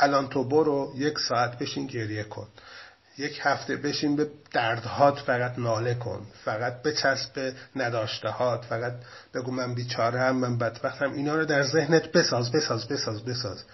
الان 0.00 0.28
تو 0.28 0.44
برو 0.44 0.92
یک 0.96 1.18
ساعت 1.18 1.58
بشین 1.58 1.86
گریه 1.86 2.24
کن. 2.24 2.48
یک 3.18 3.40
هفته 3.42 3.76
بشین 3.76 4.16
به 4.16 4.30
دردهات 4.50 5.18
فقط 5.18 5.58
ناله 5.58 5.94
کن. 5.94 6.26
فقط 6.44 6.82
بچسب 6.82 7.32
به 7.34 7.54
نداشتهات. 7.76 8.64
فقط 8.64 8.92
بگو 9.34 9.50
من 9.50 9.74
بیچاره 9.74 10.32
من 10.32 10.58
بدبختم. 10.58 11.12
اینا 11.12 11.34
رو 11.34 11.44
در 11.44 11.62
ذهنت 11.62 12.12
بساز 12.12 12.52
بساز 12.52 12.88
بساز 12.88 13.24
بساز. 13.24 13.64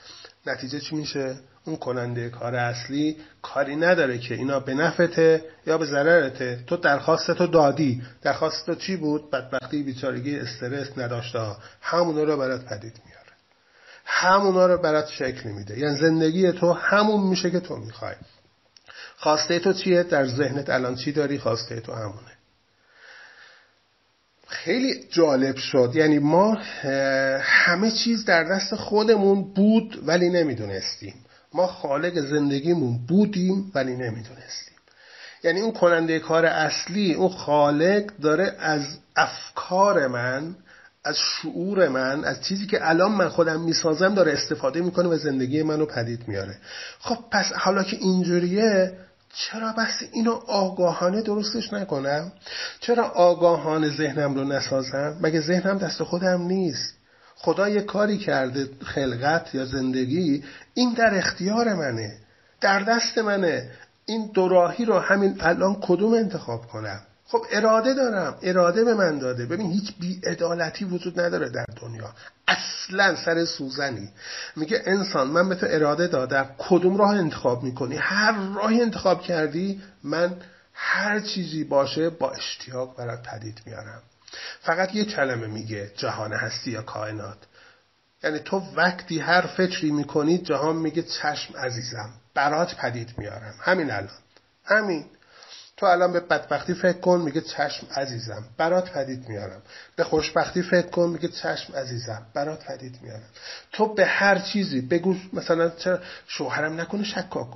نتیجه 0.47 0.81
چی 0.81 0.97
میشه؟ 0.97 1.37
اون 1.65 1.77
کننده 1.77 2.31
کار 2.31 2.55
اصلی 2.55 3.17
کاری 3.43 3.77
نداره 3.77 4.19
که 4.19 4.35
اینا 4.35 4.61
به 4.61 4.75
نفته 4.75 5.45
یا 5.67 5.79
به 5.79 5.87
ضررته. 5.87 6.61
تو 6.67 6.77
درخواست 6.77 7.31
تو 7.31 7.47
دادی. 7.47 8.03
درخواست 8.23 8.67
تو 8.67 8.75
چی 8.75 8.97
بود؟ 8.97 9.31
بدبختی 9.31 9.83
بیچارگی 9.83 10.39
استرس 10.39 10.99
نداشته 10.99 11.39
ها. 11.39 11.57
همونا 11.81 12.25
رو 12.25 12.37
برات 12.37 12.65
پدید 12.65 13.01
میاره. 13.07 13.33
همونا 14.05 14.67
رو 14.67 14.79
برات 14.79 15.09
شکل 15.09 15.51
میده 15.51 15.79
یعنی 15.79 15.97
زندگی 15.97 16.53
تو 16.53 16.73
همون 16.73 17.29
میشه 17.29 17.51
که 17.51 17.61
تو 17.61 17.77
می‌خوای. 17.77 18.15
خواسته 19.17 19.59
تو 19.59 19.73
چیه؟ 19.73 20.03
در 20.03 20.27
ذهنت 20.27 20.71
الان 20.71 20.95
چی 20.95 21.13
داری؟ 21.13 21.39
خواسته 21.39 21.81
تو 21.81 21.93
همونه. 21.93 22.36
خیلی 24.47 25.05
جالب 25.11 25.57
شد. 25.57 25.93
یعنی 25.95 26.19
ما 26.19 26.59
همه 27.41 27.91
چیز 27.91 28.25
در 28.25 28.45
دست 28.45 28.75
خودمون 28.75 29.55
بود 29.55 30.03
ولی 30.07 30.31
نمی‌دونستیم. 30.31 31.15
ما 31.55 31.67
خالق 31.67 32.21
زندگیمون 32.21 32.99
بودیم 33.09 33.73
ولی 33.75 33.93
نمی‌دونستیم. 33.93 34.77
یعنی 35.45 35.61
اون 35.61 35.73
کننده 35.73 36.19
کار 36.19 36.47
اصلی 36.47 37.15
اون 37.15 37.29
خالق 37.29 38.05
داره 38.23 38.57
از 38.59 38.99
افکار 39.17 40.07
من 40.07 40.57
از 41.05 41.17
شعور 41.19 41.89
من 41.89 42.25
از 42.25 42.43
چیزی 42.43 42.67
که 42.67 42.89
الان 42.89 43.13
من 43.13 43.29
خودم 43.29 43.61
می‌سازم 43.61 44.15
داره 44.15 44.33
استفاده 44.33 44.81
می‌کنه 44.81 45.09
و 45.09 45.17
زندگی 45.17 45.63
منو 45.63 45.87
پدید 45.87 46.29
میاره 46.29 46.57
خب 46.99 47.19
پس 47.31 47.53
حالا 47.53 47.83
که 47.83 47.97
اینجوریه 47.97 48.93
چرا 49.35 49.73
بس 49.73 50.03
اینو 50.13 50.33
آگاهانه 50.47 51.23
درستش 51.23 51.73
نکنم؟ 51.73 52.33
چرا 52.81 53.05
آگاهانه 53.05 53.97
ذهنم 53.97 54.35
رو 54.35 54.45
نسازم؟ 54.45 55.19
مگه 55.21 55.41
ذهنم 55.41 55.79
دست 55.79 56.03
خودم 56.03 56.43
نیست؟ 56.43 56.95
خدا 57.37 57.69
یه 57.69 57.81
کاری 57.83 58.19
کرده 58.19 58.69
خلقت 58.85 59.55
یا 59.55 59.65
زندگی 59.65 60.45
این 60.75 60.95
در 60.95 61.19
اختیار 61.19 61.75
منه 61.75 62.19
در 62.61 62.81
دست 62.81 63.19
منه. 63.19 63.71
این 64.07 64.31
دوراهی 64.35 64.85
رو 64.85 64.99
همین 64.99 65.37
الان 65.41 65.77
کدوم 65.81 66.15
انتخاب 66.15 66.67
کنم؟ 66.67 67.01
خب 67.29 67.45
اراده 67.51 67.95
دارم. 67.95 68.39
اراده 68.43 68.85
به 68.85 68.95
من 68.95 69.19
داده. 69.19 69.47
ببین 69.47 69.71
هیچ 69.73 69.95
بیعدالتی 70.01 70.85
وجود 70.85 71.21
نداره 71.21 71.49
در 71.49 71.65
دنیا. 71.83 72.15
اصلا 72.49 73.17
سر 73.17 73.45
سوزنی. 73.45 74.09
میگه 74.57 74.83
انسان 74.87 75.27
من 75.29 75.49
به 75.49 75.55
تو 75.55 75.67
اراده 75.71 76.07
دادم. 76.07 76.51
کدوم 76.59 76.97
راه 76.97 77.11
انتخاب 77.11 77.63
می‌کنی؟ 77.63 77.97
هر 77.97 78.55
راهی 78.55 78.83
انتخاب 78.83 79.23
کردی 79.23 79.83
من 80.05 80.37
هر 80.75 81.21
چیزی 81.21 81.65
باشه 81.65 82.11
با 82.11 82.31
اشتیاق 82.31 82.97
برات 82.97 83.23
پدید 83.29 83.61
میارم 83.67 84.03
فقط 84.61 84.95
یه 84.95 85.05
کلمه 85.05 85.47
میگه 85.47 85.93
جهان 85.97 86.33
هستی 86.33 86.71
یا 86.71 86.83
کائنات. 86.83 87.39
یعنی 88.25 88.39
تو 88.39 88.63
وقتی 88.77 89.19
هر 89.19 89.47
فکری 89.47 89.91
می‌کنی 89.91 90.39
جهان 90.39 90.77
میگه 90.77 91.03
چشم 91.03 91.57
عزیزم. 91.57 92.11
برات 92.35 92.75
پدید 92.75 93.15
میارم 93.19 93.55
همین 93.61 93.91
الان. 93.91 94.09
همین. 94.65 95.05
تو 95.77 95.87
الان 95.87 96.13
به 96.13 96.21
بدبختی 96.21 96.75
فکر 96.75 96.99
کن 96.99 97.21
میگه 97.21 97.41
چشم 97.41 97.87
عزیزم. 97.97 98.45
برات 98.57 98.91
پدید 98.93 99.29
میارم. 99.29 99.63
به 99.97 100.05
خوشبختی 100.05 100.63
فکر 100.63 100.87
کن 100.87 101.09
میگه 101.09 101.29
چشم 101.29 101.77
عزیزم. 101.77 102.27
برات 102.35 102.65
پدید 102.65 102.99
میارم. 103.03 103.29
تو 103.73 103.95
به 103.95 104.07
هر 104.07 104.39
چیزی 104.39 104.81
بگو 104.81 105.17
مثلا 105.33 105.71
چرا 105.71 105.99
شوهرم 106.27 106.81
نکنه 106.81 107.05
شکاک 107.05 107.47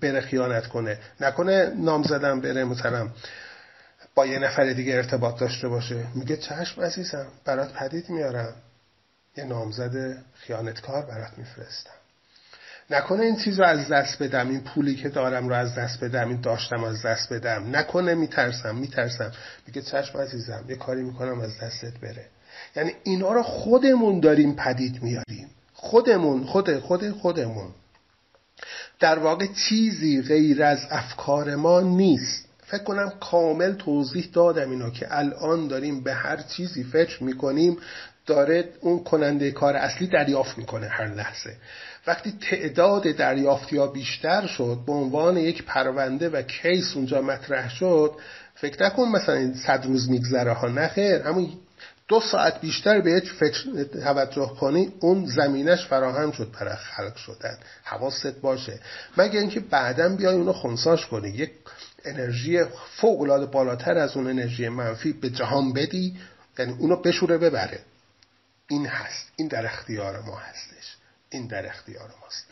بره 0.00 0.20
خیانت 0.20 0.66
کنه. 0.66 0.98
نکنه 1.20 1.72
نام 1.76 2.02
زدم 2.02 2.40
بره 2.40 2.64
مثلا 2.64 3.08
با 4.14 4.26
یه 4.26 4.38
نفر 4.38 4.72
دیگه 4.72 4.94
ارتباط 4.94 5.40
داشته 5.40 5.68
باشه. 5.68 6.04
میگه 6.14 6.36
چشم 6.36 6.82
عزیزم 6.82 7.26
برات 7.44 7.72
پدید 7.72 8.10
میارم. 8.10 8.54
یه 9.36 9.44
نامزد 9.44 10.24
خیانتکار 10.34 11.02
برات 11.02 11.38
میفرستم. 11.38 11.90
نکنه 12.90 13.22
این 13.22 13.36
چیز 13.36 13.58
رو 13.58 13.66
از 13.66 13.88
دست 13.88 14.22
بدم 14.22 14.48
این 14.48 14.60
پولی 14.60 14.94
که 14.94 15.08
دارم 15.08 15.48
رو 15.48 15.54
از 15.54 15.74
دست 15.74 16.04
بدم 16.04 16.28
این 16.28 16.40
داشتم 16.40 16.84
از 16.84 17.02
دست 17.02 17.32
بدم. 17.32 17.76
نکنه 17.76 18.14
میترسم 18.14 18.76
میترسم. 18.76 19.32
میگه 19.66 19.82
چشم 19.82 20.18
عزیزم 20.18 20.64
یه 20.68 20.76
کاری 20.76 21.02
می‌کنم 21.02 21.40
از 21.40 21.58
دستت 21.58 21.98
بره. 22.02 22.26
یعنی 22.76 22.92
اینا 23.02 23.32
رو 23.32 23.42
خودمون 23.42 24.20
داریم 24.20 24.54
پدید 24.54 25.02
میاریم. 25.02 25.50
خودمون 25.74 26.44
خود 26.44 26.78
خود 26.78 27.10
خودمون. 27.10 27.70
در 29.00 29.18
واقع 29.18 29.46
چیزی 29.46 30.22
غیر 30.22 30.62
از 30.62 30.78
افکار 30.90 31.56
ما 31.56 31.80
نیست. 31.80 32.48
فکر 32.66 32.82
کنم 32.82 33.12
کامل 33.20 33.72
توضیح 33.72 34.28
دادم 34.32 34.70
اینو 34.70 34.90
که 34.90 35.06
الان 35.10 35.68
داریم 35.68 36.02
به 36.02 36.14
هر 36.14 36.36
چیزی 36.36 36.84
فکر 36.84 37.22
می‌کنیم. 37.24 37.76
داره 38.28 38.64
اون 38.80 39.04
کننده 39.04 39.50
کار 39.50 39.76
اصلی 39.76 40.06
دریافت 40.06 40.58
می‌کنه 40.58 40.86
هر 40.86 41.14
لحظه. 41.14 41.56
وقتی 42.06 42.34
تعداد 42.50 43.02
دریافتی 43.02 43.76
ها 43.76 43.86
بیشتر 43.86 44.46
شد 44.46 44.78
به 44.86 44.92
عنوان 44.92 45.36
یک 45.36 45.64
پرونده 45.64 46.28
و 46.28 46.42
کیس 46.42 46.96
اونجا 46.96 47.22
مطرح 47.22 47.70
شد 47.70 48.12
فکر 48.54 48.86
نکن 48.86 49.02
مثلا 49.08 49.54
صد 49.66 49.86
روز 49.86 50.10
میگذره 50.10 50.52
ها. 50.52 50.68
نخیر 50.68 51.22
همون 51.22 51.48
دو 52.08 52.20
ساعت 52.20 52.60
بیشتر 52.60 53.00
به 53.00 53.10
یک 53.10 53.32
فکر 53.32 53.84
توجه 53.84 54.52
کنی 54.60 54.92
اون 55.00 55.26
زمینش 55.26 55.86
فراهم 55.86 56.32
شد 56.32 56.52
برای 56.60 56.76
خلق 56.76 57.16
شدن. 57.16 57.58
حواست 57.84 58.40
باشه. 58.40 58.80
مگه 59.16 59.40
اینکه 59.40 59.60
بعدا 59.60 60.08
بیای 60.16 60.34
اونو 60.34 60.52
خونساش 60.52 61.06
کنی. 61.06 61.28
یک 61.28 61.50
انرژی 62.04 62.64
فوق 63.00 63.20
العاده 63.20 63.46
بالاتر 63.46 63.98
از 63.98 64.16
اون 64.16 64.26
انرژی 64.26 64.68
منفی 64.68 65.12
به 65.12 65.30
جهان 65.30 65.72
بدی 65.72 66.16
یعنی 66.58 66.72
اونو 66.72 66.96
بشوره 66.96 67.38
ببره. 67.38 67.80
این 68.68 68.86
هست 68.86 69.32
این 69.36 69.48
در 69.48 69.66
اختیار 69.66 70.20
ما 70.20 70.36
هستش 70.36 70.96
این 71.30 71.46
در 71.46 71.66
اختیار 71.66 72.10
ماست. 72.22 72.46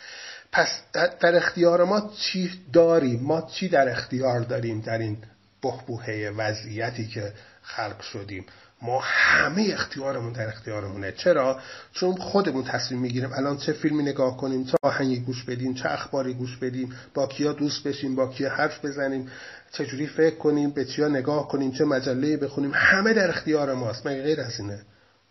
پس 0.52 0.68
در 0.92 1.36
اختیار 1.36 1.84
ما 1.84 2.12
چی 2.18 2.60
داریم 2.72 3.20
ما 3.20 3.42
چی 3.42 3.68
در 3.68 3.88
اختیار 3.88 4.40
داریم 4.40 4.80
در 4.80 4.98
این 4.98 5.18
بحبوحه 5.62 6.30
وضعیتی 6.30 7.06
که 7.06 7.32
خلق 7.62 8.00
شدیم؟ 8.00 8.46
ما 8.82 9.00
همه 9.04 9.70
اختیارمون 9.72 10.32
در 10.32 10.48
اختیارمونه. 10.48 11.12
چرا؟ 11.12 11.60
چون 11.92 12.16
خودمون 12.16 12.64
تصمیم 12.64 13.00
می‌گیریم 13.00 13.32
الان 13.32 13.56
چه 13.58 13.72
فیلمی 13.72 14.02
نگاه 14.02 14.36
کنیم 14.36 14.64
چه 14.64 14.76
آهنگی 14.82 15.20
گوش 15.20 15.44
بدیم 15.44 15.74
چه 15.74 15.88
اخباری 15.90 16.34
گوش 16.34 16.56
بدیم 16.56 16.96
با 17.14 17.26
کیا 17.26 17.52
دوست 17.52 17.82
بشیم 17.82 18.16
با 18.16 18.28
کیا 18.28 18.50
حرف 18.50 18.84
بزنیم 18.84 19.30
چجوری 19.72 20.06
فکر 20.06 20.36
کنیم 20.36 20.70
به 20.70 20.84
چیا 20.84 21.08
نگاه 21.08 21.48
کنیم 21.48 21.72
چه 21.72 21.84
مجله 21.84 22.36
بخونیم 22.36 22.72
همه 22.74 23.12
در 23.12 23.30
اختیار 23.30 23.74
ماست 23.74 24.06
مگه 24.06 24.22
غیر 24.22 24.40
از 24.40 24.60
اینه؟ 24.60 24.80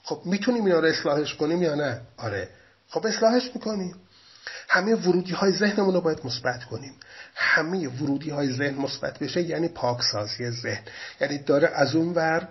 خب 0.06 0.22
می‌تونیم 0.26 0.66
اینا 0.66 0.80
رو 0.80 0.88
اصلاحش 0.88 1.36
کنیم 1.36 1.62
یا 1.62 1.76
نه؟ 1.76 2.01
آره. 2.18 2.49
خب 2.89 3.06
اصلاحش 3.06 3.51
می‌کنیم. 3.56 3.95
همه 4.70 4.95
ورودی 4.95 5.34
های 5.34 5.51
ذهنمون 5.51 5.93
رو 5.93 6.01
باید 6.01 6.26
مثبت 6.26 6.64
کنیم. 6.64 6.93
همه 7.36 7.88
ورودی 7.88 8.30
های 8.30 8.53
ذهن 8.53 8.76
مثبت 8.76 9.20
بشه 9.20 9.41
یعنی 9.41 9.68
پاکسازی 9.68 10.49
ذهن. 10.49 10.84
یعنی 11.22 11.38
داره 11.38 11.68
از 11.68 11.95
اون 11.95 12.14
ور 12.14 12.47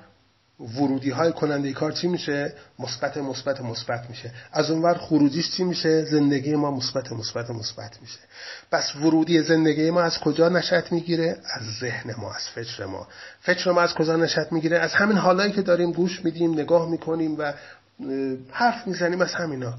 ورودی 0.61 1.11
های 1.11 1.33
کننده 1.33 1.73
کار 1.73 1.93
چی 1.93 2.09
میشه؟ 2.09 2.55
مثبت 2.79 3.17
مثبت 3.17 3.61
مثبت 3.61 4.11
میشه. 4.11 4.33
از 4.53 4.71
اونور 4.71 4.95
خروجیش 4.95 5.51
چی 5.51 5.65
میشه؟ 5.65 6.05
زندگی 6.05 6.57
ما 6.57 6.71
مثبت 6.71 7.13
مثبت 7.13 7.51
مثبت 7.51 7.99
میشه. 8.01 8.19
پس 8.73 8.97
ورودی 8.97 9.43
زندگی 9.43 9.91
ما 9.91 10.01
از 10.01 10.19
کجا 10.19 10.49
نشأت 10.49 10.93
می‌گیره؟ 10.93 11.37
از 11.55 11.63
ذهن 11.81 12.15
ما 12.19 12.33
از 12.33 12.49
فکر 12.55 12.85
ما. 12.85 13.09
فکر 13.41 13.71
ما 13.71 13.81
از 13.81 13.95
کجا 13.95 14.17
نشأت 14.17 14.53
می‌گیره؟ 14.53 14.79
از 14.79 14.93
همین 14.93 15.17
حالایی 15.17 15.53
که 15.53 15.63
داریم 15.63 15.93
گوش 15.93 16.25
میدیم 16.25 16.53
نگاه 16.53 16.91
می‌کنیم 16.91 17.39
و 17.39 17.53
حرف 18.51 18.87
می‌زنیم 18.87 19.21
از 19.21 19.35
همینا. 19.35 19.75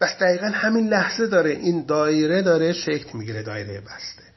بس 0.00 0.18
دقیقا 0.20 0.46
همین 0.46 0.88
لحظه 0.88 1.26
داره 1.26 1.50
این 1.50 1.84
دایره 1.86 2.42
داره 2.42 2.72
شکل 2.72 3.18
می‌گیره 3.18 3.42
دایره 3.42 3.80
بسته. 3.80 4.31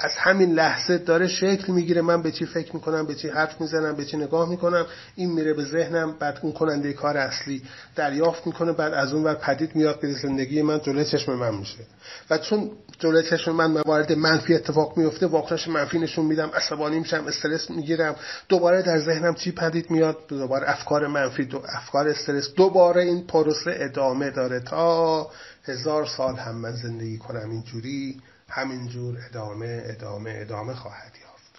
از 0.00 0.12
همین 0.18 0.52
لحظه 0.52 0.98
داره 0.98 1.28
شکل 1.28 1.72
می‌گیره. 1.72 2.02
من 2.02 2.22
به 2.22 2.32
چی 2.32 2.46
فکر 2.46 2.74
می‌کنم 2.74 3.06
به 3.06 3.14
چی 3.14 3.28
حرف 3.28 3.60
می‌زنم 3.60 3.96
به 3.96 4.04
چی 4.04 4.16
نگاه 4.16 4.48
می‌کنم. 4.48 4.86
این 5.14 5.32
میره 5.32 5.52
به 5.52 5.64
ذهنم 5.64 6.16
بعد 6.18 6.38
اون 6.42 6.52
کننده 6.52 6.92
کار 6.92 7.16
اصلی 7.16 7.62
دریافت 7.96 8.46
می‌کنه. 8.46 8.72
بعد 8.72 8.94
از 8.94 9.12
اون 9.12 9.24
ور 9.24 9.34
پدید 9.34 9.76
میاد 9.76 10.00
به 10.00 10.12
زندگی 10.12 10.62
من 10.62 10.80
جلوی 10.80 11.04
چشم 11.04 11.34
من 11.34 11.54
میشه. 11.54 11.78
و 12.30 12.38
چون 12.38 12.70
جلوی 12.98 13.22
چشم 13.22 13.52
من 13.52 13.66
موارد 13.70 14.12
منفی 14.12 14.54
اتفاق 14.54 14.96
میفته 14.98 15.26
واکنش 15.26 15.68
منفی 15.68 15.98
نشون 15.98 16.26
میدم. 16.26 16.50
عصبانی 16.54 16.98
میشم 16.98 17.24
استرس 17.26 17.70
می‌گیرم. 17.70 18.16
دوباره 18.48 18.82
در 18.82 18.98
ذهنم 18.98 19.34
چی 19.34 19.52
پدید 19.52 19.90
میاد؟ 19.90 20.16
دوباره 20.28 20.70
افکار 20.70 21.06
منفی 21.06 21.44
دو 21.44 21.62
افکار 21.68 22.08
استرس. 22.08 22.54
دوباره 22.54 23.02
این 23.02 23.26
پروسه 23.26 23.76
ادامه 23.76 24.30
داره. 24.30 24.60
تا 24.60 25.30
هزار 25.64 26.06
سال 26.06 26.36
هم 26.36 26.54
من 26.54 26.72
زندگی 26.72 27.18
کنم 27.18 27.50
اینجوری. 27.50 28.20
همینجور 28.48 29.18
ادامه 29.30 29.82
ادامه 29.86 30.34
ادامه 30.40 30.74
خواهد 30.74 31.12
یافت. 31.22 31.52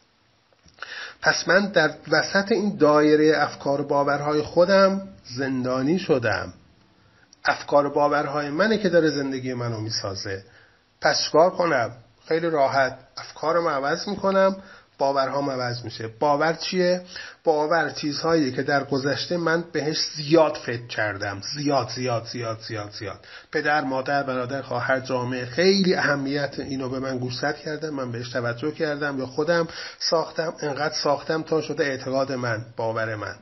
پس 1.21 1.47
من 1.47 1.71
در 1.71 1.93
وسط 2.11 2.51
این 2.51 2.77
دایره 2.77 3.37
افکار 3.37 3.81
باورهای 3.81 4.41
خودم 4.41 5.07
زندانی 5.23 5.99
شدم. 5.99 6.53
افکار 7.45 7.89
باورهای 7.89 8.49
منه 8.49 8.77
که 8.77 8.89
داره 8.89 9.09
زندگی 9.09 9.53
منو 9.53 9.81
می‌سازه. 9.81 10.43
پس 11.01 11.29
کار 11.33 11.49
کنم؟ 11.49 11.91
خیلی 12.27 12.49
راحت 12.49 12.97
افکارم 13.17 13.67
عوض 13.67 14.07
می‌کنم. 14.07 14.55
باورهام 14.99 15.49
عوض 15.49 15.83
میشه. 15.83 16.09
باور 16.19 16.53
چیه؟ 16.53 17.01
باور 17.43 17.89
چیزهایی 17.89 18.51
که 18.51 18.63
در 18.63 18.83
گذشته 18.83 19.37
من 19.37 19.63
بهش 19.71 19.97
زیاد 20.15 20.57
فکر 20.65 20.87
کردم. 20.87 21.41
زیاد 21.55 21.89
زیاد 21.89 22.25
زیاد 22.25 22.59
زیاد 22.67 22.91
زیاد. 22.91 23.19
پدر 23.51 23.81
مادر 23.81 24.23
برادر 24.23 24.61
خواهر 24.61 24.99
جامعه 24.99 25.45
خیلی 25.45 25.95
اهمیت 25.95 26.59
اینو 26.59 26.89
به 26.89 26.99
من 26.99 27.17
گوشزد 27.17 27.55
کردم 27.55 27.89
من 27.89 28.11
بهش 28.11 28.29
توجه 28.29 28.71
کردم 28.71 29.19
یا 29.19 29.25
خودم 29.25 29.67
ساختم. 29.99 30.53
انقدر 30.61 30.95
ساختم 31.03 31.43
تا 31.43 31.61
شده 31.61 31.83
اعتقاد 31.83 32.31
من 32.31 32.65
باور 32.77 33.15
من. 33.15 33.35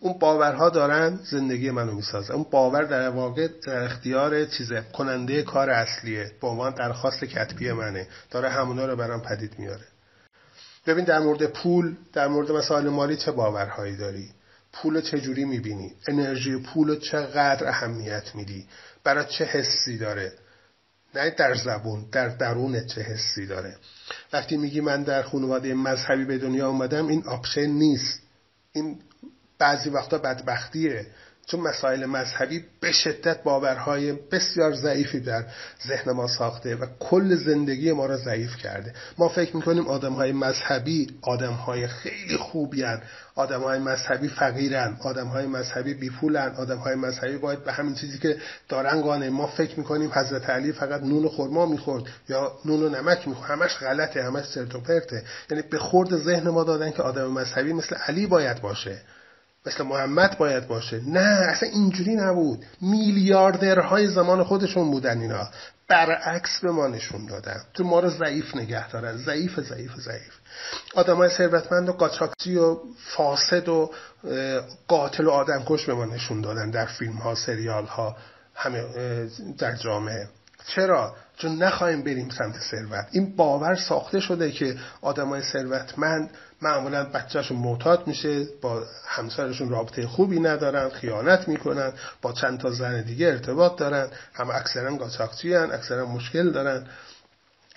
اون 0.00 0.18
باورها 0.18 0.70
دارن 0.70 1.18
زندگی 1.30 1.70
منو 1.70 1.92
می‌سازه. 1.92 2.34
اون 2.34 2.46
باور 2.50 2.82
در 2.84 3.08
واقع 3.08 3.48
در 3.66 3.84
اختیار 3.84 4.44
چیزه. 4.44 4.82
کننده 4.92 5.42
کار 5.42 5.70
اصلیه. 5.70 6.32
با 6.40 6.48
عنوان 6.48 6.74
درخواست 6.74 7.24
کتبی 7.24 7.72
منه. 7.72 8.08
داره 8.30 8.48
همونا 8.48 8.86
رو 8.86 8.96
برام 8.96 9.22
پدید 9.22 9.58
میاره. 9.58 9.84
ببین 10.86 11.04
در 11.04 11.18
مورد 11.18 11.46
پول 11.46 11.96
در 12.12 12.28
مورد 12.28 12.52
مسائل 12.52 12.88
مالی 12.88 13.16
چه 13.16 13.32
باورهایی 13.32 13.96
داری؟ 13.96 14.30
پول 14.72 15.00
چجوری 15.00 15.44
می‌بینی؟ 15.44 15.94
انرژی 16.08 16.56
پول 16.56 16.98
چقدر 16.98 17.68
اهمیت 17.68 18.34
میدی؟ 18.34 18.66
برای 19.04 19.24
چه 19.24 19.44
حسی 19.44 19.98
داره؟ 19.98 20.32
نه 21.14 21.30
در 21.30 21.54
زبون 21.54 22.06
در 22.12 22.28
درون 22.28 22.86
چه 22.86 23.00
حسی 23.00 23.46
داره؟ 23.46 23.76
وقتی 24.32 24.56
میگی 24.56 24.80
من 24.80 25.02
در 25.02 25.22
خانواده 25.22 25.74
مذهبی 25.74 26.24
به 26.24 26.38
دنیا 26.38 26.68
آمدم 26.68 27.06
این 27.06 27.26
option 27.26 27.66
نیست. 27.66 28.20
این 28.72 28.98
بعضی 29.58 29.90
وقتا 29.90 30.18
بدبختیه. 30.18 31.06
چون 31.46 31.60
مسائل 31.60 32.06
مذهبی 32.06 32.64
به 32.80 32.92
شدت 32.92 33.42
باورهای 33.42 34.12
بسیار 34.12 34.74
ضعیفی 34.74 35.20
در 35.20 35.44
ذهن 35.86 36.12
ما 36.12 36.28
ساخته 36.28 36.76
و 36.76 36.86
کل 37.00 37.34
زندگی 37.34 37.92
ما 37.92 38.06
را 38.06 38.16
ضعیف 38.16 38.56
کرده. 38.56 38.92
ما 39.18 39.28
فکر 39.28 39.56
می‌کنیم 39.56 39.86
آدمهای 39.86 40.32
مذهبی 40.32 41.10
آدمهای 41.22 41.86
خیلی 41.86 42.36
خوبیان 42.36 43.02
آدمهای 43.34 43.78
مذهبی 43.78 44.28
فقیرن 44.28 44.96
آدمهای 45.02 45.46
مذهبی 45.46 45.94
بیپولن 45.94 46.54
آدمهای 46.56 46.94
مذهبی 46.94 47.36
باید 47.36 47.64
به 47.64 47.72
همین 47.72 47.94
چیزی 47.94 48.18
که 48.18 48.36
دارن 48.68 49.02
گانه 49.02 49.30
ما 49.30 49.46
فکر 49.46 49.78
می‌کنیم 49.78 50.10
حضرت 50.14 50.50
علی 50.50 50.72
فقط 50.72 51.02
نون 51.02 51.24
و 51.24 51.28
خرما 51.28 51.66
می‌خورد 51.66 52.04
یا 52.28 52.52
نون 52.64 52.82
و 52.82 52.88
نمک 52.88 53.28
می‌خورد. 53.28 53.50
همش 53.50 53.76
غلطه 53.76 54.22
همش 54.22 54.44
سرت 54.44 54.74
و 54.74 54.80
پرته. 54.80 55.22
یعنی 55.50 55.62
به 55.70 55.78
خورد 55.78 56.16
ذهن 56.16 56.48
ما 56.48 56.64
دادن 56.64 56.90
که 56.90 57.02
آدم 57.02 57.26
مذهبی 57.26 57.72
مثل 57.72 57.96
علی 57.96 58.26
باید 58.26 58.60
باشه. 58.60 59.00
مثل 59.66 59.84
محمد 59.84 60.38
باید 60.38 60.68
باشه. 60.68 61.00
نه 61.06 61.46
اصلا 61.48 61.68
اینجوری 61.68 62.14
نبود. 62.14 62.64
میلیاردرهای 62.80 64.06
زمان 64.06 64.44
خودشون 64.44 64.90
بودن 64.90 65.20
اینا. 65.20 65.48
برعکس 65.88 66.60
به 66.62 66.70
ما 66.70 66.86
نشون 66.86 67.26
دادن. 67.26 67.60
تو 67.74 67.84
ما 67.84 68.00
رو 68.00 68.10
ضعیف 68.10 68.56
نگه 68.56 68.88
دارن. 68.88 69.16
ضعیف 69.16 69.60
ضعیف 69.60 69.92
ضعیف. 69.96 70.34
آدم 70.94 71.16
های 71.16 71.28
ثروتمند 71.28 71.88
و 71.88 71.92
قاچاقچی 71.92 72.56
و 72.56 72.76
فاسد 73.16 73.68
و 73.68 73.90
قاتل 74.88 75.26
و 75.26 75.30
آدمکش 75.30 75.86
به 75.86 75.94
ما 75.94 76.04
نشون 76.04 76.40
دادن 76.40 76.70
در 76.70 76.86
فیلم 76.86 77.16
ها 77.16 77.34
سریال 77.34 77.84
ها 77.84 78.16
همه 78.54 78.84
در 79.58 79.76
جامعه. 79.76 80.28
چرا؟ 80.66 81.14
چون 81.36 81.62
نخواهیم 81.62 82.02
بریم 82.02 82.28
سمت 82.28 82.54
ثروت. 82.70 83.06
این 83.12 83.36
باور 83.36 83.74
ساخته 83.74 84.20
شده 84.20 84.52
که 84.52 84.76
آدمای 85.00 85.42
ثروتمند 85.42 86.30
معمولا 86.62 87.04
بچهشون 87.04 87.56
معتاد 87.58 88.06
میشه 88.06 88.46
با 88.62 88.82
همسرشون 89.06 89.70
رابطه 89.70 90.06
خوبی 90.06 90.40
ندارن 90.40 90.88
خیانت 90.88 91.48
می‌کنن 91.48 91.92
با 92.22 92.32
چند 92.32 92.60
تا 92.60 92.70
زن 92.70 93.02
دیگه 93.02 93.26
ارتباط 93.26 93.78
دارن 93.78 94.08
هم 94.34 94.50
اکثرا 94.50 94.96
قاچاقچی 94.96 95.54
هن 95.54 95.72
اکثرا 95.72 96.06
مشکل 96.06 96.50
دارن. 96.50 96.86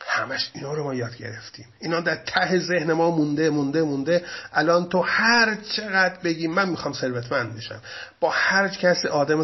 همش 0.07 0.51
اینا 0.53 0.73
رو 0.73 0.83
ما 0.83 0.93
یاد 0.93 1.17
گرفتیم. 1.17 1.65
اینا 1.79 2.01
در 2.01 2.15
ته 2.15 2.59
ذهن 2.59 2.93
ما 2.93 3.11
مونده 3.11 3.49
مونده 3.49 3.81
مونده. 3.81 4.25
الان 4.53 4.89
تو 4.89 5.01
هر 5.01 5.55
چقدر 5.55 6.19
بگی 6.23 6.47
من 6.47 6.69
می‌خوام 6.69 6.93
ثروتمند 6.93 7.55
بشم. 7.55 7.81
با 8.19 8.29
هر 8.29 8.67
کسی 8.67 9.07
آدم 9.07 9.43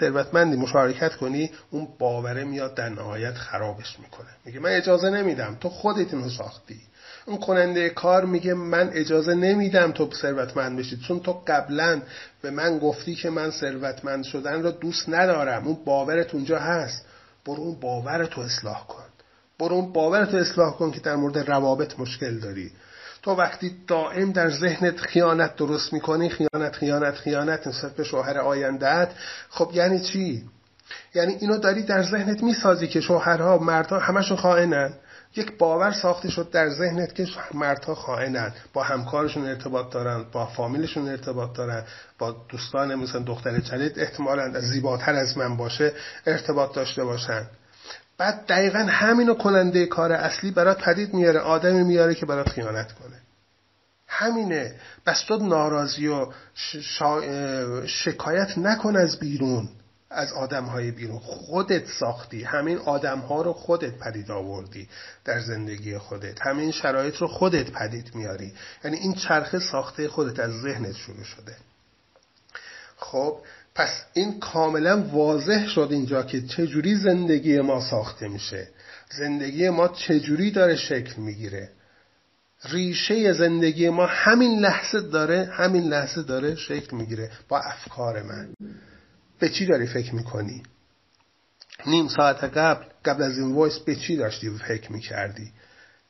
ثروتمندی 0.00 0.56
مشارکت 0.56 1.16
کنی 1.16 1.50
اون 1.70 1.88
باوره 1.98 2.44
میاد 2.44 2.74
در 2.74 2.88
نهایت 2.88 3.34
خرابش 3.34 3.96
می‌کنه. 3.98 4.28
میگه 4.44 4.60
من 4.60 4.70
اجازه 4.70 5.10
نمیدم. 5.10 5.56
تو 5.60 5.68
خودت 5.68 6.14
اینو 6.14 6.28
ساختی. 6.28 6.80
اون 7.26 7.38
کننده 7.38 7.88
کار 7.88 8.24
میگه 8.24 8.54
من 8.54 8.90
اجازه 8.92 9.34
نمیدم 9.34 9.92
تو 9.92 10.10
ثروتمند 10.12 10.78
بشید 10.78 11.00
چون 11.00 11.20
تو 11.20 11.42
قبلا 11.46 12.02
به 12.42 12.50
من 12.50 12.78
گفتی 12.78 13.14
که 13.14 13.30
من 13.30 13.50
ثروتمند 13.50 14.24
شدن 14.24 14.62
رو 14.62 14.70
دوست 14.70 15.08
ندارم. 15.08 15.66
اون 15.66 15.78
باورت 15.84 16.34
اونجا 16.34 16.58
هست. 16.58 17.06
برو 17.46 17.62
اون 17.62 17.80
باورت 17.80 18.32
رو 18.32 18.42
اصلاح 18.42 18.86
کن. 18.86 19.04
برو 19.58 19.82
باورت 19.82 20.34
اصلاح 20.34 20.76
کن 20.76 20.90
که 20.90 21.00
در 21.00 21.16
مورد 21.16 21.38
روابط 21.38 22.00
مشکل 22.00 22.38
داری. 22.38 22.70
تو 23.22 23.30
وقتی 23.30 23.76
دائم 23.86 24.32
در 24.32 24.50
ذهنت 24.50 25.00
خیانت 25.00 25.56
درست 25.56 25.92
می‌کنی 25.92 26.28
خیانت 26.28 26.76
خیانت 26.76 27.14
خیانت 27.14 27.66
نسبت 27.66 27.96
به 27.96 28.04
شوهر 28.04 28.38
آیندهت 28.38 29.10
خب 29.48 29.70
یعنی 29.74 30.00
چی؟ 30.00 30.44
یعنی 31.14 31.34
اینو 31.34 31.58
داری 31.58 31.82
در 31.82 32.02
ذهنت 32.02 32.42
می‌سازی 32.42 32.88
که 32.88 33.00
شوهرها 33.00 33.58
مردها 33.58 33.98
همشون 33.98 34.36
خائنن. 34.36 34.94
یک 35.36 35.58
باور 35.58 35.92
ساخته 35.92 36.30
شد 36.30 36.50
در 36.50 36.68
ذهنت 36.68 37.14
که 37.14 37.26
مردها 37.54 37.94
خائنن. 37.94 38.52
با 38.72 38.82
همکارشون 38.82 39.46
ارتباط 39.46 39.92
دارن 39.92 40.24
با 40.32 40.46
فامیلشون 40.46 41.08
ارتباط 41.08 41.56
دارن 41.56 41.84
با 42.18 42.36
دوستان 42.48 42.94
مثلا 42.94 43.20
دختر 43.20 43.58
جدید 43.58 43.98
احتمالا 43.98 44.60
زیباتر 44.60 45.14
از 45.14 45.38
من 45.38 45.56
باشه 45.56 45.92
ارتباط 46.26 46.74
داشته 46.74 47.04
باشن. 47.04 47.46
بعد 48.18 48.46
دقیقا 48.46 48.78
همینو 48.78 49.34
کننده 49.34 49.86
کار 49.86 50.12
اصلی 50.12 50.50
برات 50.50 50.78
پدید 50.78 51.14
میاره 51.14 51.40
آدمی 51.40 51.84
میاره 51.84 52.14
که 52.14 52.26
برات 52.26 52.48
خیانت 52.48 52.92
کنه. 52.92 53.20
همینه. 54.06 54.74
بس 55.06 55.24
تو 55.28 55.36
ناراضی 55.36 56.08
و 56.08 56.26
شکایت 57.86 58.58
نکن 58.58 58.96
از 58.96 59.18
بیرون 59.18 59.68
از 60.10 60.32
آدم 60.32 60.64
های 60.64 60.90
بیرون. 60.90 61.18
خودت 61.18 61.86
ساختی. 61.86 62.44
همین 62.44 62.78
آدم 62.78 63.18
ها 63.18 63.42
رو 63.42 63.52
خودت 63.52 63.98
پدید 63.98 64.30
آوردی 64.30 64.88
در 65.24 65.40
زندگی 65.40 65.98
خودت. 65.98 66.46
همین 66.46 66.70
شرایط 66.70 67.16
رو 67.16 67.26
خودت 67.26 67.70
پدید 67.70 68.14
میاری. 68.14 68.54
یعنی 68.84 68.96
این 68.96 69.14
چرخه 69.14 69.58
ساخته 69.58 70.08
خودت 70.08 70.38
از 70.38 70.50
ذهنت 70.50 70.96
شروع 70.96 71.24
شده. 71.24 71.56
خب 72.96 73.38
پس 73.74 74.04
این 74.12 74.40
کاملا 74.40 75.02
واضح 75.02 75.68
شد 75.68 75.88
اینجا 75.90 76.22
که 76.22 76.42
چجوری 76.42 76.94
زندگی 76.94 77.60
ما 77.60 77.80
ساخته 77.80 78.28
میشه. 78.28 78.68
زندگی 79.18 79.68
ما 79.68 79.88
چجوری 79.88 80.50
داره 80.50 80.76
شکل 80.76 81.22
می‌گیره. 81.22 81.70
ریشه 82.64 83.32
زندگی 83.32 83.88
ما 83.88 84.06
همین 84.06 84.60
لحظه 84.60 85.00
داره 85.00 85.50
همین 85.52 85.82
لحظه 85.82 86.22
داره 86.22 86.54
شکل 86.54 86.96
می‌گیره 86.96 87.30
با 87.48 87.58
افکار 87.60 88.22
من. 88.22 88.54
به 89.38 89.48
چی 89.48 89.66
داری 89.66 89.86
فکر 89.86 90.14
می‌کنی؟ 90.14 90.62
نیم 91.86 92.08
ساعت 92.08 92.44
قبل 92.44 92.84
قبل 93.04 93.22
از 93.22 93.38
این 93.38 93.54
وایس 93.54 93.78
به 93.78 93.96
چی 93.96 94.16
داشتی 94.16 94.50
فکر 94.50 94.92
می‌کردی؟ 94.92 95.52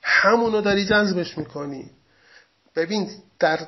همونو 0.03 0.61
داری 0.61 0.85
جذبش 0.85 1.39
می‌کنی. 1.39 1.91
ببین 2.77 3.11
در 3.39 3.59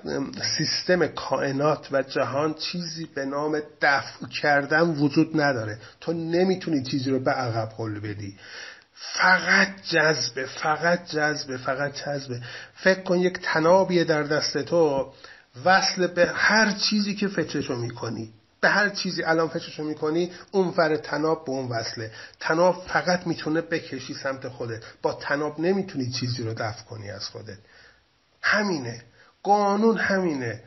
سیستم 0.58 1.06
کائنات 1.06 1.88
و 1.92 2.02
جهان 2.02 2.54
چیزی 2.54 3.04
به 3.14 3.24
نام 3.24 3.62
دفع 3.82 4.26
کردن 4.26 4.82
وجود 4.90 5.40
نداره. 5.40 5.78
تو 6.00 6.12
نمی‌تونی 6.12 6.82
چیزی 6.82 7.10
رو 7.10 7.18
به 7.18 7.30
عقب 7.30 7.72
حل 7.78 8.00
بدی. 8.00 8.36
فقط 8.94 9.68
جذبه 9.82 10.46
فقط 10.46 11.06
جذبه 11.10 11.56
فقط 11.56 11.94
جذبه. 11.94 12.40
فکر 12.74 13.02
کن 13.02 13.18
یک 13.18 13.38
تنابیه 13.42 14.04
در 14.04 14.22
دست 14.22 14.58
تو 14.58 15.12
وصل 15.64 16.06
به 16.06 16.26
هر 16.34 16.72
چیزی 16.72 17.14
که 17.14 17.28
فکرشو 17.28 17.76
می‌کنی. 17.76 18.32
به 18.60 18.68
هر 18.68 18.88
چیزی 18.88 19.22
الان 19.22 19.48
فکرشو 19.48 19.84
می‌کنی 19.84 20.32
اون 20.52 20.70
فر 20.70 20.96
تناب 20.96 21.44
به 21.44 21.50
اون 21.52 21.68
وصله. 21.68 22.10
تناب 22.40 22.84
فقط 22.88 23.26
می‌تونه 23.26 23.60
بکشی 23.60 24.14
سمت 24.14 24.48
خودت. 24.48 24.82
با 25.02 25.12
تناب 25.12 25.60
نمی‌تونی 25.60 26.10
چیزی 26.10 26.42
رو 26.42 26.54
دفع 26.54 26.84
کنی 26.84 27.10
از 27.10 27.28
خودت. 27.28 27.58
همینه. 28.46 29.02
قانون 29.42 29.96
همینه. 29.96 30.60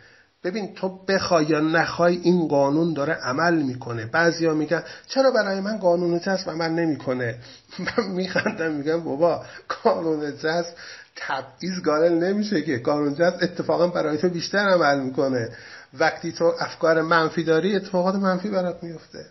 ببین 0.44 0.76
تو 0.76 1.06
بخوای 1.06 1.46
یا 1.46 1.60
نخوای 1.60 2.16
این 2.16 2.48
قانون 2.48 2.94
داره 2.94 3.14
عمل 3.14 3.56
می‌کنه. 3.56 4.06
بعضیا 4.06 4.54
میگن 4.54 4.84
چرا 5.08 5.32
برای 5.32 5.62
من 5.62 5.78
قانون 5.78 6.20
جذب 6.20 6.50
عمل 6.50 6.70
نمی‌کنه. 6.70 7.36
من 7.80 8.08
میخندم 8.08 8.72
میگم 8.72 9.04
بابا 9.04 9.46
قانون 9.84 10.38
جذب 10.38 10.74
تبعیض 11.16 11.82
گارل 11.84 12.14
نمیشه 12.14 12.62
که 12.62 12.78
قانون 12.78 13.16
جذب 13.16 13.38
اتفاقا 13.42 13.88
برای 13.88 14.18
تو 14.18 14.30
بیشتر 14.30 14.70
عمل 14.70 15.00
می‌کنه. 15.00 15.50
وقتی 15.94 16.32
تو 16.32 16.54
افکار 16.60 17.02
منفی 17.02 17.44
داری 17.44 17.76
اتفاقات 17.76 18.16
منفی 18.16 18.50
برات 18.50 18.84
میفته 18.84 19.26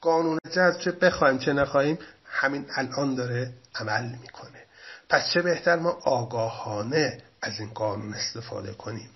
قانون 0.00 0.38
جذب 0.52 0.78
چه 0.78 0.90
بخوایم 0.90 1.38
چه 1.38 1.52
نخواهیم 1.52 1.98
همین 2.24 2.66
الان 2.76 3.14
داره 3.14 3.52
عمل 3.74 4.04
می‌کنه. 4.22 4.62
پس 5.08 5.30
چه 5.34 5.42
بهتر؟ 5.42 5.76
ما 5.76 5.98
آگاهانه 6.04 7.18
از 7.42 7.60
این 7.60 7.68
قانون 7.68 8.14
استفاده 8.14 8.72
کنیم. 8.72 9.10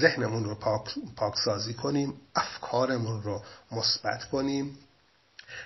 ذهنمون 0.00 0.44
رو 0.44 0.54
پاک، 0.54 0.94
پاکسازی 1.16 1.74
کنیم 1.74 2.14
افکارمون 2.34 3.22
رو 3.22 3.42
مثبت 3.72 4.24
کنیم. 4.24 4.78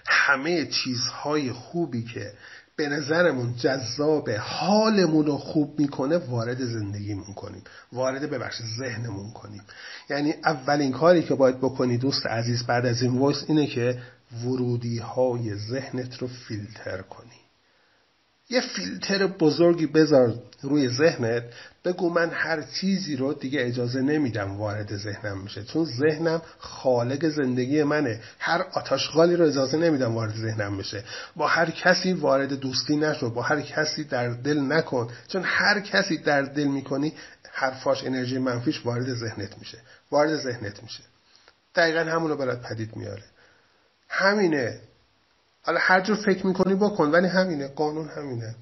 همه 0.07 0.67
چیزهای 0.67 1.53
خوبی 1.53 2.05
که 2.05 2.33
به 2.77 2.89
نظرمون 2.89 3.57
جذاب 3.57 4.31
حالمون 4.31 5.27
رو 5.27 5.39
خوب 5.39 5.81
می‌کنه 5.81 6.17
وارد 6.17 6.65
زندگیمون 6.65 7.35
کنیم. 7.35 7.65
وارد 7.93 8.31
ببخش 8.31 8.63
ذهنمون 8.79 9.31
کنیم. 9.31 9.63
یعنی 10.11 10.35
اولین 10.45 10.93
کاری 10.93 11.23
که 11.23 11.35
باید 11.35 11.59
بکنی 11.59 11.99
دوست 11.99 12.27
عزیز 12.27 12.67
بعد 12.67 12.87
از 12.87 13.03
این 13.03 13.23
ویس 13.23 13.45
اینه 13.49 13.67
که 13.67 14.03
ورودی 14.45 14.99
های 14.99 15.55
ذهنت 15.55 16.19
رو 16.19 16.29
فیلتر 16.29 17.03
کنی 17.03 17.41
یه 18.51 18.61
فیلتر 18.61 19.27
بزرگی 19.27 19.87
بذار 19.87 20.35
روی 20.63 20.89
ذهنت 20.89 21.45
بگو 21.85 22.11
من 22.11 22.31
هر 22.31 22.63
چیزی 22.63 23.17
رو 23.17 23.35
دیگه 23.35 23.67
اجازه 23.67 24.01
نمیدم 24.01 24.57
وارد 24.57 24.97
ذهنم 24.97 25.41
میشه 25.43 25.65
چون 25.65 25.85
ذهنم 25.85 26.43
خالق 26.59 27.29
زندگی 27.29 27.83
منه. 27.83 28.21
هر 28.39 28.67
آتاشغالی 28.73 29.37
رو 29.37 29.47
اجازه 29.47 29.77
نمیدم 29.77 30.15
وارد 30.15 30.35
ذهنم 30.35 30.75
میشه 30.75 31.05
با 31.37 31.47
هر 31.47 31.71
کسی 31.71 32.13
وارد 32.13 32.53
دوستی 32.53 32.97
نشو 32.97 33.31
با 33.31 33.43
هر 33.43 33.61
کسی 33.61 34.05
در 34.05 34.29
دل 34.29 34.61
نکن 34.61 35.09
چون 35.29 35.43
هر 35.45 35.81
کسی 35.81 36.19
در 36.19 36.43
دل 36.43 36.65
می‌کنی 36.65 37.13
حرفاش 37.53 38.05
انرژی 38.05 38.39
منفیش 38.39 38.87
وارد 38.87 39.15
ذهنت 39.15 39.59
میشه 39.59 39.79
وارد 40.11 40.37
ذهنت 40.37 40.83
میشه. 40.83 41.03
دقیقا 41.75 42.01
همونو 42.01 42.37
برات 42.37 42.63
پدید 42.63 42.97
میاره. 42.97 43.23
همینه. 44.09 44.81
حالا 45.63 45.79
هر 45.83 46.01
جور 46.01 46.17
فکر 46.17 46.47
می‌کنی 46.47 46.75
بکن 46.75 47.11
ولی 47.11 47.29
همینه 47.29 47.69
قانون 47.69 48.09
همینه. 48.09 48.55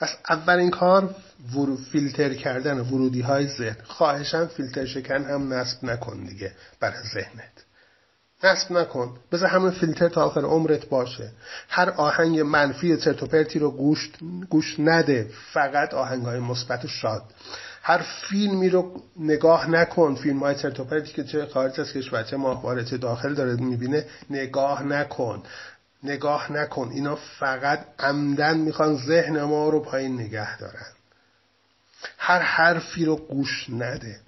پس 0.00 0.08
اولین 0.30 0.70
کار 0.70 1.14
ورو 1.54 1.76
فیلتر 1.76 2.34
کردن 2.34 2.80
ورودی 2.80 3.20
های 3.20 3.46
ذهن. 3.46 3.76
خواهشم 3.84 4.46
فیلتر 4.46 4.86
شکن 4.86 5.24
هم 5.24 5.52
نصب 5.52 5.84
نکن 5.84 6.24
دیگه 6.24 6.52
برای 6.80 7.02
ذهنت. 7.14 7.52
نصب 8.44 8.72
نکن. 8.72 9.16
بذار 9.32 9.48
همون 9.48 9.70
فیلتر 9.70 10.08
تا 10.08 10.24
آخر 10.24 10.40
عمرت 10.40 10.88
باشه. 10.88 11.32
هر 11.68 11.90
آهنگ 11.90 12.40
منفی 12.40 12.96
چرتوپرتی 12.96 13.58
رو 13.58 13.70
گوش, 13.70 14.10
گوش 14.50 14.80
نده. 14.80 15.30
فقط 15.52 15.94
آهنگ 15.94 16.24
های 16.24 16.40
مثبت 16.40 16.84
و 16.84 16.88
شاد. 16.88 17.22
هر 17.82 17.98
فیلمی 17.98 18.68
رو 18.68 19.02
نگاه 19.16 19.70
نکن. 19.70 20.14
فیلم 20.14 20.38
های 20.38 20.54
چرتوپرتی 20.54 21.12
که 21.12 21.24
چه 21.24 21.46
خارج 21.46 21.80
از 21.80 21.92
کشور 21.92 22.22
چه 22.22 22.36
ماهواره 22.36 22.84
چه 22.84 22.96
داخل 22.96 23.34
داره 23.34 23.54
می‌بینه 23.54 24.06
نگاه 24.30 24.82
نکن. 24.82 25.42
نگاه 26.02 26.52
نکن. 26.52 26.88
اینا 26.88 27.16
فقط 27.16 27.86
عمدن 27.98 28.56
می‌خوان 28.56 28.96
ذهن 28.96 29.42
ما 29.42 29.68
رو 29.68 29.80
پایین 29.80 30.20
نگه 30.20 30.58
دارن. 30.58 30.86
هر 32.18 32.38
حرفی 32.38 33.04
رو 33.04 33.16
گوش 33.16 33.66
نده. 33.70 34.20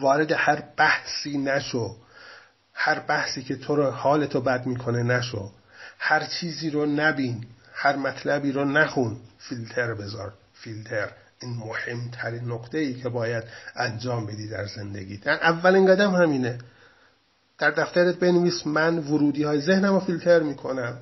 وارد 0.00 0.32
هر 0.32 0.62
بحثی 0.76 1.38
نشو. 1.38 1.96
هر 2.74 2.98
بحثی 2.98 3.42
که 3.42 3.56
تو 3.56 3.76
رو 3.76 3.90
حالتو 3.90 4.40
بد 4.40 4.66
می‌کنه 4.66 5.02
نشو. 5.02 5.50
هر 5.98 6.24
چیزی 6.24 6.70
رو 6.70 6.86
نبین. 6.86 7.46
هر 7.74 7.96
مطلبی 7.96 8.52
رو 8.52 8.64
نخون. 8.64 9.16
فیلتر 9.38 9.94
بذار. 9.94 10.32
فیلتر. 10.54 11.10
این 11.40 11.56
مهمترین 11.56 12.44
نقطه 12.44 12.78
ای 12.78 12.94
که 12.94 13.08
باید 13.08 13.44
انجام 13.76 14.26
بدی 14.26 14.48
در 14.48 14.66
زندگی 14.66 15.20
اولین 15.26 15.86
قدم 15.86 16.14
همینه. 16.14 16.58
در 17.58 17.70
دفترت 17.70 18.16
بنویس 18.16 18.66
من 18.66 18.98
ورودی 18.98 19.42
های 19.42 19.60
ذهنم 19.60 19.94
رو 19.94 20.00
فیلتر 20.00 20.40
می‌کنم. 20.40 20.98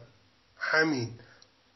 همین. 0.57 1.11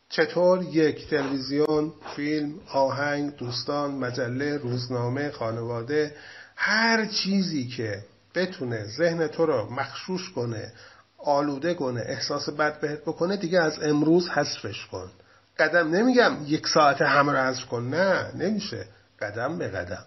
چطور 0.08 0.62
یک 0.62 1.10
تلویزیون 1.10 1.92
فیلم 2.16 2.54
آهنگ 2.72 3.36
دوستان 3.36 3.90
مجله 3.90 4.56
روزنامه 4.56 5.30
خانواده 5.30 6.14
هر 6.56 7.06
چیزی 7.06 7.66
که 7.68 8.04
بتونه 8.34 8.84
ذهن 8.84 9.26
تو 9.26 9.46
رو 9.46 9.70
مخشوش 9.70 10.30
کنه 10.30 10.72
آلوده 11.18 11.74
کنه 11.74 12.00
احساس 12.00 12.48
بد 12.48 12.80
بهت 12.80 13.00
بکنه 13.00 13.36
دیگه 13.36 13.60
از 13.60 13.82
امروز 13.82 14.28
حذفش 14.28 14.86
کن. 14.86 15.10
قدم 15.58 15.90
نمیگم 15.90 16.36
یک 16.46 16.68
ساعت 16.68 17.02
همه 17.02 17.32
رو 17.32 17.38
حذف 17.38 17.66
کن. 17.66 17.82
نه 17.82 18.32
نمیشه. 18.34 18.86
قدم 19.20 19.58
به 19.58 19.68
قدم. 19.68 20.04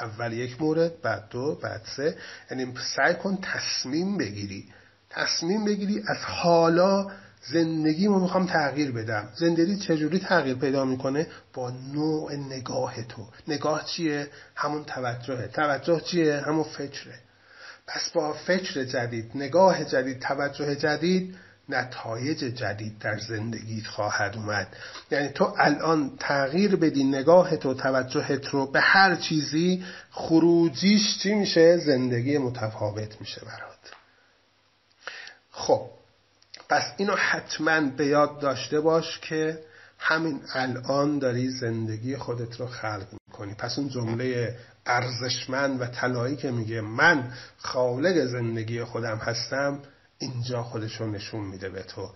اول 0.00 0.32
یک 0.32 0.62
مورد 0.62 1.00
بعد 1.02 1.28
دو 1.30 1.54
بعد 1.54 1.82
سه. 1.96 2.16
یعنی 2.50 2.74
سعی 2.96 3.14
کن 3.14 3.38
تصمیم 3.42 4.18
بگیری. 4.18 4.64
تصمیم 5.10 5.64
بگیری 5.64 6.02
از 6.06 6.18
حالا 6.24 7.10
زندگی 7.52 8.08
ما 8.08 8.18
می‌خوام 8.18 8.46
تغییر 8.46 8.92
بدم. 8.92 9.28
زندگی 9.34 9.76
چجوری 9.76 10.18
تغییر 10.18 10.56
پیدا 10.56 10.84
می‌کنه؟ 10.84 11.26
با 11.54 11.70
نوع 11.70 12.34
نگاه 12.36 13.02
تو. 13.02 13.26
نگاه 13.48 13.84
چیه؟ 13.84 14.28
همون 14.56 14.84
توجهه. 14.84 15.46
توجه 15.46 16.00
چیه؟ 16.00 16.40
همون 16.40 16.64
فکره. 16.64 17.14
پس 17.86 18.10
با 18.10 18.32
فکر 18.32 18.84
جدید 18.84 19.30
نگاه 19.34 19.84
جدید 19.84 20.20
توجه 20.20 20.76
جدید 20.76 21.36
نتایج 21.68 22.38
جدید 22.38 22.98
در 22.98 23.18
زندگیت 23.18 23.86
خواهد 23.86 24.36
اومد. 24.36 24.76
یعنی 25.10 25.28
تو 25.28 25.54
الان 25.58 26.16
تغییر 26.20 26.76
بدی 26.76 27.04
نگاه 27.04 27.56
تو 27.56 27.74
توجهت 27.74 28.46
رو 28.46 28.66
به 28.66 28.80
هر 28.80 29.16
چیزی 29.16 29.84
خروجیش 30.10 31.18
چی 31.18 31.34
میشه؟ 31.34 31.76
زندگی 31.76 32.38
متفاوت 32.38 33.20
میشه 33.20 33.40
برات. 33.44 33.92
خب 35.50 35.90
پس 36.68 36.82
اینو 36.96 37.14
حتما 37.16 37.80
به 37.80 38.06
یاد 38.06 38.40
داشته 38.40 38.80
باش 38.80 39.18
که 39.18 39.58
همین 39.98 40.40
الان 40.54 41.18
داری 41.18 41.48
زندگی 41.48 42.16
خودت 42.16 42.60
رو 42.60 42.66
خلق 42.66 43.06
می‌کنی. 43.28 43.54
پس 43.54 43.78
اون 43.78 43.88
جمله 43.88 44.56
ارزشمند 44.86 45.80
و 45.80 45.86
طلایی 45.86 46.36
که 46.36 46.50
میگه 46.50 46.80
من 46.80 47.32
خالق 47.56 48.26
زندگی 48.26 48.84
خودم 48.84 49.16
هستم 49.16 49.78
اینجا 50.22 50.62
خودش 50.62 51.00
رو 51.00 51.10
نشون 51.10 51.40
میده 51.40 51.68
به 51.68 51.82
تو. 51.82 52.10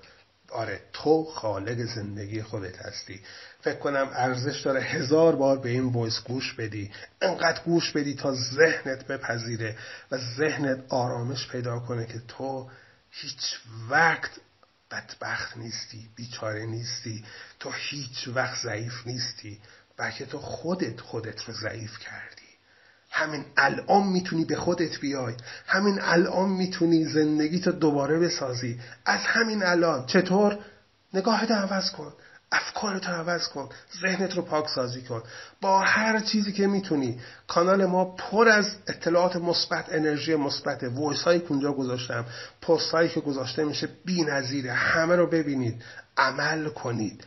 آره 0.51 0.81
تو 0.93 1.25
خالق 1.25 1.85
زندگی 1.85 2.43
خودت 2.43 2.79
هستی. 2.79 3.21
فکر 3.61 3.79
کنم 3.79 4.11
ارزش 4.13 4.61
داره 4.61 4.81
هزار 4.81 5.37
بار 5.37 5.59
به 5.59 5.69
این 5.69 5.93
وایس 5.93 6.21
گوش 6.21 6.55
بدی. 6.55 6.91
انقدر 7.23 7.63
گوش 7.65 7.93
بدی 7.93 8.15
تا 8.15 8.35
ذهنت 8.35 9.07
بپذیره 9.07 9.77
و 10.11 10.19
ذهنت 10.37 10.85
آرامش 10.89 11.49
پیدا 11.49 11.79
کنه 11.79 12.07
که 12.07 12.21
تو 12.29 12.71
هیچ 13.11 13.59
وقت 13.91 14.31
بدبخت 14.91 15.57
نیستی 15.57 16.09
بیچاره 16.17 16.67
نیستی. 16.67 17.25
تو 17.61 17.71
هیچ 17.71 18.29
وقت 18.29 18.63
ضعیف 18.63 19.07
نیستی 19.07 19.61
بلکه 19.97 20.27
تو 20.27 20.39
خودت 20.39 21.01
خودت 21.01 21.43
رو 21.45 21.55
ضعیف 21.55 21.99
کردی. 21.99 22.36
همین 23.17 23.45
الان 23.57 24.07
می‌تونی 24.07 24.45
به 24.45 24.57
خودت 24.57 25.01
بیای. 25.01 25.35
همین 25.67 25.99
الان 26.03 26.49
می‌تونی 26.49 27.05
زندگی 27.05 27.61
تو 27.61 27.73
دوباره 27.73 28.19
بسازی. 28.19 28.81
از 29.07 29.21
همین 29.21 29.63
الان. 29.63 30.07
چطور؟ 30.07 30.59
نگاهت 31.15 31.51
عوض 31.51 31.91
کن. 31.91 32.13
افکارت 32.53 33.07
رو 33.07 33.15
عوض 33.15 33.49
کن. 33.49 33.69
ذهنت 34.03 34.37
رو 34.37 34.43
پاک 34.43 34.69
سازی 34.69 35.03
کن. 35.03 35.23
با 35.61 35.81
هر 35.81 36.21
چیزی 36.21 36.53
که 36.53 36.67
می‌تونی. 36.67 37.21
کانال 37.49 37.87
ما 37.87 38.05
پر 38.05 38.49
از 38.49 38.77
اطلاعات 38.87 39.37
مثبت 39.37 39.87
انرژی 39.89 40.35
مثبت 40.35 40.85
voice 40.85 41.23
هایی 41.23 41.41
که 41.41 41.55
گذاشتم. 41.55 42.25
پست 42.63 42.91
هایی 42.91 43.09
که 43.09 43.21
گذاشته 43.21 43.65
میشه 43.65 43.89
بی 44.05 44.23
نظیره 44.23 44.73
همه 44.73 45.17
رو 45.17 45.27
ببینید. 45.27 45.83
عمل 46.17 46.69
کنید. 46.69 47.25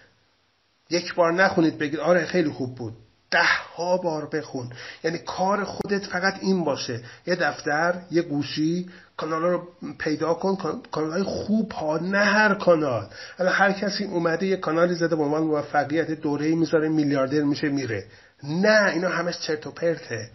یک 0.90 1.16
بار 1.16 1.34
نخونید 1.34 1.78
بگید 1.78 2.00
آره 2.00 2.26
خیلی 2.26 2.50
خوب 2.50 2.76
بود. 2.76 2.98
ده 3.32 3.48
ها 3.76 3.98
بار 3.98 4.26
بخون. 4.26 4.70
یعنی 5.04 5.18
کار 5.18 5.64
خودت 5.64 6.06
فقط 6.06 6.38
این 6.42 6.64
باشه. 6.64 7.04
یه 7.28 7.36
دفتر 7.36 8.02
یه 8.12 8.22
گوشی 8.22 8.90
کانال 9.18 9.42
رو 9.42 9.68
پیدا 10.00 10.34
کن. 10.34 10.82
کانال 10.92 11.12
های 11.12 11.24
خوب 11.24 11.72
ها 11.72 11.98
نه 11.98 12.18
هر 12.18 12.54
کانال. 12.54 13.10
الان 13.40 13.54
هر 13.54 13.72
کسی 13.72 14.04
اومده 14.04 14.46
یه 14.46 14.58
کانالی 14.58 14.96
زده 14.96 15.16
به 15.16 15.24
عنوان 15.24 15.44
موفقیت 15.44 16.12
دوره 16.12 16.56
می‌ذاره 16.56 16.90
میلیاردر 16.90 17.42
میشه 17.42 17.70
میره. 17.70 18.06
نه 18.44 18.90
اینا 18.90 19.10
همش 19.10 19.40
چرت 19.40 19.68
و 19.68 19.72
پرته. 19.72 20.30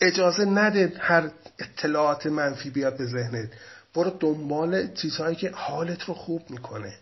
اجازه 0.00 0.44
نده 0.44 0.92
هر 0.98 1.30
اطلاعات 1.58 2.26
منفی 2.26 2.70
بیاد 2.70 2.96
به 2.96 3.06
ذهنت. 3.06 3.48
برو 3.94 4.10
دنبال 4.10 4.94
چیزهایی 4.94 5.36
که 5.36 5.50
حالت 5.54 6.02
رو 6.02 6.14
خوب 6.14 6.50
می‌کنه. 6.50 6.94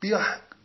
بیا 0.00 0.20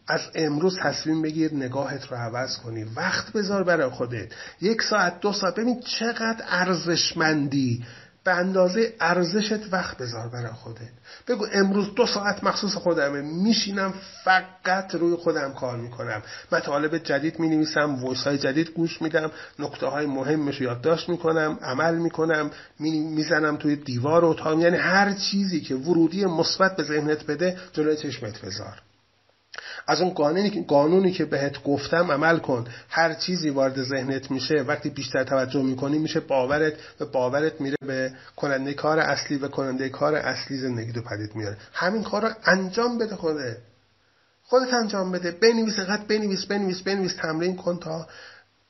از 0.07 0.21
امروز 0.35 0.77
تصمیم 0.83 1.21
بگیر 1.21 1.53
نگاهت 1.53 2.07
رو 2.07 2.17
عوض 2.17 2.57
کنی. 2.57 2.83
وقت 2.83 3.33
بذار 3.33 3.63
برای 3.63 3.89
خودت. 3.89 4.27
یک 4.61 4.81
ساعت 4.81 5.19
دو 5.19 5.33
ساعت. 5.33 5.55
ببین 5.55 5.81
چقدر 5.81 6.43
ارزشمندی. 6.47 7.85
به 8.23 8.33
اندازه 8.33 8.93
ارزشت 8.99 9.73
وقت 9.73 9.97
بذار 9.97 10.29
برای 10.29 10.51
خودت. 10.51 10.91
بگو 11.27 11.45
امروز 11.53 11.95
دو 11.95 12.05
ساعت 12.05 12.43
مخصوص 12.43 12.73
خودمه. 12.73 13.21
میشینم 13.21 13.93
فقط 14.23 14.95
روی 14.95 15.15
خودم 15.15 15.53
کار 15.53 15.77
می‌کنم. 15.77 16.21
مطالب 16.51 16.97
جدید 16.97 17.39
می 17.39 17.49
نویسم 17.49 18.05
ویس 18.05 18.23
های 18.23 18.37
جدید 18.37 18.69
گوش 18.69 19.01
میدم. 19.01 19.31
نکته 19.59 19.85
های 19.85 20.05
مهمش 20.05 20.61
یادداشت 20.61 21.09
می‌کنم 21.09 21.59
عمل 21.61 21.95
می‌کنم 21.95 22.51
می‌زنم 22.79 23.57
توی 23.57 23.75
دیوار 23.75 24.25
اتاق 24.25 24.59
یعنی 24.59 24.77
هر 24.77 25.13
چیزی 25.13 25.61
که 25.61 25.75
ورودی 25.75 26.25
مثبت 26.25 26.75
به 26.75 26.83
ذهنت 26.83 27.25
بده 27.25 27.57
جلوی 27.73 27.95
چشمت 27.95 28.41
بذار. 28.41 28.81
از 29.87 30.01
اون 30.01 30.09
قانونی 30.09 30.49
که 30.49 30.61
قانونی 30.61 31.11
که 31.11 31.25
بهت 31.25 31.63
گفتم 31.63 32.11
عمل 32.11 32.39
کن. 32.39 32.65
هر 32.89 33.13
چیزی 33.13 33.49
وارد 33.49 33.83
ذهنت 33.83 34.31
میشه 34.31 34.55
وقتی 34.55 34.89
بیشتر 34.89 35.23
توجه 35.23 35.61
می‌کنی 35.61 35.99
میشه 35.99 36.19
باورت 36.19 36.73
و 36.99 37.05
باورت 37.05 37.61
میره 37.61 37.75
به 37.87 38.11
کننده 38.35 38.73
کار 38.73 38.99
اصلی 38.99 39.37
و 39.37 39.47
کننده 39.47 39.89
کار 39.89 40.15
اصلی 40.15 40.57
زندگی 40.57 40.91
رو 40.91 41.01
پدید 41.01 41.35
میاره. 41.35 41.57
همین 41.73 42.03
کار 42.03 42.21
رو 42.21 42.29
انجام 42.45 42.97
بده 42.97 43.15
خودت. 43.15 43.57
خودت 44.43 44.73
انجام 44.73 45.11
بده. 45.11 45.31
بنویس 45.31 45.79
قد 45.79 46.07
بنویس 46.07 46.45
بنویس 46.45 46.81
بنویس 46.81 47.15
تمرین 47.15 47.55
کن 47.55 47.79
تا 47.79 48.07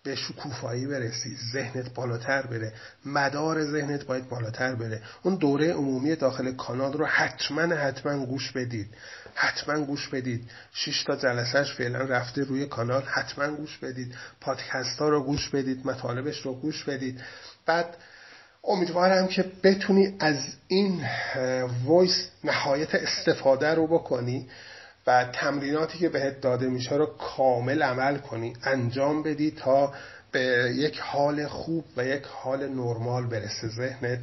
به 0.07 0.15
شکوفایی 0.15 0.87
برسی 0.87 1.37
ذهنت 1.53 1.93
بالاتر 1.93 2.41
بره. 2.41 2.73
مدار 3.05 3.63
ذهنت 3.63 4.05
باید 4.05 4.29
بالاتر 4.29 4.75
بره. 4.75 5.01
اون 5.23 5.35
دوره 5.35 5.73
عمومی 5.73 6.15
داخل 6.15 6.51
کانال 6.51 6.93
رو 6.93 7.05
حتما 7.05 7.75
حتما 7.75 8.25
گوش 8.25 8.51
بدید. 8.51 8.87
حتما 9.35 9.79
گوش 9.79 10.07
بدید. 10.07 10.49
6 10.73 11.03
تا 11.03 11.15
جلسهش 11.15 11.73
فعلا 11.73 11.99
رفته 11.99 12.43
روی 12.43 12.65
کانال. 12.65 13.03
حتما 13.03 13.47
گوش 13.47 13.77
بدید. 13.77 14.15
پادکست 14.41 14.99
ها 14.99 15.09
رو 15.09 15.23
گوش 15.23 15.49
بدید. 15.49 15.87
مطالبش 15.87 16.41
رو 16.41 16.53
گوش 16.53 16.83
بدید. 16.83 17.21
بعد 17.65 17.97
امیدوارم 18.63 19.27
که 19.27 19.45
بتونی 19.63 20.15
از 20.19 20.55
این 20.67 21.05
وایس 21.85 22.29
نهایت 22.43 22.95
استفاده 22.95 23.73
رو 23.73 23.87
بکنی. 23.87 24.49
و 25.07 25.25
تمریناتی 25.33 25.97
که 25.97 26.09
بهت 26.09 26.41
داده 26.41 26.67
میشه 26.67 26.95
رو 26.95 27.05
کامل 27.05 27.83
عمل 27.83 28.17
کنی 28.17 28.53
انجام 28.63 29.23
بدی 29.23 29.51
تا 29.51 29.93
به 30.31 30.73
یک 30.75 30.99
حال 30.99 31.47
خوب 31.47 31.85
و 31.97 32.05
یک 32.05 32.23
حال 32.23 32.67
نرمال 32.67 33.25
برسه 33.25 33.67
ذهنت. 33.67 34.19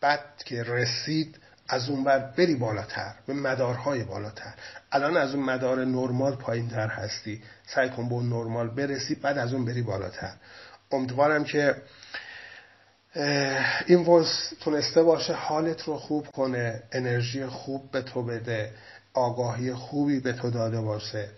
بعد 0.00 0.20
که 0.44 0.62
رسید 0.62 1.38
از 1.68 1.88
اون 1.88 2.04
بر 2.04 2.18
بری 2.18 2.54
بالاتر 2.54 3.14
به 3.26 3.34
مدارهای 3.34 4.04
بالاتر. 4.04 4.54
الان 4.92 5.16
از 5.16 5.34
اون 5.34 5.44
مدار 5.44 5.84
نرمال 5.84 6.36
پایین 6.36 6.68
تر 6.68 6.88
هستی. 6.88 7.42
سعی 7.66 7.90
کن 7.90 8.08
به 8.08 8.14
اون 8.14 8.28
نرمال 8.28 8.68
برسی 8.68 9.14
بعد 9.14 9.38
از 9.38 9.52
اون 9.52 9.64
بری 9.64 9.82
بالاتر. 9.82 10.32
امیدوارم 10.92 11.44
که 11.44 11.74
این 13.86 14.06
ورس 14.06 14.52
تونسته 14.60 15.02
باشه 15.02 15.32
حالت 15.34 15.82
رو 15.82 15.96
خوب 15.96 16.26
کنه 16.26 16.82
انرژی 16.92 17.46
خوب 17.46 17.90
به 17.90 18.02
تو 18.02 18.22
بده. 18.22 18.70
آگاهی 19.16 19.74
خوبی 19.74 20.20
به 20.20 20.32
تو 20.32 20.50
داده 20.50 20.80
باشه 20.80 21.28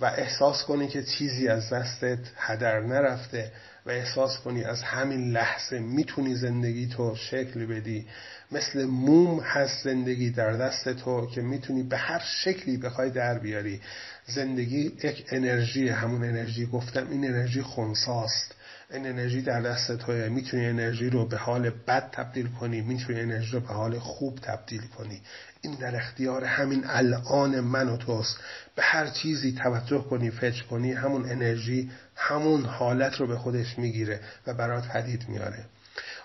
و 0.00 0.04
احساس 0.04 0.64
کنی 0.64 0.88
که 0.88 1.02
چیزی 1.02 1.48
از 1.48 1.70
دستت 1.70 2.18
هدر 2.36 2.80
نرفته 2.80 3.52
و 3.86 3.90
احساس 3.90 4.38
کنی 4.38 4.64
از 4.64 4.82
همین 4.82 5.30
لحظه 5.30 5.78
می‌تونی 5.78 6.34
زندگی 6.34 6.86
تو 6.86 7.16
شکل 7.16 7.66
بدی. 7.66 8.06
مثل 8.52 8.84
موم 8.84 9.40
هست 9.40 9.84
زندگی 9.84 10.30
در 10.30 10.52
دست 10.52 10.88
تو 10.88 11.26
که 11.26 11.40
می‌تونی 11.40 11.82
به 11.82 11.96
هر 11.96 12.22
شکلی 12.44 12.76
بخوای 12.76 13.10
در 13.10 13.38
بیاری. 13.38 13.80
زندگی 14.26 14.92
یک 15.04 15.26
انرژی 15.30 15.88
همون 15.88 16.24
انرژی 16.24 16.66
گفتم 16.66 17.10
این 17.10 17.24
انرژی 17.24 17.62
خونساست. 17.62 18.54
این 18.92 19.06
انرژی 19.06 19.42
در 19.42 19.60
دست 19.60 19.92
توه 19.92 20.28
می‌تونی 20.28 20.66
انرژی 20.66 21.10
رو 21.10 21.26
به 21.26 21.36
حال 21.36 21.70
بد 21.70 22.10
تبدیل 22.12 22.48
کنی 22.48 22.80
می‌تونی 22.80 23.20
انرژی 23.20 23.52
رو 23.52 23.60
به 23.60 23.74
حال 23.74 23.98
خوب 23.98 24.38
تبدیل 24.38 24.86
کنی. 24.86 25.22
این 25.60 25.74
در 25.74 25.96
اختیار 25.96 26.44
همین 26.44 26.82
الان 26.86 27.60
من 27.60 27.88
و 27.88 27.96
توست. 27.96 28.36
به 28.74 28.82
هر 28.82 29.06
چیزی 29.06 29.52
توجه 29.52 30.04
کنی 30.10 30.30
فکر 30.30 30.64
کنی 30.64 30.92
همون 30.92 31.30
انرژی 31.30 31.90
همون 32.16 32.64
حالت 32.64 33.20
رو 33.20 33.26
به 33.26 33.36
خودش 33.36 33.78
می‌گیره 33.78 34.20
و 34.46 34.54
برات 34.54 34.88
پدید 34.88 35.28
میاره. 35.28 35.64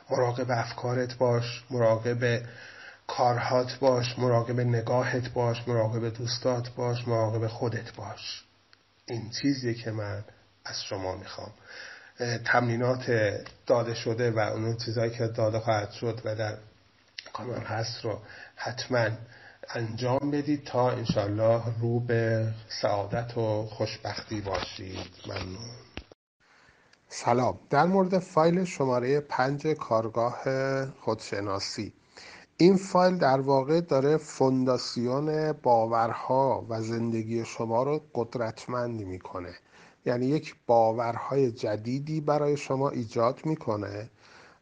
مراقب 0.09 0.51
افکارت 0.51 1.17
باش 1.17 1.63
مراقب 1.69 2.41
کارهات 3.07 3.79
باش 3.79 4.19
مراقب 4.19 4.59
نگاهت 4.59 5.33
باش 5.33 5.67
مراقب 5.67 6.09
دوستات 6.09 6.69
باش 6.69 7.07
مراقب 7.07 7.47
خودت 7.47 7.95
باش. 7.95 8.43
این 9.05 9.29
چیزی 9.29 9.75
که 9.75 9.91
من 9.91 10.23
از 10.65 10.83
شما 10.83 11.17
می‌خوام. 11.17 11.51
تمرینات 12.45 13.11
داده 13.65 13.93
شده 13.93 14.31
و 14.31 14.39
اون 14.39 14.77
چیزهایی 14.77 15.11
که 15.11 15.27
داده 15.27 15.59
خواهد 15.59 15.91
شد 15.91 16.21
و 16.25 16.35
در 16.35 16.57
کانال 17.33 17.59
هست 17.61 18.05
رو 18.05 18.19
حتما 18.55 19.09
انجام 19.69 20.31
بدید 20.31 20.63
تا 20.63 20.91
انشالله 20.91 21.61
رو 21.81 21.99
به 21.99 22.47
سعادت 22.81 23.37
و 23.37 23.65
خوشبختی 23.65 24.41
باشید. 24.41 25.11
ممنون. 25.27 25.69
سلام. 27.09 27.59
در 27.69 27.85
مورد 27.85 28.19
فایل 28.19 28.63
شماره 28.63 29.19
پنج 29.19 29.67
کارگاه 29.67 30.43
خودشناسی. 31.01 31.93
این 32.57 32.77
فایل 32.77 33.17
در 33.17 33.39
واقع 33.39 33.81
داره 33.81 34.17
فونداسیون 34.17 35.51
باورها 35.51 36.65
و 36.69 36.81
زندگی 36.81 37.45
شما 37.45 37.83
رو 37.83 38.01
قدرتمند 38.13 39.01
می‌کنه. 39.01 39.53
یعنی 40.07 40.25
یک 40.25 40.55
باورهای 40.67 41.51
جدیدی 41.51 42.21
برای 42.21 42.57
شما 42.57 42.89
ایجاد 42.89 43.45
می‌کنه 43.45 44.09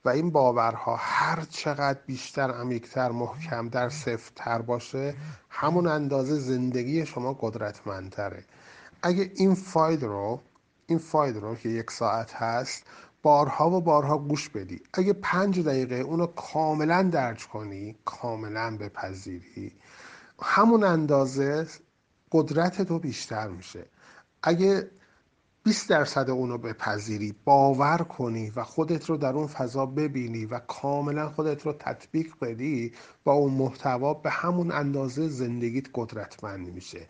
و 0.05 0.09
این 0.09 0.31
باورها 0.31 0.95
هر 0.95 1.45
چقدر 1.49 1.99
بیشتر 2.05 2.51
عمیقتر 2.51 3.11
محکم 3.11 3.69
در 3.69 3.89
سفتتر 3.89 4.61
باشه 4.61 5.15
همون 5.49 5.87
اندازه 5.87 6.35
زندگی 6.35 7.05
شما 7.05 7.33
قدرتمندتره. 7.33 8.43
اگه 9.01 9.31
این 9.35 9.55
فایل 9.55 10.01
رو 10.01 10.41
این 10.87 10.97
فایل 10.97 11.35
رو 11.35 11.55
که 11.55 11.69
یک 11.69 11.91
ساعت 11.91 12.33
هست 12.33 12.83
بارها 13.21 13.69
و 13.69 13.81
بارها 13.81 14.17
گوش 14.17 14.49
بدی. 14.49 14.81
اگه 14.93 15.13
پنج 15.13 15.59
دقیقه 15.59 15.95
اونو 15.95 16.25
کاملا 16.25 17.03
درج 17.03 17.47
کنی 17.47 17.95
کاملا 18.05 18.77
بپذیری 18.77 19.71
همون 20.41 20.83
اندازه 20.83 21.67
قدرت 22.31 22.81
تو 22.81 22.99
بیشتر 22.99 23.47
میشه. 23.47 23.85
اگه 24.43 24.89
20 25.65 25.89
درصد 25.89 26.29
اونو 26.29 26.57
بپذیری 26.57 27.35
باور 27.45 27.97
کنی 27.97 28.51
و 28.55 28.63
خودت 28.63 29.05
رو 29.05 29.17
در 29.17 29.33
اون 29.33 29.47
فضا 29.47 29.85
ببینی 29.85 30.45
و 30.45 30.59
کاملا 30.59 31.29
خودت 31.29 31.65
رو 31.65 31.73
تطبیق 31.73 32.33
بدی 32.41 32.93
با 33.23 33.33
اون 33.33 33.53
محتوا 33.53 34.13
به 34.13 34.29
همون 34.29 34.71
اندازه 34.71 35.27
زندگیت 35.27 35.85
قدرتمند 35.93 36.73
میشه. 36.73 37.07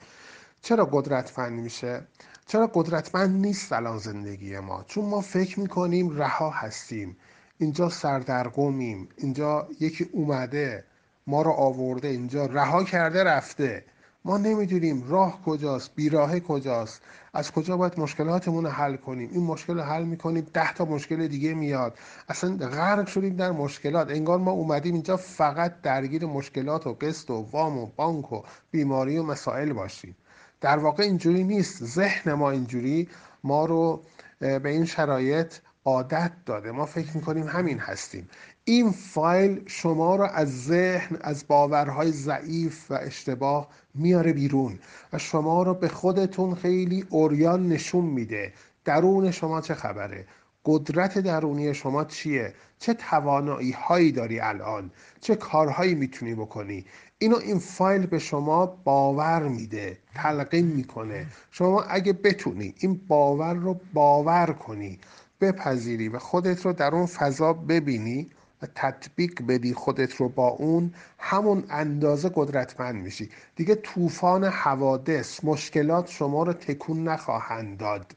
چرا 0.61 0.85
قدرتمند 0.85 1.59
میشه؟ 1.59 2.07
چرا 2.47 2.71
قدرتمند 2.73 3.45
نیست 3.45 3.73
الان 3.73 3.97
زندگی 3.97 4.59
ما؟ 4.59 4.83
چون 4.87 5.05
ما 5.05 5.21
فکر 5.21 5.59
می‌کنیم 5.59 6.17
رها 6.17 6.49
هستیم. 6.49 7.17
اینجا 7.57 7.89
سردرگمیم. 7.89 9.09
اینجا 9.17 9.67
یکی 9.79 10.09
اومده 10.11 10.83
ما 11.27 11.41
رو 11.41 11.51
آورده 11.51 12.07
اینجا 12.07 12.45
رها 12.45 12.83
کرده 12.83 13.23
رفته. 13.23 13.85
ما 14.25 14.37
نمی‌دونیم 14.37 15.03
راه 15.07 15.41
کجاست 15.45 15.95
بیراه 15.95 16.39
کجاست. 16.39 17.01
از 17.33 17.51
کجا 17.51 17.77
باید 17.77 17.99
مشکلاتمون 17.99 18.63
رو 18.63 18.69
حل 18.69 18.95
کنیم؟ 18.95 19.29
این 19.31 19.43
مشکل 19.43 19.73
رو 19.73 19.81
حل 19.81 20.03
می‌کنیم 20.03 20.47
ده 20.53 20.73
تا 20.73 20.85
مشکل 20.85 21.27
دیگه 21.27 21.53
میاد. 21.53 21.97
اصلا 22.29 22.57
غرق 22.57 23.07
شدیم 23.07 23.35
در 23.35 23.51
مشکلات. 23.51 24.11
انگار 24.11 24.37
ما 24.37 24.51
اومدیم 24.51 24.93
اینجا 24.93 25.17
فقط 25.17 25.81
درگیر 25.81 26.25
مشکلات 26.25 26.87
و 26.87 26.93
قسط 26.93 27.29
و 27.29 27.49
وام 27.51 27.77
و 27.77 27.85
بانک 27.95 28.33
و 28.33 28.41
بیماری 28.71 29.17
و 29.17 29.23
مسائل 29.23 29.73
باشیم. 29.73 30.15
در 30.61 30.77
واقع 30.77 31.03
اینجوری 31.03 31.43
نیست. 31.43 31.83
ذهن 31.83 32.33
ما 32.33 32.51
اینجوری. 32.51 33.09
ما 33.43 33.65
رو 33.65 34.03
به 34.39 34.69
این 34.69 34.85
شرایط 34.85 35.53
عادت 35.85 36.31
داده. 36.45 36.71
ما 36.71 36.85
فکر 36.85 37.17
می‌کنیم 37.17 37.47
همین 37.47 37.79
هستیم. 37.79 38.29
این 38.67 38.91
فایل 38.91 39.63
شما 39.65 40.15
رو 40.15 40.23
از 40.23 40.65
ذهن 40.65 41.17
از 41.21 41.47
باورهای 41.47 42.11
ضعیف 42.11 42.91
و 42.91 42.93
اشتباه 43.01 43.67
میاره 43.95 44.33
بیرون 44.33 44.79
و 45.13 45.17
شما 45.17 45.63
رو 45.63 45.73
به 45.73 45.87
خودتون 45.87 46.55
خیلی 46.55 47.05
اوریان 47.09 47.67
نشون 47.67 48.05
میده. 48.05 48.53
درون 48.85 49.31
شما 49.31 49.61
چه 49.61 49.73
خبره؟ 49.73 50.27
قدرت 50.65 51.17
درونی 51.17 51.73
شما 51.73 52.03
چیه؟ 52.03 52.53
چه 52.79 52.93
توانایی 52.93 53.71
هایی 53.71 54.11
داری 54.11 54.39
الان؟ 54.39 54.91
چه 55.21 55.35
کارهایی 55.35 55.95
می‌تونی 55.95 56.35
بکنی؟ 56.35 56.85
اینو 57.17 57.37
این 57.37 57.59
فایل 57.59 58.05
به 58.05 58.19
شما 58.19 58.65
باور 58.65 59.43
میده 59.43 59.97
تلقین 60.15 60.65
می‌کنه. 60.65 61.27
شما 61.51 61.81
اگه 61.81 62.13
بتونی 62.13 62.73
این 62.79 63.01
باور 63.07 63.53
رو 63.53 63.79
باور 63.93 64.53
کنی 64.53 64.99
بپذیری 65.41 66.09
و 66.09 66.19
خودت 66.19 66.65
رو 66.65 66.73
در 66.73 66.95
اون 66.95 67.05
فضا 67.05 67.53
ببینی 67.53 68.29
و 68.61 68.67
تطبیق 68.75 69.41
بدی 69.47 69.73
خودت 69.73 70.15
رو 70.15 70.29
با 70.29 70.47
اون 70.47 70.93
همون 71.19 71.63
اندازه 71.69 72.31
قدرتمند 72.35 72.95
میشی. 72.95 73.29
دیگه 73.55 73.75
طوفان 73.75 74.43
حوادث 74.43 75.43
مشکلات 75.43 76.09
شما 76.09 76.43
رو 76.43 76.53
تکون 76.53 77.03
نخواهند 77.03 77.77
داد. 77.77 78.15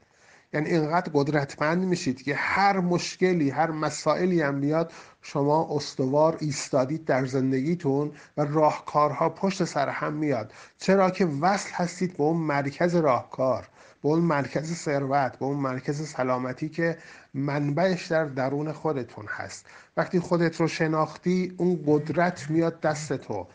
یعنی 0.52 0.68
اینقدر 0.70 1.10
قدرتمند 1.14 1.84
میشید 1.84 2.22
که 2.22 2.34
هر 2.34 2.80
مشکلی 2.80 3.50
هر 3.50 3.70
مسائلی 3.70 4.42
هم 4.42 4.60
بیاد 4.60 4.92
شما 5.22 5.68
استوار 5.70 6.36
ایستادید 6.40 7.04
در 7.04 7.26
زندگیتون 7.26 8.12
و 8.36 8.44
راهکارها 8.44 9.28
پشت 9.28 9.64
سر 9.64 9.88
هم 9.88 10.12
میاد. 10.12 10.52
چرا 10.78 11.10
که 11.10 11.26
وصل 11.26 11.70
هستید 11.72 12.16
به 12.16 12.22
اون 12.22 12.36
مرکز 12.36 12.94
راهکار 12.96 13.68
به 14.02 14.08
اون 14.08 14.18
مرکز 14.18 14.74
ثروت 14.74 15.38
به 15.38 15.44
اون 15.44 15.56
مرکز 15.56 16.08
سلامتی 16.08 16.68
که 16.68 16.98
منبعش 17.38 18.06
در 18.06 18.24
درون 18.24 18.72
خودتون 18.72 19.26
هست. 19.28 19.66
وقتی 19.96 20.20
خودت 20.20 20.60
رو 20.60 20.68
شناختی 20.68 21.54
اون 21.56 21.80
قدرت 21.86 22.50
میاد 22.50 22.80
دست 22.80 23.12
تو 23.12 23.46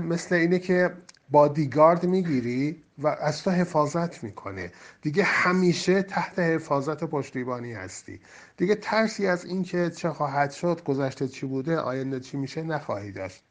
مثل 0.00 0.34
اینه 0.34 0.58
که 0.58 0.92
بادیگارد 1.30 2.06
می‌گیری 2.06 2.82
و 2.98 3.08
از 3.08 3.42
تو 3.42 3.50
حفاظت 3.50 4.24
می‌کنه. 4.24 4.72
دیگه 5.02 5.24
همیشه 5.24 6.02
تحت 6.02 6.38
حفاظت 6.38 7.04
پشتیبانی 7.04 7.72
هستی. 7.72 8.20
دیگه 8.56 8.74
ترسی 8.74 9.26
از 9.26 9.44
اینکه 9.44 9.90
چه 9.90 10.10
خواهد 10.10 10.50
شد 10.50 10.84
گذشته 10.84 11.28
چی 11.28 11.46
بوده 11.46 11.78
آینده 11.78 12.20
چی 12.20 12.36
میشه 12.36 12.62
نخواهی 12.62 13.12
داشت. 13.12 13.42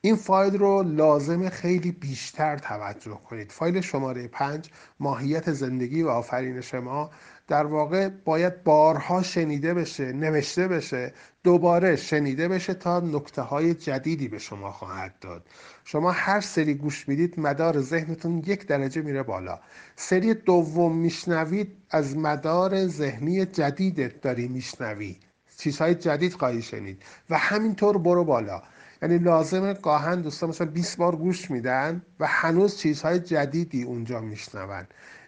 این 0.00 0.16
فایل 0.16 0.58
رو 0.58 0.82
لازم 0.82 1.48
خیلی 1.48 1.92
بیشتر 1.92 2.58
توجه 2.58 3.20
کنید. 3.30 3.52
فایل 3.52 3.80
شماره 3.80 4.28
پنج 4.28 4.70
ماهیت 5.00 5.52
زندگی 5.52 6.02
و 6.02 6.08
آفرینش 6.08 6.74
ما 6.74 7.10
در 7.46 7.66
واقع 7.66 8.08
باید 8.08 8.64
بارها 8.64 9.22
شنیده 9.22 9.74
بشه 9.74 10.12
نوشته 10.12 10.68
بشه 10.68 11.12
دوباره 11.42 11.96
شنیده 11.96 12.48
بشه 12.48 12.74
تا 12.74 13.00
نکته 13.00 13.42
های 13.42 13.74
جدیدی 13.74 14.28
به 14.28 14.38
شما 14.38 14.70
خواهد 14.72 15.14
داد. 15.20 15.46
شما 15.84 16.10
هر 16.10 16.40
سری 16.40 16.74
گوش 16.74 17.08
می‌دید 17.08 17.40
مدار 17.40 17.80
ذهنتون 17.80 18.42
یک 18.46 18.66
درجه 18.66 19.02
میره 19.02 19.22
بالا. 19.22 19.60
سری 19.96 20.34
دوم 20.34 20.96
میشنوید 20.96 21.76
از 21.90 22.16
مدار 22.16 22.86
ذهنی 22.86 23.46
جدیدت 23.46 24.20
داری 24.20 24.48
میشنوی. 24.48 25.16
چیزهای 25.58 25.94
جدید 25.94 26.32
خواهی 26.34 26.62
شنید 26.62 27.02
و 27.30 27.38
همینطور 27.38 27.98
برو 27.98 28.24
بالا. 28.24 28.62
یعنی 29.02 29.18
لازمه 29.18 29.74
گاهن 29.74 30.20
دوستان 30.20 30.48
مثلا 30.48 30.66
20 30.66 30.96
بار 30.96 31.16
گوش 31.16 31.50
میدن 31.50 32.02
و 32.20 32.26
هنوز 32.26 32.76
چیزهای 32.76 33.18
جدیدی 33.18 33.82
اونجا 33.82 34.20
میشنون. 34.20 34.86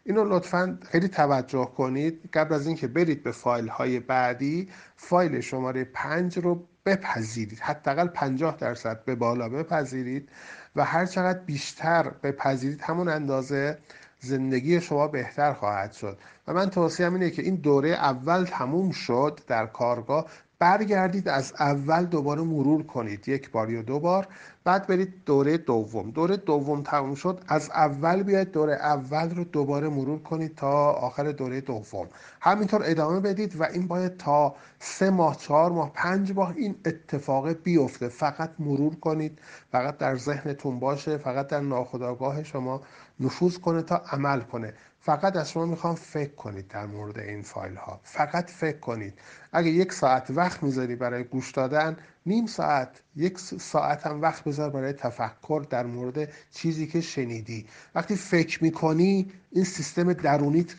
اینو 0.08 0.24
لطفا 0.24 0.78
خیلی 0.82 1.08
توجه 1.08 1.64
کنید. 1.76 2.30
قبل 2.32 2.54
از 2.54 2.66
اینکه 2.66 2.86
برید 2.86 3.22
به 3.22 3.32
فایل 3.32 3.68
های 3.68 4.00
بعدی 4.00 4.68
فایل 4.96 5.40
شماره 5.40 5.84
5 5.84 6.38
رو 6.38 6.64
بپذیرید. 6.86 7.58
حداقل 7.60 8.08
50 8.08 8.56
درصد 8.56 9.04
به 9.04 9.14
بالا 9.14 9.48
بپذیرید 9.48 10.28
و 10.76 10.84
هر 10.84 11.06
چقدر 11.06 11.38
بیشتر 11.38 12.08
بپذیرید 12.22 12.80
همون 12.82 13.08
اندازه 13.08 13.78
زندگی 14.20 14.80
شما 14.80 15.08
بهتر 15.08 15.52
خواهد 15.52 15.92
شد. 15.92 16.18
و 16.46 16.52
من 16.52 16.70
توصیهم 16.70 17.14
اینه 17.14 17.30
که 17.30 17.42
این 17.42 17.54
دوره 17.54 17.88
اول 17.88 18.44
تموم 18.44 18.90
شد 18.90 19.40
در 19.46 19.66
کارگاه. 19.66 20.26
برگردید 20.58 21.28
از 21.28 21.52
اول 21.60 22.04
دوباره 22.04 22.42
مرور 22.42 22.82
کنید 22.82 23.28
یک 23.28 23.50
بار 23.50 23.70
یا 23.70 23.82
دو 23.82 24.00
بار 24.00 24.28
بعد 24.64 24.86
برید 24.86 25.24
دوره 25.26 25.56
دوم. 25.58 26.10
دوره 26.10 26.36
دوم 26.36 26.82
تموم 26.82 27.14
شد 27.14 27.44
از 27.48 27.70
اول 27.70 28.22
بیاید 28.22 28.50
دوره 28.52 28.74
اول 28.74 29.34
رو 29.34 29.44
دوباره 29.44 29.88
مرور 29.88 30.18
کنید 30.18 30.54
تا 30.54 30.92
آخر 30.92 31.32
دوره 31.32 31.60
دوم. 31.60 32.08
همینطور 32.40 32.82
ادامه 32.84 33.20
بدید 33.20 33.60
و 33.60 33.64
این 33.64 33.86
باید 33.86 34.16
تا 34.16 34.54
سه 34.78 35.10
ماه 35.10 35.36
چهار 35.36 35.72
ماه 35.72 35.92
پنج 35.94 36.32
ماه 36.32 36.54
این 36.56 36.74
اتفاق 36.86 37.48
بیفته. 37.52 38.08
فقط 38.08 38.50
مرور 38.58 38.94
کنید 38.94 39.38
فقط 39.72 39.98
در 39.98 40.16
ذهنتون 40.16 40.78
باشه 40.80 41.16
فقط 41.18 41.46
در 41.46 41.60
ناخودآگاه 41.60 42.44
شما 42.44 42.80
نفوذ 43.20 43.58
کنه 43.58 43.82
تا 43.82 43.96
عمل 43.96 44.40
کنه. 44.40 44.74
فقط 45.00 45.36
از 45.36 45.50
شما 45.50 45.66
می‌خوام 45.66 45.94
فکر 45.94 46.34
کنید 46.34 46.68
در 46.68 46.86
مورد 46.86 47.18
این 47.18 47.42
فایل 47.42 47.76
ها 47.76 48.00
فقط 48.02 48.50
فکر 48.50 48.78
کنید. 48.78 49.14
اگه 49.56 49.70
یک 49.70 49.92
ساعت 49.92 50.30
وقت 50.30 50.62
می‌ذاری 50.62 50.96
برای 50.96 51.24
گوش 51.24 51.50
دادن 51.50 51.96
نیم 52.26 52.46
ساعت 52.46 53.00
یک 53.16 53.38
ساعت 53.38 54.06
هم 54.06 54.22
وقت 54.22 54.44
بذار 54.44 54.70
برای 54.70 54.92
تفکر 54.92 55.66
در 55.70 55.86
مورد 55.86 56.32
چیزی 56.50 56.86
که 56.86 57.00
شنیدی. 57.00 57.66
وقتی 57.94 58.16
فکر 58.16 58.64
می‌کنی 58.64 59.32
این 59.52 59.64
سیستم 59.64 60.12
درونیت 60.12 60.74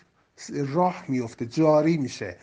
راه 0.74 1.04
میفته 1.08 1.46
جاری 1.46 1.98
میشه. 1.98 2.38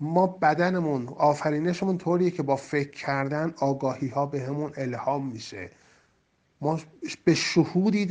ما 0.00 0.26
بدنمون 0.26 1.08
آفرینشمون 1.08 1.98
طوریه 1.98 2.30
که 2.30 2.42
با 2.42 2.56
فکر 2.56 2.90
کردن 2.90 3.54
آگاهی 3.58 4.08
ها 4.08 4.26
به 4.26 4.40
همون 4.40 4.72
الهام 4.76 5.26
میشه. 5.26 5.70
ما 6.60 6.80
به 7.24 7.34
شهودی 7.34 8.06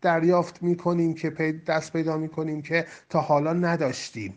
دریافت 0.00 0.62
می‌کنیم 0.62 1.14
که 1.14 1.30
دست 1.66 1.92
پیدا 1.92 2.16
می‌کنیم 2.16 2.62
که 2.62 2.86
تا 3.08 3.20
حالا 3.20 3.52
نداشتیم. 3.52 4.34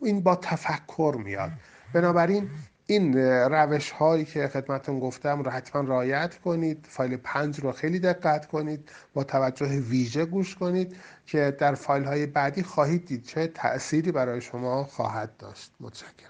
این 0.00 0.20
با 0.20 0.36
تفکر 0.36 1.16
میاد. 1.24 1.50
بنابراین 1.92 2.50
این 2.86 3.18
روش 3.50 3.90
هایی 3.90 4.24
که 4.24 4.48
خدمتون 4.48 5.00
گفتم 5.00 5.42
رو 5.42 5.50
حتما 5.50 5.82
رایت 5.82 6.38
کنید 6.38 6.86
فایل 6.90 7.16
پنج 7.16 7.60
رو 7.60 7.72
خیلی 7.72 7.98
دقت 8.00 8.46
کنید 8.46 8.90
با 9.14 9.24
توجه 9.24 9.66
ویژه 9.66 10.24
گوش 10.24 10.54
کنید 10.54 10.96
که 11.26 11.56
در 11.60 11.74
فایل 11.74 12.04
های 12.04 12.26
بعدی 12.26 12.62
خواهید 12.62 13.06
دید 13.06 13.24
چه 13.24 13.46
تأثیری 13.46 14.12
برای 14.12 14.40
شما 14.40 14.84
خواهد 14.84 15.36
داشت. 15.36 15.72
متشکرم. 15.80 16.26